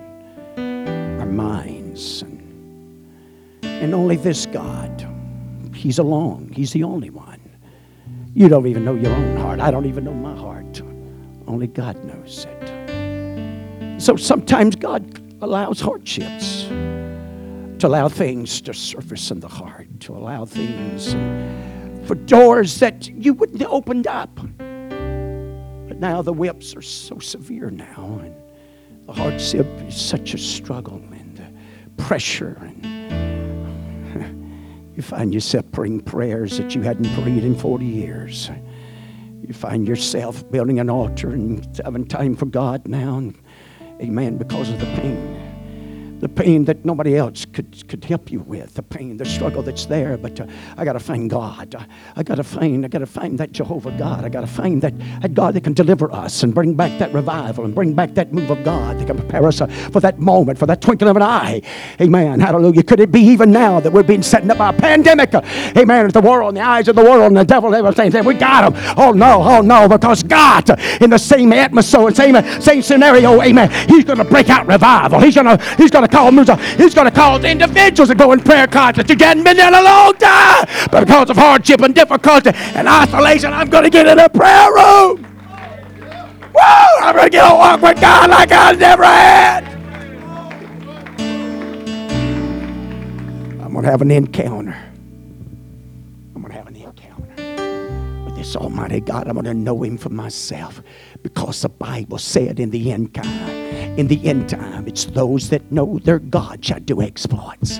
and 0.55 1.20
our 1.20 1.26
minds. 1.26 2.22
And, 2.22 3.09
and 3.63 3.95
only 3.95 4.15
this 4.15 4.45
God, 4.45 5.05
He's 5.74 5.97
alone, 5.97 6.51
He's 6.53 6.72
the 6.72 6.84
only 6.84 7.09
one. 7.09 7.41
You 8.36 8.47
don't 8.47 8.68
even 8.68 8.86
know 8.86 8.93
your 8.93 9.11
own 9.11 9.38
heart. 9.38 9.59
I 9.59 9.72
don't 9.72 9.88
even 9.88 10.03
know 10.03 10.13
my 10.13 10.36
heart. 10.36 10.84
Only 11.47 11.65
God 11.65 12.01
knows 12.03 12.45
it. 12.47 13.99
So 13.99 14.15
sometimes 14.15 14.76
God 14.76 15.20
allows 15.41 15.82
hardships 15.82 16.65
to 16.68 17.88
allow 17.88 18.07
things 18.07 18.61
to 18.61 18.74
surface 18.76 19.32
in 19.32 19.39
the 19.39 19.47
heart, 19.47 19.88
to 20.01 20.15
allow 20.15 20.45
things 20.45 21.13
for 22.07 22.13
doors 22.13 22.80
that 22.80 23.07
you 23.09 23.34
wouldn't 23.34 23.61
have 23.61 23.72
opened 23.72 24.05
up. 24.05 24.39
But 25.98 26.10
now 26.10 26.22
the 26.22 26.34
whips 26.34 26.76
are 26.76 26.82
so 26.84 27.18
severe 27.18 27.72
now, 27.72 28.20
and 28.22 28.36
the 29.08 29.14
hardship 29.14 29.66
is 29.88 30.00
such 30.00 30.36
a 30.36 30.38
struggle, 30.38 31.02
and 31.12 31.38
the 31.38 32.04
pressure, 32.04 32.56
and 32.62 32.86
you 34.95 35.02
find 35.02 35.34
yourself 35.34 35.66
praying 35.72 36.02
prayers 36.02 36.60
that 36.60 36.76
you 36.76 36.84
hadn't 36.84 37.12
prayed 37.16 37.43
in 37.43 37.56
40 37.56 37.84
years. 37.84 38.52
You 39.41 39.56
find 39.56 39.88
yourself 39.88 40.48
building 40.52 40.80
an 40.80 40.91
altar 40.91 41.32
and 41.32 41.66
having 41.84 42.06
time 42.06 42.36
for 42.36 42.45
God 42.45 42.88
now, 42.88 43.18
and 43.18 43.36
amen, 44.00 44.38
because 44.38 44.70
of 44.70 44.80
the 44.80 44.86
pain 44.98 45.37
the 46.20 46.30
pain 46.30 46.65
that 46.65 46.84
nobody 46.86 47.15
else 47.15 47.45
could, 47.45 47.88
could 47.88 48.03
help 48.03 48.32
you 48.32 48.39
with, 48.39 48.74
the 48.74 48.84
pain, 48.84 49.18
the 49.18 49.26
struggle 49.26 49.61
that's 49.61 49.86
there. 49.86 50.18
But 50.18 50.39
uh, 50.39 50.47
I 50.78 50.86
got 50.86 50.93
to 50.93 50.99
find 50.99 51.30
God. 51.30 51.76
I, 51.76 51.86
I 52.15 52.24
got 52.24 52.36
to 52.36 52.43
find, 52.43 52.86
I 52.86 52.88
got 52.88 52.99
to 52.99 53.05
find 53.05 53.38
that 53.39 53.51
Jehovah 53.51 53.91
God. 53.91 54.26
I 54.26 54.30
got 54.30 54.41
to 54.41 54.47
find 54.47 54.82
that, 54.82 54.93
that 55.22 55.34
God 55.34 55.53
that 55.53 55.63
can 55.63 55.74
deliver 55.74 56.11
us 56.11 56.43
and 56.43 56.53
bring 56.53 56.74
back 56.76 56.97
that 56.99 57.13
revival 57.13 57.65
and 57.65 57.76
bring 57.76 57.93
back 57.93 58.13
that 58.15 58.34
move 58.34 58.49
of 58.49 58.63
God 58.63 58.99
that 58.99 59.07
can 59.07 59.18
prepare 59.18 59.45
us 59.47 59.61
uh, 59.61 59.68
for 59.68 59.99
that 59.99 60.20
moment, 60.20 60.57
for 60.57 60.65
that 60.65 60.82
twinkling 60.82 61.09
of 61.09 61.15
an 61.15 61.24
eye. 61.24 61.61
Amen. 62.01 62.39
Hallelujah. 62.39 62.84
Could 62.84 62.99
it 62.99 63.11
be 63.11 63.22
even 63.22 63.51
now 63.51 63.80
that 63.80 63.91
we're 63.91 64.03
being 64.03 64.24
set 64.24 64.49
up 64.49 64.57
by 64.57 64.70
a 64.70 64.74
pandemic? 64.74 65.34
Uh, 65.34 65.41
amen. 65.78 66.09
The 66.09 66.22
world, 66.22 66.55
the 66.55 66.61
eyes 66.61 66.88
of 66.88 66.95
the 66.95 67.03
world, 67.03 67.28
and 67.28 67.38
the 67.38 67.43
devil, 67.43 67.74
everything. 67.74 68.26
We 68.26 68.34
got 68.34 68.72
them. 68.72 68.95
Oh 68.97 69.11
no, 69.11 69.41
oh 69.43 69.61
no, 69.61 69.88
because 69.88 70.24
God, 70.24 70.70
in 71.01 71.09
the 71.09 71.18
same 71.18 71.53
atmosphere, 71.53 72.11
same 72.11 72.61
same 72.61 72.82
scenario, 72.82 73.41
amen. 73.41 73.70
He's 73.89 74.03
going 74.03 74.18
to 74.18 74.24
break 74.26 74.49
out 74.49 74.68
revival. 74.68 75.20
He's 75.20 75.36
going 75.36 75.57
to 75.57 75.63
he's 75.76 75.91
going 75.91 76.03
to 76.03 76.07
to 76.08 76.16
call 76.16 76.32
music. 76.32 76.60
He's 76.78 76.93
going 76.93 77.05
to 77.05 77.12
cause 77.12 77.43
individuals 77.43 78.10
to 78.10 78.16
go 78.16 78.32
in 78.32 78.39
prayer 78.39 78.68
concerts. 78.68 79.10
You 79.10 79.18
hadn't 79.20 79.43
been 79.43 79.58
there 79.58 79.68
in 79.68 79.74
a 79.74 79.82
long 79.82 80.14
time. 80.14 80.66
But 80.91 81.05
because 81.05 81.30
of 81.30 81.38
hardship 81.38 81.82
and 81.82 81.93
difficulty 81.93 82.51
and 82.53 82.88
isolation, 82.88 83.53
I'm 83.53 83.70
going 83.70 83.84
to 83.84 83.89
get 83.89 84.08
in 84.08 84.20
a 84.20 84.30
prayer 84.30 84.74
room. 84.74 85.24
Woo! 86.53 86.62
I'm 87.01 87.16
going 87.16 87.26
to 87.26 87.30
get 87.30 87.51
a 87.51 87.55
walk 87.55 87.82
with 87.82 88.01
God 88.01 88.30
like 88.30 88.51
I 88.51 88.72
never 88.74 89.03
had. 89.03 89.64
I'm 93.62 93.74
going 93.74 93.84
to 93.84 93.91
have 93.91 94.01
an 94.01 94.12
encounter. 94.12 94.76
I'm 96.36 96.41
going 96.41 96.51
to 96.51 96.58
have 96.58 96.68
an 96.68 96.76
encounter 96.76 98.26
with 98.26 98.36
this 98.36 98.55
Almighty 98.55 99.01
God. 99.01 99.28
I'm 99.28 99.34
going 99.34 99.45
to 99.45 99.53
know 99.53 99.84
Him 99.84 99.97
for 99.97 100.10
myself 100.10 100.82
because 101.22 101.62
the 101.62 101.70
Bible 101.70 102.18
said 102.18 102.60
in 102.60 102.72
the 102.72 102.91
end 102.91 103.14
time 103.14 103.66
in 103.98 104.08
the 104.08 104.24
end 104.26 104.48
time, 104.48 104.88
it's 104.88 105.06
those 105.06 105.50
that 105.50 105.72
know 105.72 106.00
their 106.00 106.20
God 106.20 106.64
shall 106.64 106.80
do 106.80 107.02
exploits. 107.02 107.80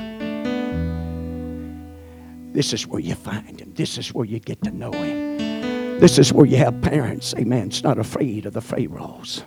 This 2.54 2.74
is 2.74 2.88
where 2.88 3.00
you 3.00 3.14
find 3.14 3.62
him. 3.62 3.72
This 3.76 4.00
is 4.00 4.14
where 4.14 4.26
you 4.26 4.40
get 4.40 4.62
to 4.64 4.72
know 4.72 4.92
him. 4.92 6.00
This 6.00 6.18
is 6.18 6.34
where 6.34 6.46
you 6.46 6.58
have 6.58 6.82
parents, 6.82 7.34
amen, 7.38 7.68
it's 7.68 7.84
not 7.84 7.98
afraid 7.98 8.46
of 8.46 8.54
the 8.54 8.62
Pharaohs. 8.62 9.44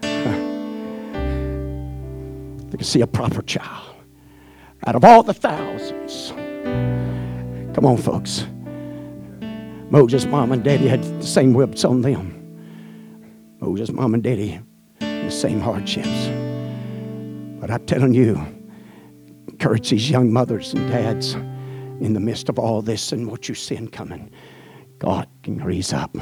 They 0.00 0.08
can 2.78 2.84
see 2.84 3.00
a 3.02 3.06
proper 3.06 3.42
child 3.42 3.96
out 4.86 4.94
of 4.94 5.04
all 5.04 5.22
the 5.22 5.34
thousands. 5.34 6.30
Come 7.74 7.86
on, 7.86 7.96
folks. 7.98 8.46
Moses' 9.90 10.24
mom 10.24 10.52
and 10.52 10.64
daddy 10.64 10.88
had 10.88 11.02
the 11.02 11.26
same 11.26 11.52
whips 11.52 11.84
on 11.84 12.00
them. 12.00 12.38
Moses' 13.60 13.92
mom 13.92 14.14
and 14.14 14.22
daddy 14.22 14.60
same 15.30 15.60
hardships. 15.60 16.28
But 17.60 17.70
I'm 17.70 17.84
telling 17.86 18.14
you, 18.14 18.34
encourage 19.48 19.90
these 19.90 20.10
young 20.10 20.32
mothers 20.32 20.74
and 20.74 20.90
dads 20.90 21.34
in 22.00 22.14
the 22.14 22.20
midst 22.20 22.48
of 22.48 22.58
all 22.58 22.82
this 22.82 23.12
and 23.12 23.30
what 23.30 23.48
you 23.48 23.54
see 23.54 23.76
in 23.76 23.88
coming. 23.88 24.30
God 24.98 25.28
can 25.42 25.62
raise 25.62 25.92
up. 25.92 26.16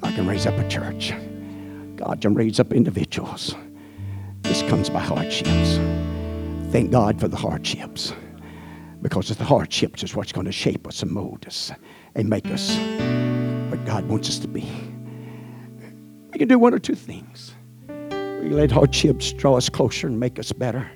God 0.00 0.14
can 0.14 0.26
raise 0.26 0.46
up 0.46 0.58
a 0.58 0.68
church. 0.68 1.12
God 1.96 2.20
can 2.20 2.34
raise 2.34 2.60
up 2.60 2.72
individuals. 2.72 3.54
This 4.42 4.62
comes 4.62 4.88
by 4.88 5.00
hardships. 5.00 5.78
Thank 6.70 6.90
God 6.92 7.18
for 7.18 7.28
the 7.28 7.36
hardships. 7.36 8.12
Because 9.02 9.30
it's 9.30 9.38
the 9.38 9.44
hardships 9.44 10.02
is 10.02 10.14
what's 10.14 10.32
going 10.32 10.46
to 10.46 10.52
shape 10.52 10.86
us 10.86 11.02
and 11.02 11.10
mold 11.10 11.44
us 11.46 11.72
and 12.14 12.28
make 12.28 12.46
us 12.46 12.76
what 13.70 13.84
God 13.84 14.06
wants 14.08 14.28
us 14.28 14.38
to 14.38 14.48
be. 14.48 14.70
We 16.32 16.38
can 16.38 16.48
do 16.48 16.58
one 16.58 16.72
or 16.72 16.78
two 16.78 16.94
things. 16.94 17.55
We 18.42 18.50
let 18.50 18.70
hardships 18.70 19.32
draw 19.32 19.56
us 19.56 19.68
closer 19.68 20.06
and 20.06 20.20
make 20.20 20.38
us 20.38 20.52
better. 20.52 20.88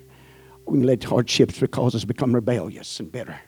We 0.66 0.82
let 0.82 1.02
hardships 1.02 1.62
cause 1.72 1.94
us 1.94 2.04
become 2.04 2.34
rebellious 2.34 3.00
and 3.00 3.10
bitter. 3.10 3.38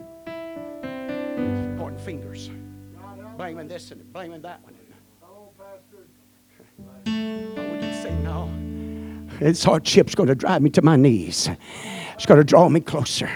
Pointing 1.79 1.99
fingers, 2.05 2.51
blaming 3.37 3.69
this 3.69 3.93
and 3.93 4.13
blaming 4.13 4.43
that 4.43 4.63
one. 4.65 4.75
Oh, 5.23 5.51
Pastor. 5.57 6.09
Oh, 7.07 7.73
we 7.73 7.79
can 7.79 8.03
say 8.03 8.15
no. 8.23 8.51
This 9.39 9.63
hardship's 9.63 10.15
going 10.15 10.29
to 10.29 10.35
drive 10.35 10.63
me 10.63 10.71
to 10.71 10.83
my 10.83 10.97
knees. 10.97 11.49
It's 12.23 12.27
going 12.29 12.39
to 12.39 12.45
draw 12.45 12.69
me 12.69 12.79
closer. 12.79 13.29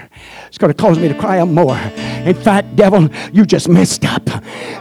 It's 0.47 0.59
going 0.59 0.73
to 0.73 0.81
cause 0.81 0.97
me 0.97 1.09
to 1.09 1.15
cry 1.15 1.41
out 1.41 1.49
more. 1.49 1.77
In 1.77 2.35
fact, 2.35 2.77
devil, 2.77 3.09
you 3.33 3.45
just 3.45 3.69
messed 3.69 4.05
up. 4.05 4.23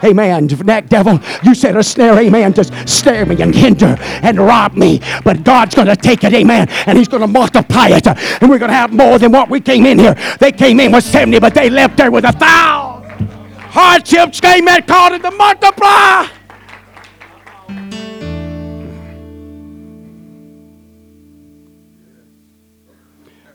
Amen. 0.04 0.46
That 0.46 0.90
devil, 0.90 1.20
you 1.44 1.56
set 1.56 1.76
a 1.76 1.82
snare, 1.82 2.20
amen, 2.20 2.54
just 2.54 2.72
snare 2.88 3.26
me 3.26 3.42
and 3.42 3.56
hinder 3.56 3.96
and 4.00 4.38
rob 4.38 4.76
me. 4.76 5.02
But 5.24 5.44
God's 5.44 5.74
going 5.74 5.88
to 5.88 5.96
take 5.96 6.24
it, 6.24 6.36
amen, 6.36 6.70
and 6.86 7.00
He's 7.00 7.08
going 7.08 7.22
to 7.22 7.28
multiply 7.28 7.88
it. 7.88 8.06
And 8.06 8.48
we're 8.48 8.60
going 8.60 8.70
to 8.70 8.78
have 8.78 8.94
more 8.94 9.18
than 9.18 9.32
what 9.32 9.50
we 9.50 9.60
came 9.60 9.88
in 9.88 9.98
here. 9.98 10.14
They 10.40 10.52
came 10.52 10.80
in 10.80 10.92
with 10.92 11.04
70, 11.04 11.40
but 11.40 11.56
they 11.56 11.72
left 11.72 11.98
there 11.98 12.12
with 12.12 12.26
a 12.26 12.32
thousand. 12.32 13.28
Hardships 13.58 14.40
came 14.40 14.68
in, 14.68 14.84
called 14.84 15.14
it 15.14 15.24
to 15.24 15.32
multiply. 15.32 16.28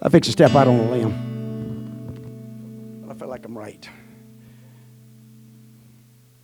I 0.03 0.09
fix 0.09 0.29
to 0.29 0.33
step 0.33 0.55
out 0.55 0.67
on 0.67 0.77
a 0.77 0.91
limb. 0.91 1.13
I 3.11 3.15
feel 3.15 3.29
like 3.29 3.45
I'm 3.45 3.59
right. 3.59 3.87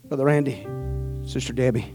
Brother 0.04 0.26
Randy, 0.26 0.66
Sister 1.26 1.54
Debbie, 1.54 1.94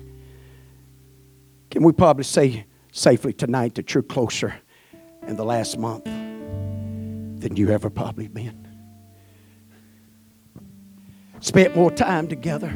can 1.69 1.83
we 1.83 1.91
probably 1.93 2.23
say 2.23 2.65
safely 2.91 3.31
tonight 3.31 3.75
that 3.75 3.93
you're 3.93 4.01
closer 4.03 4.55
in 5.27 5.35
the 5.35 5.45
last 5.45 5.77
month 5.77 6.05
than 6.05 7.55
you 7.55 7.69
ever 7.69 7.91
probably 7.91 8.27
been? 8.27 8.67
Spent 11.41 11.75
more 11.75 11.91
time 11.91 12.27
together. 12.27 12.73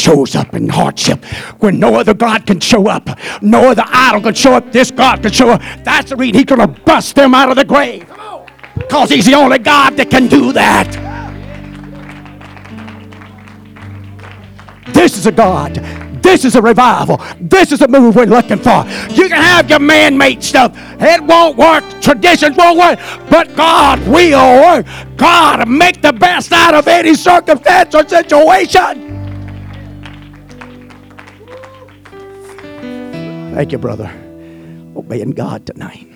Shows 0.00 0.34
up 0.34 0.54
in 0.54 0.68
hardship 0.68 1.24
when 1.60 1.78
no 1.78 1.94
other 1.96 2.14
God 2.14 2.46
can 2.46 2.58
show 2.60 2.88
up. 2.88 3.08
No 3.42 3.70
other 3.70 3.84
idol 3.86 4.22
can 4.22 4.34
show 4.34 4.54
up. 4.54 4.72
This 4.72 4.90
God 4.90 5.22
can 5.22 5.32
show 5.32 5.50
up. 5.50 5.60
That's 5.84 6.10
the 6.10 6.16
reason 6.16 6.36
He's 6.36 6.44
going 6.44 6.60
to 6.60 6.80
bust 6.82 7.14
them 7.14 7.34
out 7.34 7.50
of 7.50 7.56
the 7.56 7.64
grave. 7.64 8.08
Because 8.76 9.10
He's 9.10 9.26
the 9.26 9.34
only 9.34 9.58
God 9.58 9.96
that 9.96 10.10
can 10.10 10.26
do 10.26 10.52
that. 10.52 10.88
This 14.92 15.16
is 15.18 15.26
a 15.26 15.32
God. 15.32 15.74
This 16.22 16.44
is 16.44 16.54
a 16.54 16.62
revival. 16.62 17.20
This 17.40 17.72
is 17.72 17.80
a 17.80 17.88
move 17.88 18.16
we're 18.16 18.24
looking 18.24 18.58
for. 18.58 18.84
You 19.10 19.28
can 19.28 19.42
have 19.42 19.68
your 19.70 19.78
man 19.78 20.16
made 20.16 20.42
stuff. 20.42 20.72
It 21.00 21.22
won't 21.22 21.56
work. 21.56 21.84
Traditions 22.00 22.56
won't 22.56 22.78
work. 22.78 22.98
But 23.30 23.54
God 23.56 23.98
will 24.06 24.62
work. 24.62 24.86
God 25.16 25.68
make 25.68 26.02
the 26.02 26.12
best 26.12 26.52
out 26.52 26.74
of 26.74 26.86
any 26.88 27.14
circumstance 27.14 27.94
or 27.94 28.06
situation. 28.06 29.09
Thank 33.52 33.72
you, 33.72 33.78
brother. 33.78 34.08
Obeying 34.94 35.32
God 35.32 35.66
tonight. 35.66 36.06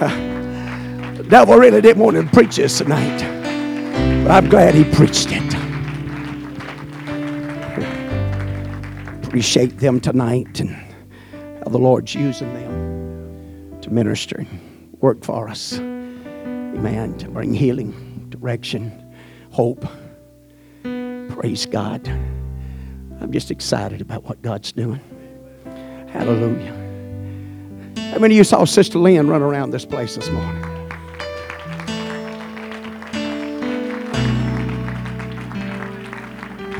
the 0.00 1.24
devil 1.30 1.56
really 1.56 1.80
didn't 1.80 2.02
want 2.02 2.16
to 2.16 2.24
preach 2.34 2.56
this 2.56 2.78
tonight. 2.78 3.20
But 4.24 4.32
I'm 4.32 4.48
glad 4.48 4.74
he 4.74 4.82
preached 4.82 5.28
it. 5.30 5.54
Appreciate 9.24 9.78
them 9.78 10.00
tonight 10.00 10.58
and 10.58 10.70
how 10.70 11.70
the 11.70 11.78
Lord's 11.78 12.16
using 12.16 12.52
them 12.52 13.80
to 13.80 13.90
minister 13.90 14.38
and 14.38 14.98
work 15.00 15.22
for 15.24 15.48
us. 15.48 15.78
Amen. 15.78 17.16
To 17.18 17.28
bring 17.28 17.54
healing, 17.54 18.26
direction, 18.30 18.90
hope. 19.52 19.86
Praise 20.82 21.64
God. 21.66 22.08
I'm 23.20 23.30
just 23.30 23.52
excited 23.52 24.00
about 24.00 24.24
what 24.24 24.42
God's 24.42 24.72
doing. 24.72 25.00
Hallelujah. 26.14 26.72
How 28.12 28.20
many 28.20 28.34
of 28.34 28.38
you 28.38 28.44
saw 28.44 28.64
Sister 28.64 29.00
Lynn 29.00 29.26
run 29.28 29.42
around 29.42 29.72
this 29.72 29.84
place 29.84 30.14
this 30.14 30.30
morning? 30.30 30.62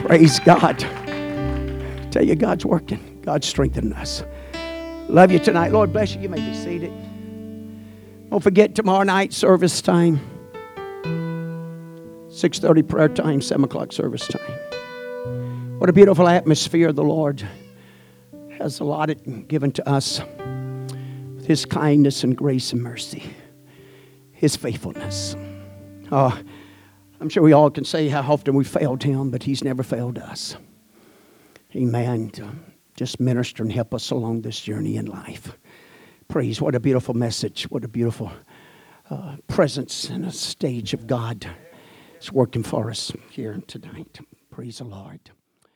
Praise 0.06 0.38
God. 0.38 0.78
Tell 2.12 2.24
you, 2.24 2.36
God's 2.36 2.64
working. 2.64 3.20
God's 3.22 3.48
strengthening 3.48 3.92
us. 3.94 4.22
Love 5.08 5.32
you 5.32 5.40
tonight. 5.40 5.72
Lord 5.72 5.92
bless 5.92 6.14
you. 6.14 6.20
You 6.20 6.28
may 6.28 6.38
be 6.38 6.54
seated. 6.54 6.92
Don't 8.30 8.40
forget 8.40 8.76
tomorrow 8.76 9.02
night 9.02 9.32
service 9.32 9.82
time. 9.82 10.20
6.30 11.02 12.88
prayer 12.88 13.08
time, 13.08 13.42
7 13.42 13.64
o'clock 13.64 13.92
service 13.92 14.28
time. 14.28 15.80
What 15.80 15.90
a 15.90 15.92
beautiful 15.92 16.28
atmosphere 16.28 16.92
the 16.92 17.02
Lord 17.02 17.44
has 18.58 18.80
allotted 18.80 19.26
and 19.26 19.48
given 19.48 19.72
to 19.72 19.88
us. 19.88 20.20
With 21.34 21.46
his 21.46 21.64
kindness 21.64 22.24
and 22.24 22.36
grace 22.36 22.72
and 22.72 22.82
mercy. 22.82 23.22
His 24.32 24.56
faithfulness. 24.56 25.36
Oh, 26.10 26.38
I'm 27.20 27.28
sure 27.28 27.42
we 27.42 27.52
all 27.52 27.70
can 27.70 27.84
say 27.84 28.08
how 28.08 28.20
often 28.20 28.54
we 28.54 28.64
failed 28.64 29.02
him, 29.02 29.30
but 29.30 29.42
he's 29.42 29.64
never 29.64 29.82
failed 29.82 30.18
us. 30.18 30.56
Amen. 31.74 32.30
Just 32.96 33.18
minister 33.18 33.62
and 33.62 33.72
help 33.72 33.94
us 33.94 34.10
along 34.10 34.42
this 34.42 34.60
journey 34.60 34.96
in 34.96 35.06
life. 35.06 35.56
Praise. 36.28 36.60
What 36.60 36.74
a 36.74 36.80
beautiful 36.80 37.14
message. 37.14 37.64
What 37.64 37.84
a 37.84 37.88
beautiful 37.88 38.30
uh, 39.10 39.36
presence 39.48 40.08
and 40.08 40.24
a 40.24 40.32
stage 40.32 40.94
of 40.94 41.06
God 41.06 41.46
is 42.20 42.32
working 42.32 42.62
for 42.62 42.90
us 42.90 43.12
here 43.30 43.60
tonight. 43.66 44.20
Praise 44.50 44.78
the 44.78 44.84
Lord. 44.84 45.30